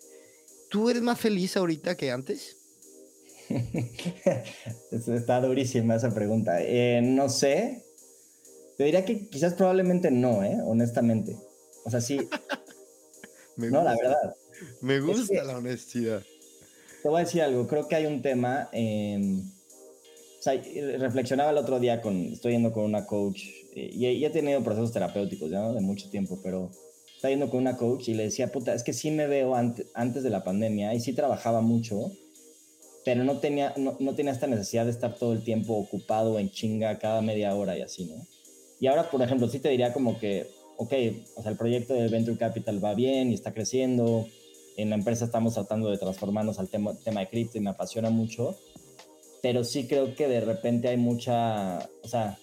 ¿Tú 0.69 0.91
eres 0.91 1.01
más 1.01 1.19
feliz 1.19 1.57
ahorita 1.57 1.95
que 1.95 2.11
antes? 2.11 2.64
Está 4.91 5.41
durísima 5.41 5.95
esa 5.95 6.13
pregunta. 6.13 6.57
Eh, 6.61 7.01
no 7.01 7.29
sé. 7.29 7.85
Te 8.77 8.83
diría 8.83 9.05
que 9.05 9.27
quizás 9.29 9.53
probablemente 9.53 10.11
no, 10.11 10.43
¿eh? 10.43 10.57
honestamente. 10.65 11.37
O 11.85 11.89
sea, 11.89 12.01
sí. 12.01 12.17
no, 13.57 13.83
la 13.83 13.95
verdad. 13.95 14.35
Me 14.81 14.99
gusta 14.99 15.43
la 15.43 15.57
honestidad. 15.57 16.23
Te 17.01 17.09
voy 17.09 17.21
a 17.21 17.25
decir 17.25 17.41
algo. 17.41 17.67
Creo 17.67 17.87
que 17.87 17.95
hay 17.95 18.05
un 18.05 18.21
tema. 18.21 18.69
Em, 18.71 19.39
o 19.39 20.41
sea, 20.41 20.61
reflexionaba 20.97 21.51
el 21.51 21.57
otro 21.57 21.79
día 21.79 22.01
con. 22.01 22.33
Estoy 22.33 22.53
yendo 22.53 22.71
con 22.71 22.83
una 22.83 23.05
coach. 23.05 23.43
Eh, 23.75 23.89
y, 23.93 24.07
y, 24.07 24.25
he 24.25 24.29
tenido 24.29 24.63
procesos 24.63 24.91
terapéuticos 24.91 25.49
ya 25.49 25.71
de 25.71 25.81
mucho 25.81 26.09
tiempo, 26.09 26.39
pero 26.41 26.71
estaba 27.15 27.31
yendo 27.31 27.49
con 27.49 27.61
una 27.61 27.77
coach 27.77 28.09
y 28.09 28.13
le 28.13 28.23
decía, 28.23 28.51
puta, 28.51 28.73
es 28.73 28.83
que 28.83 28.93
sí 28.93 29.11
me 29.11 29.27
veo 29.27 29.55
antes 29.55 30.23
de 30.23 30.29
la 30.29 30.43
pandemia 30.43 30.93
y 30.93 30.99
sí 30.99 31.13
trabajaba 31.13 31.61
mucho 31.61 32.11
pero 33.05 33.23
no 33.23 33.37
tenía, 33.37 33.73
no, 33.77 33.95
no, 33.99 34.15
tenía 34.15 34.31
esta 34.31 34.47
necesidad 34.47 34.85
de 34.85 34.91
estar 34.91 35.15
todo 35.15 35.31
el 35.31 35.43
tiempo 35.43 35.75
ocupado 35.75 36.39
en 36.39 36.49
chinga 36.49 36.97
cada 36.97 37.21
media 37.21 37.55
hora 37.55 37.77
y 37.77 37.81
así, 37.81 38.05
¿no? 38.05 38.15
Y 38.79 38.87
ahora, 38.87 39.09
por 39.09 39.21
ejemplo, 39.21 39.47
sí 39.47 39.59
te 39.59 39.69
diría 39.69 39.93
como 39.93 40.19
que, 40.19 40.47
ok, 40.77 40.93
o 41.35 41.41
sea, 41.43 41.51
el 41.51 41.57
proyecto 41.57 41.93
de 41.93 42.09
Venture 42.09 42.37
Capital 42.37 42.83
va 42.83 42.95
bien 42.95 43.31
y 43.31 43.35
está 43.35 43.53
creciendo, 43.53 44.27
en 44.75 44.89
la 44.89 44.95
empresa 44.95 45.25
estamos 45.25 45.53
tratando 45.53 45.89
de 45.89 45.97
transformarnos 45.97 46.59
al 46.59 46.67
tema, 46.67 46.93
tema 46.95 47.21
de 47.21 47.29
cripto 47.29 47.59
y 47.59 47.61
me 47.61 47.69
apasiona 47.69 48.09
mucho, 48.09 48.57
pero 49.41 49.63
sí 49.63 49.87
creo 49.87 50.15
que 50.15 50.27
de 50.27 50.41
repente 50.41 50.87
hay 50.87 50.97
mucha, 50.97 51.87
o 52.03 52.07
sea, 52.07 52.39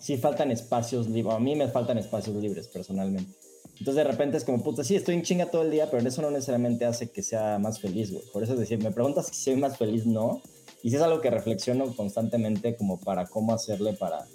sí 0.00 0.16
faltan 0.16 0.52
espacios 0.52 1.08
libres, 1.08 1.34
a 1.34 1.40
mí 1.40 1.56
me 1.56 1.68
faltan 1.68 1.98
espacios 1.98 2.36
libres 2.36 2.68
personalmente. 2.68 3.32
Entonces 3.78 3.96
de 3.96 4.04
repente 4.04 4.36
es 4.36 4.44
como, 4.44 4.62
puta, 4.62 4.84
sí, 4.84 4.94
estoy 4.94 5.14
en 5.14 5.22
chinga 5.22 5.46
todo 5.46 5.62
el 5.62 5.70
día, 5.70 5.90
pero 5.90 6.06
eso 6.06 6.22
no 6.22 6.30
necesariamente 6.30 6.84
hace 6.84 7.10
que 7.10 7.22
sea 7.22 7.58
más 7.58 7.80
feliz, 7.80 8.12
güey. 8.12 8.24
Por 8.32 8.42
eso 8.42 8.52
es 8.54 8.60
decir, 8.60 8.78
me 8.78 8.92
preguntas 8.92 9.26
si 9.26 9.34
soy 9.34 9.56
más 9.56 9.76
feliz, 9.76 10.06
no. 10.06 10.42
Y 10.82 10.90
si 10.90 10.96
es 10.96 11.02
algo 11.02 11.20
que 11.20 11.30
reflexiono 11.30 11.94
constantemente 11.96 12.76
como 12.76 13.00
para 13.00 13.26
cómo 13.26 13.52
hacerle 13.52 13.94
para 13.94 14.26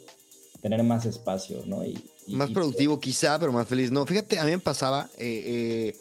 tener 0.62 0.84
más 0.84 1.06
espacio, 1.06 1.64
¿no? 1.66 1.86
Y, 1.86 2.04
más 2.28 2.52
productivo 2.52 3.00
quizá, 3.00 3.40
pero 3.40 3.52
más 3.52 3.68
feliz. 3.68 3.92
No, 3.92 4.06
fíjate, 4.06 4.40
a 4.40 4.44
mí 4.44 4.52
me 4.52 4.60
pasaba, 4.60 5.10
eh, 5.18 5.44
eh, 5.46 5.96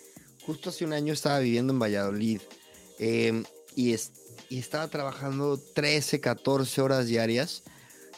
justo 0.44 0.70
hace 0.70 0.84
un 0.84 0.92
año 0.92 1.12
estaba 1.12 1.38
viviendo 1.38 1.72
en 1.72 1.78
Valladolid 1.78 2.40
em, 2.98 3.44
y, 3.76 3.94
y 4.50 4.58
estaba 4.58 4.88
trabajando 4.88 5.58
13, 5.58 6.20
14 6.20 6.80
horas 6.82 7.06
diarias 7.06 7.62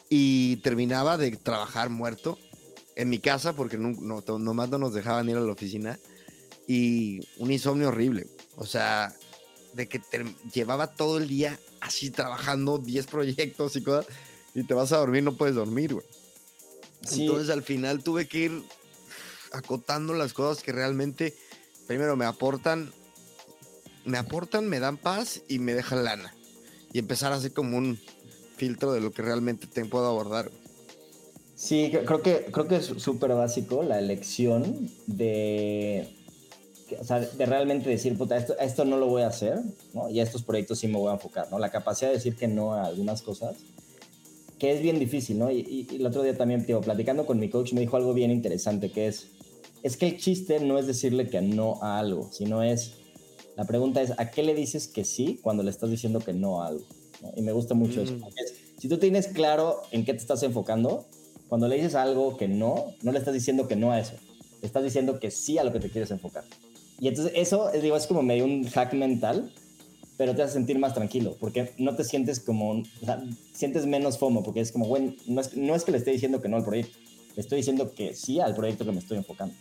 y 0.08 0.56
terminaba 0.56 1.18
de 1.18 1.30
trabajar 1.36 1.90
muerto 1.90 2.38
en 3.01 3.09
mi 3.09 3.18
casa 3.18 3.55
porque 3.55 3.78
no, 3.78 3.92
no, 3.98 4.38
nomás 4.38 4.68
no 4.68 4.76
nos 4.76 4.92
dejaban 4.92 5.26
ir 5.30 5.36
a 5.36 5.40
la 5.40 5.53
oficina 5.53 5.98
y 6.66 7.26
un 7.38 7.51
insomnio 7.51 7.88
horrible. 7.88 8.26
O 8.57 8.66
sea, 8.66 9.14
de 9.72 9.88
que 9.88 9.98
te 9.98 10.22
llevaba 10.53 10.86
todo 10.88 11.16
el 11.16 11.26
día 11.26 11.59
así 11.80 12.11
trabajando 12.11 12.76
10 12.76 13.07
proyectos 13.07 13.76
y 13.76 13.82
cosas 13.82 14.07
y 14.55 14.64
te 14.64 14.74
vas 14.74 14.92
a 14.92 14.98
dormir, 14.98 15.22
no 15.22 15.34
puedes 15.34 15.55
dormir, 15.55 15.94
güey. 15.94 16.07
Entonces 17.11 17.48
al 17.48 17.62
final 17.62 18.03
tuve 18.03 18.28
que 18.28 18.38
ir 18.38 18.62
acotando 19.53 20.12
las 20.12 20.34
cosas 20.34 20.62
que 20.62 20.72
realmente 20.72 21.34
primero 21.86 22.16
me 22.16 22.26
aportan, 22.26 22.92
me 24.05 24.18
aportan, 24.18 24.68
me 24.68 24.78
dan 24.78 24.98
paz 24.98 25.40
y 25.48 25.59
me 25.59 25.72
dejan 25.72 26.05
lana. 26.05 26.34
Y 26.92 26.98
empezar 26.98 27.32
a 27.32 27.36
hacer 27.36 27.55
como 27.55 27.78
un 27.78 27.98
filtro 28.59 28.92
de 28.92 29.01
lo 29.01 29.11
que 29.11 29.22
realmente 29.22 29.66
te 29.66 29.86
puedo 29.86 30.07
abordar. 30.07 30.51
Sí, 31.61 31.90
creo 31.92 32.22
que, 32.22 32.46
creo 32.50 32.66
que 32.66 32.76
es 32.76 32.86
súper 32.86 33.34
básico 33.34 33.82
la 33.82 33.98
elección 33.98 34.88
de, 35.06 36.08
o 36.98 37.04
sea, 37.04 37.20
de 37.20 37.44
realmente 37.44 37.90
decir, 37.90 38.16
puta, 38.16 38.38
esto, 38.38 38.58
esto 38.58 38.86
no 38.86 38.96
lo 38.96 39.08
voy 39.08 39.20
a 39.20 39.26
hacer, 39.26 39.58
¿no? 39.92 40.08
Y 40.08 40.20
a 40.20 40.22
estos 40.22 40.42
proyectos 40.42 40.78
sí 40.78 40.88
me 40.88 40.96
voy 40.96 41.11
a 41.11 41.16
enfocar, 41.16 41.48
¿no? 41.50 41.58
La 41.58 41.70
capacidad 41.70 42.08
de 42.08 42.16
decir 42.16 42.34
que 42.34 42.48
no 42.48 42.72
a 42.72 42.86
algunas 42.86 43.20
cosas, 43.20 43.56
que 44.58 44.72
es 44.72 44.80
bien 44.80 44.98
difícil, 44.98 45.38
¿no? 45.38 45.50
Y, 45.50 45.86
el 45.92 46.06
otro 46.06 46.22
día 46.22 46.34
también, 46.34 46.64
tío, 46.64 46.80
platicando 46.80 47.26
con 47.26 47.38
mi 47.38 47.50
coach, 47.50 47.74
me 47.74 47.82
dijo 47.82 47.98
algo 47.98 48.14
bien 48.14 48.30
interesante, 48.30 48.90
que 48.90 49.08
es, 49.08 49.26
es 49.82 49.98
que 49.98 50.06
el 50.06 50.16
chiste 50.16 50.61
no 50.61 50.78
es 50.78 50.86
decirle 50.86 51.28
que 51.28 51.42
no 51.42 51.78
a 51.82 51.98
algo, 51.98 52.30
sino 52.32 52.62
es, 52.62 52.92
la 53.58 53.66
pregunta 53.66 54.00
es, 54.00 54.14
¿a 54.16 54.30
qué 54.30 54.42
le 54.42 54.54
dices 54.54 54.88
que 54.88 55.04
sí 55.04 55.38
cuando 55.42 55.62
le 55.62 55.68
estás 55.68 55.90
diciendo 55.90 56.20
que 56.20 56.32
no 56.32 56.62
a 56.62 56.68
algo? 56.68 56.86
Y 57.36 57.42
me 57.42 57.52
gusta 57.52 57.74
mucho 57.74 58.00
eso. 58.00 58.14
Mm. 58.14 58.24
si 58.78 58.88
tú 58.88 58.96
tienes 58.96 59.28
claro 59.28 59.82
en 59.90 60.06
qué 60.06 60.14
te 60.14 60.20
estás 60.20 60.42
enfocando, 60.42 61.04
cuando 61.51 61.66
le 61.66 61.74
dices 61.74 61.96
algo 61.96 62.36
que 62.36 62.46
no, 62.46 62.94
no 63.03 63.11
le 63.11 63.18
estás 63.18 63.34
diciendo 63.34 63.66
que 63.66 63.74
no 63.74 63.90
a 63.90 63.98
eso. 63.98 64.12
Le 64.61 64.66
estás 64.68 64.84
diciendo 64.84 65.18
que 65.18 65.32
sí 65.32 65.59
a 65.59 65.64
lo 65.64 65.72
que 65.72 65.80
te 65.80 65.90
quieres 65.90 66.12
enfocar. 66.12 66.44
Y 67.01 67.09
entonces 67.09 67.32
eso, 67.34 67.72
digo, 67.72 67.96
es 67.96 68.07
como 68.07 68.22
medio 68.22 68.44
un 68.44 68.68
hack 68.68 68.92
mental, 68.94 69.53
pero 70.16 70.36
te 70.36 70.42
hace 70.42 70.53
sentir 70.53 70.78
más 70.78 70.94
tranquilo, 70.94 71.36
porque 71.40 71.72
no 71.76 71.96
te 71.96 72.05
sientes 72.05 72.38
como, 72.38 72.78
o 72.78 73.05
sea, 73.05 73.20
sientes 73.53 73.84
menos 73.84 74.16
FOMO, 74.16 74.44
porque 74.44 74.61
es 74.61 74.70
como, 74.70 74.86
bueno, 74.86 75.12
no 75.26 75.40
es, 75.40 75.57
no 75.57 75.74
es 75.74 75.82
que 75.82 75.90
le 75.90 75.98
esté 75.98 76.12
diciendo 76.12 76.40
que 76.40 76.48
no 76.48 76.57
al 76.57 76.64
proyecto, 76.64 76.96
le 77.34 77.42
estoy 77.42 77.57
diciendo 77.57 77.92
que 77.96 78.14
sí 78.14 78.38
al 78.38 78.55
proyecto 78.55 78.84
que 78.84 78.92
me 78.92 79.01
estoy 79.01 79.18
enfocando. 79.18 79.55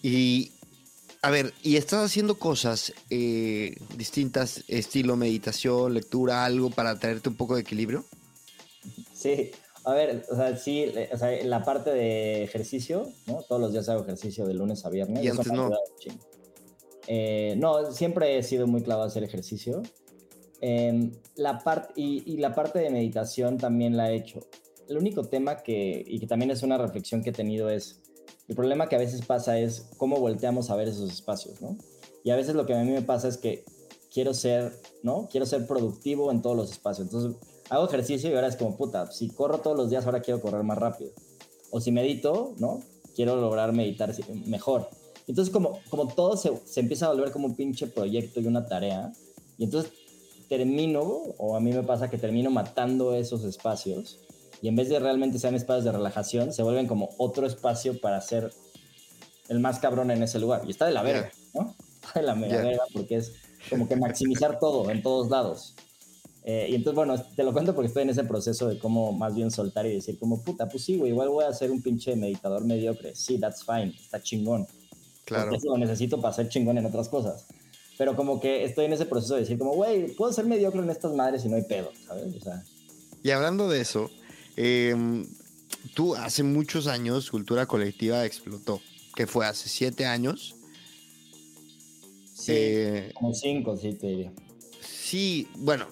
Y, 0.00 0.52
a 1.22 1.30
ver, 1.30 1.52
¿y 1.64 1.74
estás 1.74 2.04
haciendo 2.04 2.36
cosas 2.36 2.92
eh, 3.10 3.74
distintas, 3.96 4.62
estilo 4.68 5.16
meditación, 5.16 5.92
lectura, 5.92 6.44
algo 6.44 6.70
para 6.70 7.00
traerte 7.00 7.30
un 7.30 7.34
poco 7.34 7.56
de 7.56 7.62
equilibrio? 7.62 8.04
Sí, 9.12 9.50
a 9.84 9.92
ver, 9.92 10.24
o 10.30 10.36
sea, 10.36 10.56
sí, 10.56 10.90
o 11.12 11.18
sea, 11.18 11.44
la 11.44 11.62
parte 11.62 11.90
de 11.90 12.42
ejercicio, 12.42 13.06
¿no? 13.26 13.42
Todos 13.42 13.60
los 13.60 13.72
días 13.72 13.88
hago 13.88 14.02
ejercicio 14.02 14.46
de 14.46 14.54
lunes 14.54 14.84
a 14.86 14.90
viernes. 14.90 15.22
Y 15.22 15.28
antes 15.28 15.52
no. 15.52 15.70
Eh, 17.06 17.54
no, 17.58 17.92
siempre 17.92 18.38
he 18.38 18.42
sido 18.42 18.66
muy 18.66 18.82
clavado 18.82 19.04
a 19.04 19.08
hacer 19.08 19.22
ejercicio. 19.24 19.82
Em, 20.62 21.12
la 21.36 21.58
parte, 21.58 21.92
y, 21.96 22.38
la 22.38 22.54
parte 22.54 22.78
de 22.78 22.88
meditación 22.88 23.58
también 23.58 23.96
la 23.96 24.10
he 24.10 24.16
hecho. 24.16 24.40
El 24.88 24.96
único 24.96 25.24
tema 25.24 25.62
que, 25.62 26.02
y 26.06 26.18
que 26.18 26.26
también 26.26 26.50
es 26.50 26.62
una 26.62 26.78
reflexión 26.78 27.22
que 27.22 27.30
he 27.30 27.34
tenido 27.34 27.68
es, 27.68 28.00
el 28.48 28.56
problema 28.56 28.88
que 28.88 28.96
a 28.96 28.98
veces 28.98 29.24
pasa 29.26 29.58
es 29.58 29.90
cómo 29.98 30.18
volteamos 30.18 30.70
a 30.70 30.76
ver 30.76 30.88
esos 30.88 31.10
espacios, 31.12 31.60
¿no? 31.60 31.76
Y 32.22 32.30
a 32.30 32.36
veces 32.36 32.54
lo 32.54 32.64
que 32.64 32.74
a 32.74 32.82
mí 32.82 32.90
me 32.90 33.02
pasa 33.02 33.28
es 33.28 33.36
que 33.36 33.64
quiero 34.10 34.32
ser, 34.32 34.80
¿no? 35.02 35.28
Quiero 35.30 35.44
ser 35.44 35.66
productivo 35.66 36.30
en 36.30 36.40
todos 36.40 36.56
los 36.56 36.70
espacios. 36.70 37.08
Entonces, 37.08 37.36
hago 37.70 37.86
ejercicio 37.86 38.30
y 38.30 38.34
ahora 38.34 38.48
es 38.48 38.56
como, 38.56 38.76
puta, 38.76 39.10
si 39.10 39.28
corro 39.28 39.58
todos 39.58 39.76
los 39.76 39.90
días, 39.90 40.06
ahora 40.06 40.20
quiero 40.20 40.40
correr 40.40 40.62
más 40.62 40.78
rápido. 40.78 41.12
O 41.70 41.80
si 41.80 41.90
medito, 41.90 42.54
¿no? 42.58 42.80
Quiero 43.14 43.36
lograr 43.36 43.72
meditar 43.72 44.14
mejor. 44.46 44.88
Entonces, 45.26 45.52
como, 45.52 45.80
como 45.88 46.08
todo 46.08 46.36
se, 46.36 46.52
se 46.64 46.80
empieza 46.80 47.06
a 47.06 47.12
volver 47.12 47.30
como 47.30 47.46
un 47.46 47.56
pinche 47.56 47.86
proyecto 47.86 48.40
y 48.40 48.46
una 48.46 48.66
tarea, 48.66 49.12
y 49.56 49.64
entonces 49.64 49.92
termino, 50.48 51.00
o 51.38 51.56
a 51.56 51.60
mí 51.60 51.72
me 51.72 51.82
pasa 51.82 52.10
que 52.10 52.18
termino 52.18 52.50
matando 52.50 53.14
esos 53.14 53.44
espacios, 53.44 54.18
y 54.60 54.68
en 54.68 54.76
vez 54.76 54.88
de 54.88 54.98
realmente 54.98 55.38
sean 55.38 55.54
espacios 55.54 55.84
de 55.84 55.92
relajación, 55.92 56.52
se 56.52 56.62
vuelven 56.62 56.86
como 56.86 57.10
otro 57.18 57.46
espacio 57.46 58.00
para 58.00 58.20
ser 58.20 58.52
el 59.48 59.60
más 59.60 59.78
cabrón 59.78 60.10
en 60.10 60.22
ese 60.22 60.38
lugar. 60.38 60.62
Y 60.66 60.70
está 60.70 60.86
de 60.86 60.92
la 60.92 61.02
verga, 61.02 61.30
¿no? 61.52 61.74
Está 62.04 62.20
de 62.20 62.26
la 62.26 62.34
verga 62.34 62.82
porque 62.92 63.16
es 63.16 63.32
como 63.70 63.88
que 63.88 63.96
maximizar 63.96 64.58
todo 64.58 64.90
en 64.90 65.02
todos 65.02 65.30
lados. 65.30 65.74
Eh, 66.46 66.66
y 66.70 66.74
entonces, 66.74 66.94
bueno, 66.94 67.18
te 67.34 67.42
lo 67.42 67.54
cuento 67.54 67.74
porque 67.74 67.88
estoy 67.88 68.02
en 68.02 68.10
ese 68.10 68.24
proceso 68.24 68.68
de 68.68 68.78
cómo 68.78 69.12
más 69.12 69.34
bien 69.34 69.50
soltar 69.50 69.86
y 69.86 69.94
decir 69.94 70.18
como, 70.18 70.42
puta, 70.42 70.68
pues 70.68 70.84
sí, 70.84 70.98
güey, 70.98 71.10
igual 71.10 71.30
voy 71.30 71.44
a 71.44 71.52
ser 71.54 71.70
un 71.70 71.80
pinche 71.80 72.14
meditador 72.16 72.64
mediocre. 72.64 73.14
Sí, 73.14 73.38
that's 73.38 73.64
fine, 73.64 73.94
está 73.98 74.22
chingón. 74.22 74.66
Claro. 75.24 75.44
Porque 75.44 75.56
eso 75.56 75.68
lo 75.70 75.78
necesito 75.78 76.20
para 76.20 76.34
ser 76.34 76.50
chingón 76.50 76.76
en 76.76 76.84
otras 76.84 77.08
cosas. 77.08 77.46
Pero 77.96 78.14
como 78.14 78.40
que 78.40 78.64
estoy 78.64 78.84
en 78.84 78.92
ese 78.92 79.06
proceso 79.06 79.34
de 79.34 79.40
decir 79.40 79.56
como, 79.56 79.72
güey, 79.72 80.14
puedo 80.16 80.32
ser 80.34 80.44
mediocre 80.44 80.82
en 80.82 80.90
estas 80.90 81.14
madres 81.14 81.46
y 81.46 81.48
no 81.48 81.56
hay 81.56 81.62
pedo, 81.62 81.90
¿sabes? 82.06 82.34
O 82.34 82.40
sea. 82.40 82.62
Y 83.22 83.30
hablando 83.30 83.70
de 83.70 83.80
eso, 83.80 84.10
em, 84.56 85.26
tú 85.94 86.14
hace 86.14 86.42
muchos 86.42 86.88
años, 86.88 87.30
Cultura 87.30 87.64
Colectiva 87.64 88.26
explotó, 88.26 88.82
que 89.14 89.26
fue 89.26 89.46
hace 89.46 89.70
siete 89.70 90.04
años. 90.04 90.56
Sí, 92.34 92.52
eh, 92.54 93.12
como 93.14 93.32
cinco, 93.32 93.76
sí, 93.78 93.94
te 93.94 94.08
diría. 94.08 94.32
Sí, 94.82 95.48
bueno, 95.56 95.86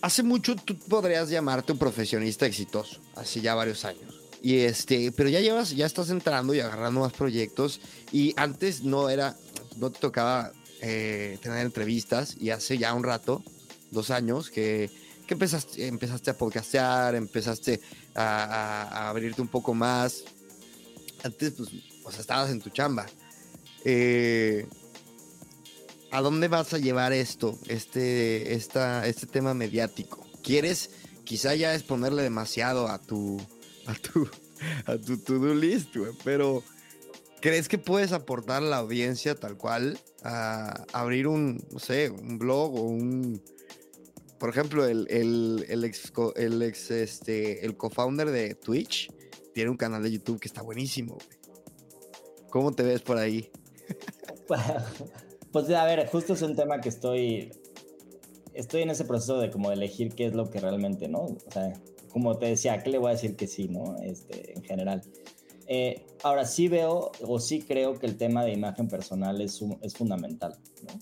hace 0.00 0.22
mucho 0.22 0.56
tú 0.56 0.78
podrías 0.78 1.28
llamarte 1.28 1.72
un 1.72 1.78
profesionista 1.78 2.46
exitoso, 2.46 3.00
hace 3.14 3.40
ya 3.40 3.54
varios 3.54 3.84
años. 3.84 4.16
Y 4.42 4.58
este, 4.58 5.12
pero 5.12 5.28
ya 5.28 5.40
llevas, 5.40 5.70
ya 5.74 5.86
estás 5.86 6.10
entrando 6.10 6.54
y 6.54 6.60
agarrando 6.60 7.00
más 7.00 7.12
proyectos. 7.12 7.80
Y 8.12 8.32
antes 8.36 8.84
no 8.84 9.08
era, 9.08 9.36
no 9.76 9.90
te 9.90 9.98
tocaba 9.98 10.52
eh, 10.80 11.38
tener 11.42 11.66
entrevistas. 11.66 12.36
Y 12.38 12.50
hace 12.50 12.78
ya 12.78 12.94
un 12.94 13.02
rato, 13.02 13.42
dos 13.90 14.10
años, 14.10 14.50
que, 14.50 14.90
que 15.26 15.34
empezaste, 15.34 15.86
empezaste 15.88 16.30
a 16.30 16.38
podcastear, 16.38 17.14
empezaste 17.14 17.80
a, 18.14 19.08
abrirte 19.08 19.42
un 19.42 19.48
poco 19.48 19.74
más. 19.74 20.22
Antes, 21.24 21.52
pues, 21.52 21.70
o 22.04 22.10
sea, 22.12 22.20
estabas 22.20 22.50
en 22.50 22.60
tu 22.60 22.70
chamba. 22.70 23.06
Eh, 23.84 24.66
¿A 26.16 26.22
dónde 26.22 26.48
vas 26.48 26.72
a 26.72 26.78
llevar 26.78 27.12
esto, 27.12 27.58
este, 27.68 28.54
esta, 28.54 29.06
este 29.06 29.26
tema 29.26 29.52
mediático? 29.52 30.26
¿Quieres 30.42 30.88
quizá 31.24 31.54
ya 31.54 31.74
es 31.74 31.82
ponerle 31.82 32.22
demasiado 32.22 32.88
a 32.88 32.98
tu, 32.98 33.38
a 33.84 33.92
tu, 33.92 34.26
a 34.86 34.96
tu 34.96 35.18
to-do 35.18 35.54
list, 35.54 35.94
güey, 35.94 36.12
pero 36.24 36.62
¿crees 37.42 37.68
que 37.68 37.76
puedes 37.76 38.12
aportar 38.12 38.62
a 38.62 38.66
la 38.66 38.78
audiencia 38.78 39.34
tal 39.34 39.58
cual 39.58 40.00
a 40.22 40.86
abrir 40.94 41.26
un, 41.26 41.62
no 41.70 41.78
sé, 41.78 42.08
un 42.08 42.38
blog 42.38 42.74
o 42.76 42.80
un, 42.84 43.42
por 44.38 44.48
ejemplo, 44.48 44.86
el, 44.86 45.06
el, 45.10 45.84
ex, 45.84 46.14
el 46.36 46.62
ex, 46.62 46.92
este, 46.92 47.66
el 47.66 47.76
co-founder 47.76 48.30
de 48.30 48.54
Twitch 48.54 49.12
tiene 49.52 49.68
un 49.68 49.76
canal 49.76 50.02
de 50.02 50.12
YouTube 50.12 50.40
que 50.40 50.48
está 50.48 50.62
buenísimo, 50.62 51.16
güey. 51.16 51.38
¿Cómo 52.48 52.72
te 52.72 52.84
ves 52.84 53.02
por 53.02 53.18
ahí? 53.18 53.50
Pues 55.56 55.70
a 55.70 55.86
ver, 55.86 56.06
justo 56.08 56.34
es 56.34 56.42
un 56.42 56.54
tema 56.54 56.82
que 56.82 56.90
estoy 56.90 57.50
estoy 58.52 58.82
en 58.82 58.90
ese 58.90 59.06
proceso 59.06 59.38
de 59.38 59.50
como 59.50 59.72
elegir 59.72 60.14
qué 60.14 60.26
es 60.26 60.34
lo 60.34 60.50
que 60.50 60.60
realmente, 60.60 61.08
¿no? 61.08 61.20
O 61.20 61.50
sea, 61.50 61.72
como 62.10 62.36
te 62.36 62.44
decía, 62.44 62.82
qué 62.82 62.90
le 62.90 62.98
voy 62.98 63.08
a 63.08 63.12
decir 63.12 63.36
que 63.36 63.46
sí, 63.46 63.66
no? 63.66 63.96
Este, 64.02 64.52
en 64.52 64.62
general. 64.62 65.00
Eh, 65.66 66.04
ahora 66.22 66.44
sí 66.44 66.68
veo 66.68 67.10
o 67.26 67.40
sí 67.40 67.62
creo 67.62 67.98
que 67.98 68.04
el 68.04 68.18
tema 68.18 68.44
de 68.44 68.52
imagen 68.52 68.86
personal 68.86 69.40
es, 69.40 69.58
es 69.80 69.94
fundamental, 69.94 70.58
¿no? 70.86 70.92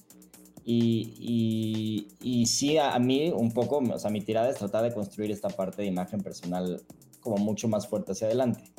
Y, 0.64 1.14
y, 1.18 2.06
y, 2.20 2.46
sí, 2.46 2.78
a, 2.78 2.96
mí 3.00 3.32
un 3.32 3.50
poco, 3.50 3.78
o 3.78 3.98
sea, 3.98 4.12
mi 4.12 4.20
tirada 4.20 4.50
es 4.50 4.58
tratar 4.58 4.84
de 4.84 4.94
construir 4.94 5.32
esta 5.32 5.48
parte 5.48 5.82
de 5.82 5.88
imagen 5.88 6.20
personal 6.20 6.80
como 7.18 7.38
mucho 7.38 7.66
más 7.66 7.88
fuerte 7.88 8.12
hacia 8.12 8.28
adelante. 8.28 8.72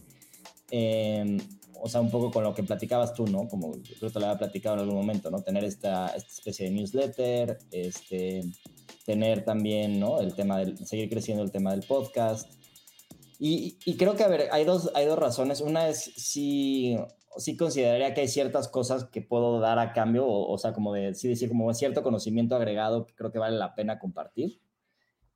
Eh, 0.71 1.37
o 1.81 1.89
sea, 1.89 2.01
un 2.01 2.09
poco 2.09 2.31
con 2.31 2.43
lo 2.43 2.53
que 2.53 2.63
platicabas 2.63 3.13
tú, 3.13 3.27
¿no? 3.27 3.47
Como 3.47 3.71
creo 3.71 3.99
que 3.99 4.09
te 4.09 4.19
lo 4.19 4.25
había 4.25 4.37
platicado 4.37 4.75
en 4.75 4.81
algún 4.81 4.95
momento, 4.95 5.29
¿no? 5.29 5.41
Tener 5.41 5.63
esta, 5.63 6.07
esta 6.07 6.31
especie 6.31 6.65
de 6.65 6.71
newsletter, 6.71 7.57
este, 7.71 8.43
tener 9.05 9.43
también, 9.43 9.99
¿no? 9.99 10.19
El 10.19 10.33
tema 10.33 10.59
del, 10.59 10.77
seguir 10.85 11.09
creciendo 11.09 11.43
el 11.43 11.51
tema 11.51 11.71
del 11.71 11.83
podcast. 11.83 12.51
Y, 13.39 13.77
y, 13.85 13.97
creo 13.97 14.15
que, 14.15 14.23
a 14.23 14.27
ver, 14.27 14.47
hay 14.51 14.63
dos, 14.63 14.91
hay 14.95 15.05
dos 15.05 15.19
razones. 15.19 15.61
Una 15.61 15.89
es 15.89 16.03
si, 16.15 16.97
si 17.37 17.57
consideraría 17.57 18.13
que 18.13 18.21
hay 18.21 18.27
ciertas 18.27 18.67
cosas 18.67 19.05
que 19.05 19.21
puedo 19.21 19.59
dar 19.59 19.77
a 19.77 19.93
cambio, 19.93 20.25
o, 20.25 20.51
o 20.51 20.57
sea, 20.57 20.73
como 20.73 20.93
de, 20.93 21.11
decir, 21.11 21.49
como 21.49 21.73
cierto 21.73 22.01
conocimiento 22.01 22.55
agregado 22.55 23.05
que 23.05 23.13
creo 23.13 23.31
que 23.31 23.39
vale 23.39 23.57
la 23.57 23.75
pena 23.75 23.99
compartir. 23.99 24.59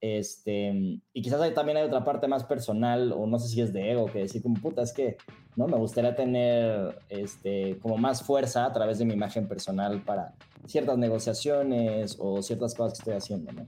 Este, 0.01 1.01
y 1.13 1.21
quizás 1.21 1.53
también 1.53 1.77
hay 1.77 1.83
otra 1.83 2.05
parte 2.05 2.27
más 2.27 2.45
personal, 2.45 3.11
o 3.11 3.27
no 3.27 3.37
sé 3.37 3.49
si 3.49 3.61
es 3.61 3.73
de 3.73 3.91
ego, 3.91 4.05
que 4.05 4.19
decir 4.19 4.41
como 4.41 4.55
puta, 4.55 4.81
es 4.81 4.93
que 4.93 5.17
no 5.55 5.67
me 5.67 5.77
gustaría 5.77 6.15
tener 6.15 6.99
este, 7.09 7.77
como 7.79 7.97
más 7.97 8.23
fuerza 8.23 8.65
a 8.65 8.73
través 8.73 8.99
de 8.99 9.05
mi 9.05 9.13
imagen 9.13 9.47
personal 9.47 10.01
para 10.03 10.33
ciertas 10.65 10.97
negociaciones 10.97 12.15
o 12.19 12.41
ciertas 12.41 12.75
cosas 12.75 12.93
que 12.93 12.99
estoy 12.99 13.13
haciendo, 13.15 13.51
¿no? 13.51 13.67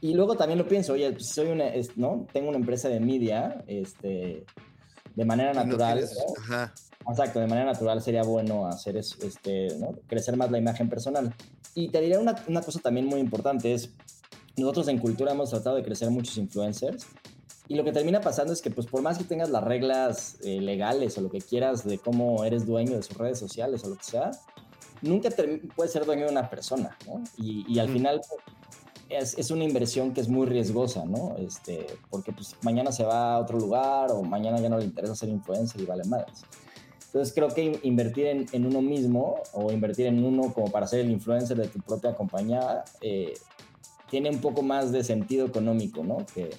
Y 0.00 0.14
luego 0.14 0.34
también 0.34 0.58
lo 0.58 0.66
pienso, 0.66 0.94
oye, 0.94 1.12
pues 1.12 1.28
soy 1.28 1.48
una, 1.48 1.66
¿no? 1.94 2.26
Tengo 2.32 2.48
una 2.48 2.58
empresa 2.58 2.88
de 2.88 2.98
media, 2.98 3.62
este, 3.68 4.44
de 5.14 5.24
manera 5.24 5.52
natural. 5.52 6.04
Exacto, 7.08 7.40
de 7.40 7.46
manera 7.46 7.66
natural 7.66 8.00
sería 8.00 8.22
bueno 8.22 8.66
hacer 8.66 8.96
este, 8.96 9.68
¿no? 9.78 9.92
crecer 10.06 10.36
más 10.36 10.50
la 10.50 10.58
imagen 10.58 10.88
personal. 10.88 11.32
Y 11.74 11.88
te 11.88 12.00
diré 12.00 12.18
una, 12.18 12.34
una 12.48 12.62
cosa 12.62 12.80
también 12.80 13.06
muy 13.06 13.20
importante, 13.20 13.74
es 13.74 13.94
nosotros 14.56 14.88
en 14.88 14.98
cultura 14.98 15.32
hemos 15.32 15.50
tratado 15.50 15.76
de 15.76 15.82
crecer 15.82 16.10
muchos 16.10 16.36
influencers 16.36 17.06
y 17.68 17.74
lo 17.74 17.84
que 17.84 17.92
termina 17.92 18.20
pasando 18.20 18.52
es 18.52 18.60
que 18.60 18.70
pues 18.70 18.86
por 18.86 19.02
más 19.02 19.18
que 19.18 19.24
tengas 19.24 19.48
las 19.50 19.62
reglas 19.62 20.36
eh, 20.42 20.60
legales 20.60 21.16
o 21.16 21.20
lo 21.20 21.30
que 21.30 21.40
quieras 21.40 21.84
de 21.84 21.98
cómo 21.98 22.44
eres 22.44 22.66
dueño 22.66 22.96
de 22.96 23.02
sus 23.02 23.16
redes 23.16 23.38
sociales 23.38 23.82
o 23.84 23.88
lo 23.88 23.96
que 23.96 24.04
sea, 24.04 24.30
nunca 25.00 25.30
puedes 25.76 25.92
ser 25.92 26.04
dueño 26.04 26.26
de 26.26 26.32
una 26.32 26.50
persona, 26.50 26.96
¿no? 27.06 27.22
Y, 27.38 27.78
al 27.78 27.88
final 27.88 28.20
es, 29.08 29.38
es, 29.38 29.50
una 29.50 29.64
inversión 29.64 30.12
que 30.12 30.20
es 30.20 30.28
muy 30.28 30.46
riesgosa, 30.46 31.04
¿no? 31.04 31.36
Este, 31.38 31.86
porque 32.10 32.32
pues 32.32 32.56
mañana 32.62 32.92
se 32.92 33.04
va 33.04 33.34
a 33.34 33.38
otro 33.38 33.58
lugar 33.58 34.10
o 34.10 34.22
mañana 34.22 34.60
ya 34.60 34.68
no 34.68 34.78
le 34.78 34.84
interesa 34.84 35.14
ser 35.14 35.28
influencer 35.28 35.80
y 35.80 35.86
vale 35.86 36.04
más. 36.04 36.44
Entonces 37.06 37.34
creo 37.34 37.48
que 37.48 37.78
invertir 37.82 38.26
en, 38.26 38.46
en, 38.52 38.66
uno 38.66 38.80
mismo 38.80 39.36
o 39.52 39.70
invertir 39.70 40.06
en 40.06 40.24
uno 40.24 40.52
como 40.54 40.70
para 40.70 40.86
ser 40.86 41.00
el 41.00 41.10
influencer 41.10 41.58
de 41.58 41.68
tu 41.68 41.78
propia 41.80 42.14
compañía 42.14 42.84
eh, 43.02 43.34
tiene 44.12 44.28
un 44.28 44.42
poco 44.42 44.60
más 44.60 44.92
de 44.92 45.02
sentido 45.02 45.46
económico, 45.46 46.04
¿no? 46.04 46.26
Que, 46.34 46.50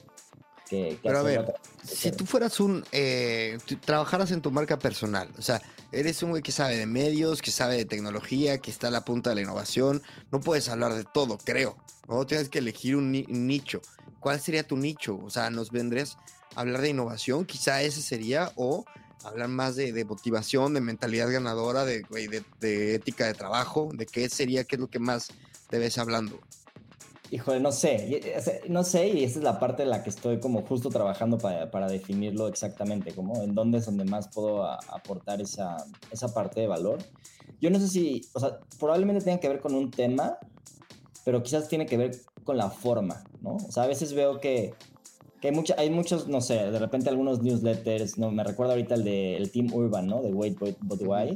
que, 0.67 0.97
Pero 1.03 1.19
a 1.19 1.21
ver, 1.21 1.53
si 1.83 2.11
tú 2.11 2.25
fueras 2.25 2.59
un, 2.59 2.83
eh, 2.91 3.59
trabajaras 3.85 4.31
en 4.31 4.41
tu 4.41 4.49
marca 4.49 4.79
personal, 4.79 5.29
o 5.37 5.41
sea, 5.43 5.61
eres 5.91 6.23
un 6.23 6.31
güey 6.31 6.41
que 6.41 6.51
sabe 6.51 6.77
de 6.77 6.87
medios, 6.87 7.43
que 7.43 7.51
sabe 7.51 7.77
de 7.77 7.85
tecnología, 7.85 8.57
que 8.57 8.71
está 8.71 8.87
a 8.87 8.91
la 8.91 9.05
punta 9.05 9.29
de 9.29 9.35
la 9.35 9.41
innovación, 9.43 10.01
no 10.31 10.41
puedes 10.41 10.67
hablar 10.67 10.95
de 10.95 11.03
todo, 11.03 11.37
creo, 11.37 11.77
¿no? 12.09 12.25
Tienes 12.25 12.49
que 12.49 12.57
elegir 12.57 12.95
un, 12.95 13.11
nicho. 13.11 13.81
¿Cuál 14.19 14.39
sería 14.39 14.67
tu 14.67 14.75
nicho? 14.75 15.19
O 15.23 15.29
sea, 15.29 15.51
¿nos 15.51 15.69
vendrías 15.69 16.17
a 16.55 16.61
hablar 16.61 16.81
de 16.81 16.89
innovación? 16.89 17.45
Quizá 17.45 17.83
ese 17.83 18.01
sería, 18.01 18.51
o 18.55 18.83
hablar 19.23 19.49
más 19.49 19.75
de, 19.75 20.05
motivación, 20.05 20.73
de 20.73 20.81
mentalidad 20.81 21.31
ganadora, 21.31 21.85
de, 21.85 22.01
de, 22.09 22.43
de 22.59 22.95
ética 22.95 23.27
de 23.27 23.35
trabajo, 23.35 23.91
de 23.93 24.07
qué 24.07 24.27
sería, 24.27 24.63
qué 24.63 24.77
es 24.77 24.81
lo 24.81 24.89
que 24.89 24.97
más 24.97 25.27
te 25.69 25.77
ves 25.77 25.99
hablando. 25.99 26.39
Híjole, 27.33 27.59
no 27.59 27.71
sé, 27.71 28.21
no 28.69 28.83
sé, 28.83 29.07
y 29.07 29.23
esa 29.23 29.39
es 29.39 29.43
la 29.43 29.57
parte 29.57 29.81
en 29.81 29.89
la 29.89 30.03
que 30.03 30.11
estoy 30.11 30.39
como 30.39 30.61
justo 30.61 30.89
trabajando 30.89 31.39
para, 31.39 31.71
para 31.71 31.87
definirlo 31.87 32.47
exactamente, 32.47 33.11
como 33.15 33.41
en 33.41 33.55
dónde 33.55 33.79
es 33.79 33.87
donde 33.87 34.05
más 34.05 34.27
puedo 34.27 34.63
aportar 34.63 35.41
esa, 35.41 35.77
esa 36.11 36.31
parte 36.31 36.61
de 36.61 36.67
valor. 36.67 36.99
Yo 37.59 37.71
no 37.71 37.79
sé 37.79 37.87
si, 37.87 38.21
o 38.33 38.39
sea, 38.39 38.59
probablemente 38.77 39.25
tenga 39.25 39.39
que 39.39 39.49
ver 39.49 39.61
con 39.61 39.73
un 39.73 39.89
tema, 39.89 40.37
pero 41.25 41.41
quizás 41.41 41.67
tiene 41.67 41.87
que 41.87 41.97
ver 41.97 42.11
con 42.43 42.55
la 42.55 42.69
forma, 42.69 43.23
¿no? 43.41 43.55
O 43.55 43.71
sea, 43.71 43.81
a 43.81 43.87
veces 43.87 44.13
veo 44.13 44.39
que, 44.39 44.75
que 45.41 45.47
hay, 45.47 45.55
mucha, 45.55 45.73
hay 45.79 45.89
muchos, 45.89 46.27
no 46.27 46.39
sé, 46.39 46.69
de 46.69 46.77
repente 46.77 47.09
algunos 47.09 47.41
newsletters, 47.41 48.19
no, 48.19 48.29
me 48.29 48.43
recuerdo 48.43 48.73
ahorita 48.73 48.93
el 48.93 49.03
de 49.05 49.37
el 49.37 49.51
Team 49.51 49.73
Urban, 49.73 50.05
¿no? 50.05 50.21
De 50.21 50.31
Wait, 50.31 50.61
Wait, 50.61 50.77
But 50.81 51.01
Why 51.01 51.35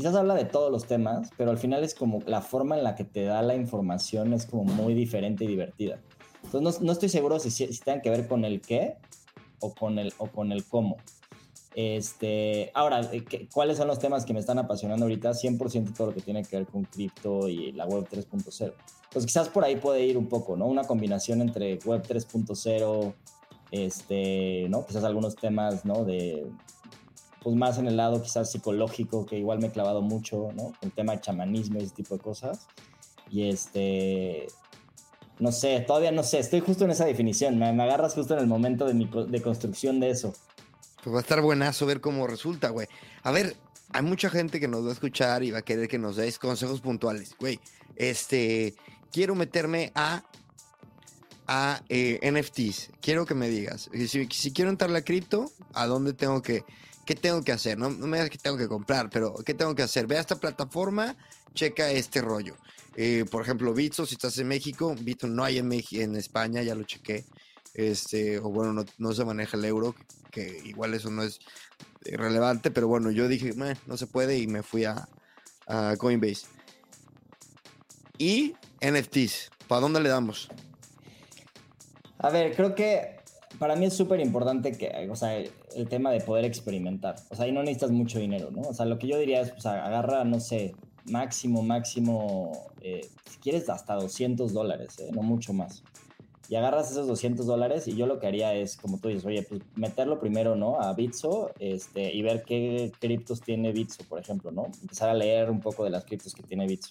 quizás 0.00 0.14
habla 0.14 0.34
de 0.34 0.46
todos 0.46 0.72
los 0.72 0.86
temas, 0.86 1.28
pero 1.36 1.50
al 1.50 1.58
final 1.58 1.84
es 1.84 1.94
como 1.94 2.20
la 2.24 2.40
forma 2.40 2.74
en 2.74 2.84
la 2.84 2.94
que 2.94 3.04
te 3.04 3.24
da 3.24 3.42
la 3.42 3.54
información 3.54 4.32
es 4.32 4.46
como 4.46 4.64
muy 4.64 4.94
diferente 4.94 5.44
y 5.44 5.46
divertida. 5.46 6.00
Entonces 6.42 6.80
no, 6.80 6.90
estoy 6.90 7.10
seguro 7.10 7.38
si, 7.38 7.50
si, 7.50 7.66
tengan 7.80 8.00
que 8.00 8.08
ver 8.08 8.26
con 8.26 8.46
el 8.46 8.62
qué 8.62 8.96
o 9.58 9.74
con 9.74 9.98
el, 9.98 10.14
o 10.16 10.28
con 10.28 10.52
el 10.52 10.64
cómo. 10.64 10.96
Este, 11.74 12.70
ahora, 12.72 13.02
eh, 13.12 13.46
¿cuáles 13.52 13.76
son 13.76 13.88
los 13.88 13.98
temas 13.98 14.24
que 14.24 14.32
me 14.32 14.40
están 14.40 14.58
apasionando 14.58 15.04
ahorita? 15.04 15.32
100% 15.32 15.94
todo 15.94 16.06
lo 16.06 16.14
que 16.14 16.22
tiene 16.22 16.44
que 16.44 16.56
ver 16.56 16.66
con 16.66 16.84
cripto 16.84 17.46
y 17.46 17.72
la 17.72 17.84
web 17.84 18.08
3.0. 18.10 18.72
Pues 19.12 19.26
quizás 19.26 19.50
por 19.50 19.64
ahí 19.64 19.76
puede 19.76 20.06
ir 20.06 20.16
un 20.16 20.30
poco, 20.30 20.56
¿no? 20.56 20.64
Una 20.64 20.84
combinación 20.84 21.42
entre 21.42 21.78
web 21.84 22.02
3.0, 22.08 23.12
este, 23.70 24.66
¿no? 24.70 24.86
Quizás 24.86 25.04
algunos 25.04 25.36
temas, 25.36 25.84
¿no? 25.84 26.06
De 26.06 26.50
pues 27.42 27.56
más 27.56 27.78
en 27.78 27.86
el 27.86 27.96
lado 27.96 28.22
quizás 28.22 28.50
psicológico, 28.50 29.26
que 29.26 29.38
igual 29.38 29.60
me 29.60 29.68
he 29.68 29.70
clavado 29.70 30.02
mucho, 30.02 30.50
¿no? 30.54 30.72
El 30.82 30.92
tema 30.92 31.14
de 31.14 31.20
chamanismo 31.20 31.78
y 31.78 31.84
ese 31.84 31.94
tipo 31.94 32.16
de 32.16 32.22
cosas. 32.22 32.66
Y 33.30 33.48
este, 33.48 34.48
no 35.38 35.52
sé, 35.52 35.80
todavía 35.86 36.12
no 36.12 36.22
sé, 36.22 36.38
estoy 36.38 36.60
justo 36.60 36.84
en 36.84 36.90
esa 36.90 37.04
definición, 37.04 37.58
me, 37.58 37.66
agarras 37.66 38.14
justo 38.14 38.34
en 38.34 38.40
el 38.40 38.46
momento 38.46 38.86
de, 38.86 38.94
mi, 38.94 39.08
de 39.28 39.42
construcción 39.42 40.00
de 40.00 40.10
eso. 40.10 40.34
Pues 41.02 41.14
va 41.14 41.18
a 41.18 41.22
estar 41.22 41.40
buenazo 41.40 41.86
ver 41.86 42.00
cómo 42.00 42.26
resulta, 42.26 42.68
güey. 42.68 42.88
A 43.22 43.30
ver, 43.30 43.56
hay 43.92 44.02
mucha 44.02 44.28
gente 44.28 44.60
que 44.60 44.68
nos 44.68 44.84
va 44.84 44.90
a 44.90 44.92
escuchar 44.92 45.42
y 45.42 45.50
va 45.50 45.58
a 45.58 45.62
querer 45.62 45.88
que 45.88 45.98
nos 45.98 46.16
deis 46.16 46.38
consejos 46.38 46.80
puntuales, 46.80 47.34
güey. 47.40 47.58
Este, 47.96 48.74
quiero 49.10 49.34
meterme 49.34 49.92
a 49.94 50.22
a 51.52 51.82
eh, 51.88 52.20
NFTs. 52.22 52.92
Quiero 53.00 53.26
que 53.26 53.34
me 53.34 53.48
digas, 53.48 53.90
si, 53.92 54.28
si 54.30 54.52
quiero 54.52 54.70
entrar 54.70 54.94
a 54.94 55.02
cripto, 55.02 55.50
¿a 55.74 55.86
dónde 55.86 56.12
tengo 56.12 56.42
que 56.42 56.62
¿qué 57.04 57.14
tengo 57.14 57.42
que 57.42 57.52
hacer? 57.52 57.78
No, 57.78 57.90
me 57.90 58.18
digas 58.18 58.30
que 58.30 58.38
tengo 58.38 58.56
que 58.56 58.68
comprar, 58.68 59.10
pero 59.10 59.34
¿qué 59.44 59.54
tengo 59.54 59.74
que 59.74 59.82
hacer? 59.82 60.06
Ve 60.06 60.16
a 60.16 60.20
esta 60.20 60.36
plataforma, 60.36 61.16
checa 61.54 61.90
este 61.90 62.20
rollo. 62.20 62.56
Eh, 62.96 63.24
por 63.30 63.42
ejemplo, 63.42 63.72
Bitso, 63.72 64.06
si 64.06 64.14
estás 64.14 64.38
en 64.38 64.48
México, 64.48 64.94
Bitso 65.00 65.26
no 65.26 65.44
hay 65.44 65.58
en, 65.58 66.16
España, 66.16 66.62
ya 66.62 66.74
lo 66.74 66.84
chequé. 66.84 67.24
Este, 67.74 68.38
o 68.38 68.50
bueno, 68.50 68.84
no, 68.98 69.12
se 69.12 69.24
maneja 69.24 69.56
el 69.56 69.64
euro, 69.64 69.94
que 70.30 70.60
igual 70.64 70.94
eso 70.94 71.10
no 71.10 71.22
es 71.22 71.38
relevante, 72.04 72.70
pero 72.70 72.88
bueno, 72.88 73.10
yo 73.10 73.28
dije, 73.28 73.52
no 73.86 73.96
se 73.96 74.06
puede 74.06 74.38
y 74.38 74.46
me 74.46 74.62
fui 74.62 74.84
a, 74.84 75.08
a 75.66 75.96
Coinbase. 75.96 76.46
Y 78.18 78.54
NFTs, 78.80 79.50
¿para 79.66 79.80
dónde 79.80 80.00
le 80.00 80.08
damos? 80.08 80.48
A 82.18 82.28
ver, 82.28 82.54
creo 82.54 82.74
que 82.74 83.20
para 83.58 83.76
mí 83.76 83.86
es 83.86 83.94
súper 83.94 84.20
importante 84.20 84.72
que, 84.72 85.08
o 85.10 85.16
sea, 85.16 85.42
el 85.74 85.88
tema 85.88 86.10
de 86.10 86.20
poder 86.20 86.44
experimentar. 86.44 87.16
O 87.30 87.34
sea, 87.34 87.44
ahí 87.44 87.52
no 87.52 87.60
necesitas 87.62 87.90
mucho 87.90 88.18
dinero, 88.18 88.50
¿no? 88.50 88.62
O 88.62 88.74
sea, 88.74 88.86
lo 88.86 88.98
que 88.98 89.06
yo 89.06 89.18
diría 89.18 89.40
es, 89.40 89.50
pues, 89.50 89.66
agarra, 89.66 90.24
no 90.24 90.40
sé, 90.40 90.74
máximo, 91.06 91.62
máximo, 91.62 92.52
eh, 92.80 93.08
si 93.28 93.38
quieres 93.38 93.68
hasta 93.68 93.94
200 93.94 94.52
dólares, 94.52 94.98
¿eh? 94.98 95.10
no 95.12 95.22
mucho 95.22 95.52
más. 95.52 95.82
Y 96.48 96.56
agarras 96.56 96.90
esos 96.90 97.06
200 97.06 97.46
dólares 97.46 97.86
y 97.86 97.94
yo 97.94 98.06
lo 98.06 98.18
que 98.18 98.26
haría 98.26 98.54
es, 98.54 98.76
como 98.76 98.98
tú 98.98 99.08
dices, 99.08 99.24
oye, 99.24 99.44
pues 99.48 99.60
meterlo 99.76 100.18
primero, 100.18 100.56
¿no? 100.56 100.80
A 100.80 100.92
Bitso 100.94 101.52
este, 101.60 102.12
y 102.12 102.22
ver 102.22 102.42
qué 102.42 102.90
criptos 102.98 103.40
tiene 103.40 103.70
Bitso, 103.70 104.02
por 104.08 104.18
ejemplo, 104.18 104.50
¿no? 104.50 104.66
Empezar 104.82 105.08
a 105.10 105.14
leer 105.14 105.48
un 105.48 105.60
poco 105.60 105.84
de 105.84 105.90
las 105.90 106.04
criptos 106.04 106.34
que 106.34 106.42
tiene 106.42 106.66
Bitso. 106.66 106.90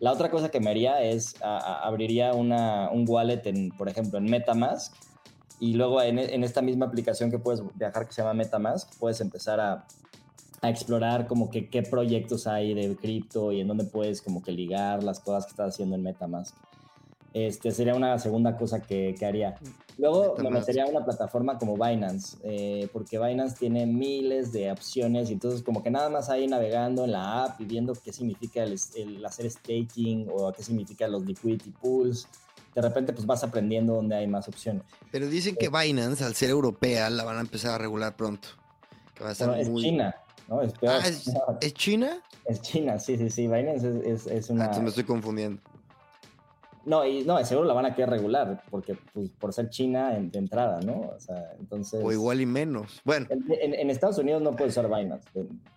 La 0.00 0.12
otra 0.12 0.30
cosa 0.30 0.48
que 0.48 0.58
me 0.58 0.70
haría 0.70 1.00
es, 1.02 1.36
abriría 1.42 2.32
una, 2.32 2.90
un 2.90 3.04
wallet, 3.08 3.42
en, 3.46 3.70
por 3.70 3.88
ejemplo, 3.88 4.18
en 4.18 4.24
Metamask 4.24 4.94
y 5.60 5.74
luego 5.74 6.00
en, 6.02 6.18
en, 6.18 6.44
esta 6.44 6.62
misma 6.62 6.86
aplicación 6.86 7.30
que 7.30 7.38
puedes 7.38 7.62
viajar 7.74 8.06
que 8.06 8.12
se 8.12 8.22
llama 8.22 8.34
MetaMask, 8.34 8.94
puedes 8.98 9.20
empezar 9.20 9.60
a, 9.60 9.86
a 10.60 10.70
explorar 10.70 11.26
como 11.26 11.50
que 11.50 11.68
qué 11.68 11.82
proyectos 11.82 12.46
hay 12.46 12.74
de 12.74 12.96
cripto 12.96 13.52
y 13.52 13.60
en 13.60 13.68
dónde 13.68 13.84
puedes 13.84 14.22
como 14.22 14.42
que 14.42 14.52
ligar 14.52 15.02
las 15.02 15.20
cosas 15.20 15.46
que 15.46 15.50
estás 15.50 15.74
haciendo 15.74 15.96
en 15.96 16.02
MetaMask. 16.02 16.54
Este 17.34 17.70
sería 17.70 17.94
una 17.94 18.18
segunda 18.18 18.56
cosa 18.56 18.80
que, 18.80 19.14
que 19.18 19.26
haría. 19.26 19.56
Luego 19.98 20.36
me 20.38 20.50
metería 20.50 20.84
a 20.84 20.86
una 20.86 21.04
plataforma 21.04 21.58
como 21.58 21.74
Binance, 21.74 22.38
eh, 22.42 22.88
porque 22.92 23.18
Binance 23.18 23.56
tiene 23.58 23.84
miles 23.84 24.52
de 24.52 24.70
opciones 24.70 25.28
y 25.28 25.34
entonces 25.34 25.62
como 25.62 25.82
que 25.82 25.90
nada 25.90 26.08
más 26.08 26.30
ahí 26.30 26.46
navegando 26.46 27.04
en 27.04 27.12
la 27.12 27.44
app 27.44 27.60
y 27.60 27.64
viendo 27.64 27.92
qué 27.92 28.12
significa 28.12 28.62
el, 28.62 28.78
el 28.96 29.24
hacer 29.26 29.50
staking 29.50 30.28
o 30.32 30.52
qué 30.52 30.62
significa 30.62 31.06
los 31.08 31.24
liquidity 31.24 31.70
pools. 31.70 32.28
De 32.74 32.82
repente 32.82 33.12
pues 33.12 33.26
vas 33.26 33.42
aprendiendo 33.42 33.94
dónde 33.94 34.16
hay 34.16 34.26
más 34.26 34.48
opciones. 34.48 34.82
Pero 35.10 35.28
dicen 35.28 35.56
que 35.56 35.68
Binance, 35.68 36.24
al 36.24 36.34
ser 36.34 36.50
europea, 36.50 37.10
la 37.10 37.24
van 37.24 37.38
a 37.38 37.40
empezar 37.40 37.72
a 37.72 37.78
regular 37.78 38.16
pronto. 38.16 38.48
Que 39.14 39.24
va 39.24 39.30
a 39.30 39.32
estar 39.32 39.58
es 39.58 39.72
China, 39.74 40.14
¿no? 40.48 40.62
Es, 40.62 40.72
peor. 40.74 41.00
Ah, 41.02 41.08
¿es, 41.60 41.74
China? 41.74 42.22
Es 42.44 42.62
China, 42.62 42.98
sí, 42.98 43.16
sí, 43.16 43.30
sí. 43.30 43.46
Binance 43.46 43.88
es, 43.88 44.04
es, 44.04 44.26
es 44.26 44.50
una... 44.50 44.66
Ah, 44.66 44.80
me 44.80 44.88
estoy 44.88 45.04
confundiendo. 45.04 45.60
No, 46.88 47.04
y 47.04 47.22
no, 47.22 47.44
seguro 47.44 47.68
la 47.68 47.74
van 47.74 47.84
a 47.84 47.94
querer 47.94 48.08
regular, 48.08 48.62
porque 48.70 48.96
pues, 49.12 49.28
por 49.30 49.52
ser 49.52 49.68
China 49.68 50.16
en, 50.16 50.30
de 50.30 50.38
entrada, 50.38 50.80
¿no? 50.80 51.12
O 51.14 51.20
sea, 51.20 51.52
entonces. 51.58 52.00
O 52.02 52.10
igual 52.10 52.40
y 52.40 52.46
menos. 52.46 53.02
Bueno. 53.04 53.26
En, 53.28 53.74
en, 53.74 53.90
Estados 53.90 54.16
Unidos 54.16 54.40
no 54.40 54.56
puede 54.56 54.70
usar 54.70 54.88
Binance, 54.88 55.28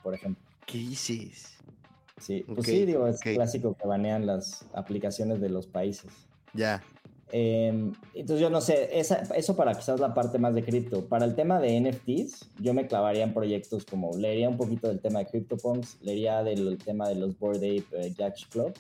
por 0.02 0.14
ejemplo. 0.14 0.42
¿Qué 0.66 0.78
dices? 0.78 1.58
Sí, 2.18 2.46
pues 2.48 2.66
sí, 2.66 2.86
digo, 2.86 3.08
es 3.08 3.20
clásico 3.20 3.76
que 3.76 3.88
banean 3.88 4.26
las 4.26 4.66
aplicaciones 4.74 5.42
de 5.42 5.50
los 5.50 5.68
países. 5.68 6.12
Ya. 6.54 6.84
Eh, 7.34 7.92
entonces 8.14 8.42
yo 8.42 8.50
no 8.50 8.60
sé, 8.60 9.00
esa, 9.00 9.22
eso 9.36 9.56
para 9.56 9.74
quizás 9.74 10.00
la 10.00 10.14
parte 10.14 10.38
más 10.38 10.54
de 10.54 10.64
cripto. 10.64 11.06
Para 11.06 11.26
el 11.26 11.36
tema 11.36 11.60
de 11.60 11.80
NFTs, 11.80 12.50
yo 12.60 12.74
me 12.74 12.88
clavaría 12.88 13.24
en 13.24 13.34
proyectos 13.34 13.86
como, 13.86 14.16
leería 14.18 14.50
un 14.50 14.58
poquito 14.58 14.88
del 14.88 15.00
tema 15.00 15.20
de 15.20 15.28
CryptoPunks, 15.28 16.00
leería 16.02 16.44
del 16.44 16.78
tema 16.78 17.08
de 17.08 17.16
los 17.16 17.38
Board 17.40 17.58
Ape 17.58 18.14
Judge 18.18 18.48
Club, 18.50 18.74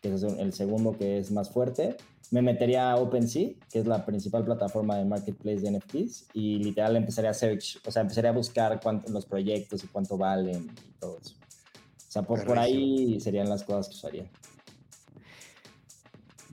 que 0.00 0.12
es 0.12 0.22
el 0.22 0.52
segundo 0.52 0.96
que 0.96 1.18
es 1.18 1.30
más 1.30 1.50
fuerte. 1.50 1.96
Me 2.32 2.42
metería 2.42 2.90
a 2.90 2.96
OpenSea, 2.96 3.50
que 3.70 3.78
es 3.78 3.86
la 3.86 4.04
principal 4.06 4.44
plataforma 4.44 4.96
de 4.96 5.04
marketplace 5.04 5.60
de 5.60 5.70
NFTs, 5.70 6.28
y 6.32 6.58
literal 6.58 6.96
empezaría 6.96 7.30
a 7.30 7.34
search, 7.34 7.78
o 7.86 7.90
sea, 7.90 8.02
empezaría 8.02 8.30
a 8.30 8.34
buscar 8.34 8.80
cuánto, 8.82 9.12
los 9.12 9.26
proyectos 9.26 9.84
y 9.84 9.86
cuánto 9.86 10.16
valen 10.16 10.64
y 10.64 10.98
todo 10.98 11.18
eso. 11.22 11.34
O 11.36 12.12
sea, 12.12 12.22
por, 12.22 12.44
por 12.44 12.58
ahí 12.58 13.20
serían 13.20 13.48
las 13.48 13.62
cosas 13.62 13.88
que 13.88 13.94
usaría. 13.94 14.30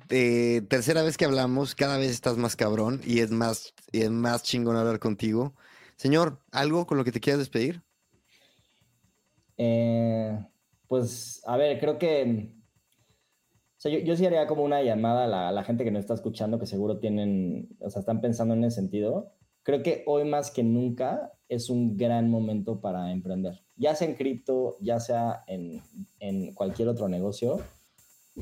Eh, 0.10 0.62
tercera 0.68 1.04
vez 1.04 1.18
que 1.18 1.26
hablamos, 1.26 1.76
cada 1.76 1.98
vez 1.98 2.10
estás 2.10 2.36
más 2.38 2.56
cabrón 2.56 3.02
y 3.06 3.20
es 3.20 3.30
más, 3.30 3.76
y 3.92 4.02
es 4.02 4.10
más 4.10 4.44
chingón 4.44 4.76
hablar 4.76 5.00
contigo. 5.00 5.54
Señor, 5.96 6.40
¿algo 6.52 6.88
con 6.88 6.98
lo 6.98 7.04
que 7.04 7.12
te 7.12 7.20
quieras 7.20 7.40
despedir? 7.40 7.84
Eh, 9.58 10.40
pues, 10.88 11.44
a 11.46 11.58
ver, 11.58 11.80
creo 11.80 12.00
que 12.00 12.56
yo, 13.84 14.00
yo, 14.00 14.16
sí 14.16 14.26
haría 14.26 14.48
como 14.48 14.64
una 14.64 14.82
llamada 14.82 15.26
a 15.26 15.28
la, 15.28 15.50
a 15.50 15.52
la, 15.52 15.64
gente 15.64 15.84
que 15.84 15.92
nos 15.92 16.02
está 16.02 16.16
escuchando, 16.16 16.60
que 16.60 16.66
seguro 16.66 17.00
tienen, 17.00 17.78
o 17.80 17.90
sea, 17.90 18.00
están 18.00 18.20
pensando 18.20 18.56
en 18.56 18.64
ese 18.64 18.78
sentido. 18.78 19.34
Creo 19.64 19.84
que 19.84 20.04
hoy 20.08 20.26
más 20.26 20.50
que 20.50 20.64
nunca 20.64 21.34
es 21.48 21.70
un 21.70 21.98
gran 21.98 22.30
momento 22.30 22.82
para 22.82 23.12
emprender. 23.12 23.64
Ya 23.76 23.96
sea 23.96 24.08
en 24.08 24.16
cripto, 24.16 24.78
ya 24.82 25.00
sea 25.00 25.44
en, 25.48 25.82
en 26.20 26.54
cualquier 26.54 26.88
otro 26.88 27.08
negocio. 27.08 27.60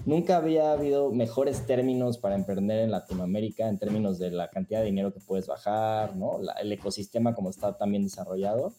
Nunca 0.05 0.37
había 0.37 0.71
habido 0.71 1.11
mejores 1.11 1.65
términos 1.65 2.17
para 2.17 2.35
emprender 2.35 2.79
en 2.79 2.91
Latinoamérica 2.91 3.67
en 3.67 3.77
términos 3.77 4.19
de 4.19 4.31
la 4.31 4.49
cantidad 4.49 4.79
de 4.79 4.85
dinero 4.85 5.13
que 5.13 5.19
puedes 5.19 5.47
bajar, 5.47 6.15
¿no? 6.15 6.39
La, 6.41 6.53
el 6.53 6.71
ecosistema 6.71 7.35
como 7.35 7.49
está 7.49 7.77
también 7.77 8.03
desarrollado. 8.03 8.73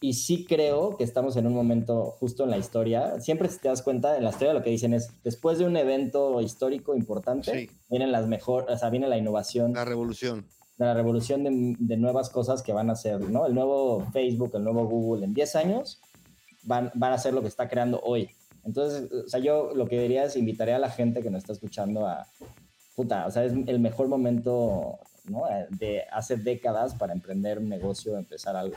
Y 0.00 0.14
sí 0.14 0.44
creo 0.46 0.96
que 0.96 1.04
estamos 1.04 1.36
en 1.36 1.46
un 1.46 1.54
momento 1.54 2.16
justo 2.18 2.44
en 2.44 2.50
la 2.50 2.58
historia. 2.58 3.20
Siempre 3.20 3.48
si 3.48 3.58
te 3.58 3.68
das 3.68 3.82
cuenta, 3.82 4.16
en 4.16 4.24
la 4.24 4.30
historia 4.30 4.52
lo 4.52 4.62
que 4.62 4.70
dicen 4.70 4.94
es, 4.94 5.10
después 5.22 5.58
de 5.58 5.66
un 5.66 5.76
evento 5.76 6.40
histórico 6.40 6.94
importante, 6.94 7.68
sí. 7.68 7.70
vienen 7.88 8.10
las 8.10 8.26
mejores, 8.26 8.68
o 8.68 8.78
sea, 8.78 8.90
viene 8.90 9.08
la 9.08 9.18
innovación. 9.18 9.72
La 9.74 9.84
revolución. 9.84 10.46
La 10.78 10.94
revolución 10.94 11.44
de, 11.44 11.76
de, 11.78 11.96
nuevas 11.98 12.30
cosas 12.30 12.62
que 12.62 12.72
van 12.72 12.88
a 12.88 12.96
ser, 12.96 13.20
¿no? 13.20 13.46
El 13.46 13.54
nuevo 13.54 14.06
Facebook, 14.12 14.52
el 14.54 14.64
nuevo 14.64 14.86
Google 14.86 15.26
en 15.26 15.34
10 15.34 15.56
años 15.56 16.00
van, 16.62 16.90
van 16.94 17.12
a 17.12 17.18
ser 17.18 17.34
lo 17.34 17.42
que 17.42 17.48
está 17.48 17.68
creando 17.68 18.00
hoy. 18.00 18.30
Entonces, 18.70 19.10
o 19.10 19.28
sea, 19.28 19.40
yo 19.40 19.72
lo 19.74 19.88
que 19.88 20.00
diría 20.00 20.22
es 20.22 20.36
invitaría 20.36 20.76
a 20.76 20.78
la 20.78 20.90
gente 20.90 21.22
que 21.22 21.30
nos 21.30 21.40
está 21.40 21.52
escuchando 21.52 22.06
a, 22.06 22.24
puta, 22.94 23.26
o 23.26 23.30
sea, 23.32 23.44
es 23.44 23.52
el 23.66 23.80
mejor 23.80 24.06
momento, 24.06 25.00
¿no? 25.24 25.42
De 25.70 26.04
hace 26.12 26.36
décadas 26.36 26.94
para 26.94 27.12
emprender 27.12 27.58
un 27.58 27.68
negocio, 27.68 28.16
empezar 28.16 28.54
algo. 28.54 28.76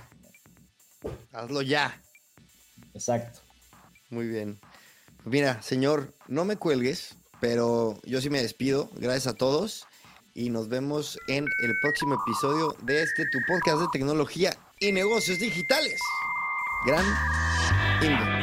Hazlo 1.32 1.62
ya. 1.62 2.02
Exacto. 2.96 3.42
Muy 4.10 4.26
bien. 4.26 4.60
Mira, 5.26 5.62
señor, 5.62 6.12
no 6.28 6.44
me 6.44 6.58
cuelgues, 6.58 7.16
pero 7.40 8.00
yo 8.04 8.20
sí 8.20 8.32
me 8.32 8.42
despido. 8.42 8.90
Gracias 8.96 9.28
a 9.28 9.38
todos 9.38 9.86
y 10.34 10.50
nos 10.50 10.70
vemos 10.70 11.20
en 11.28 11.46
el 11.62 11.78
próximo 11.84 12.16
episodio 12.16 12.76
de 12.82 13.04
este 13.04 13.26
tu 13.32 13.38
podcast 13.48 13.82
de 13.82 13.88
tecnología 13.94 14.58
y 14.80 14.92
negocios 14.92 15.38
digitales. 15.38 16.02
Gran 16.84 17.06
Ingo. 18.02 18.43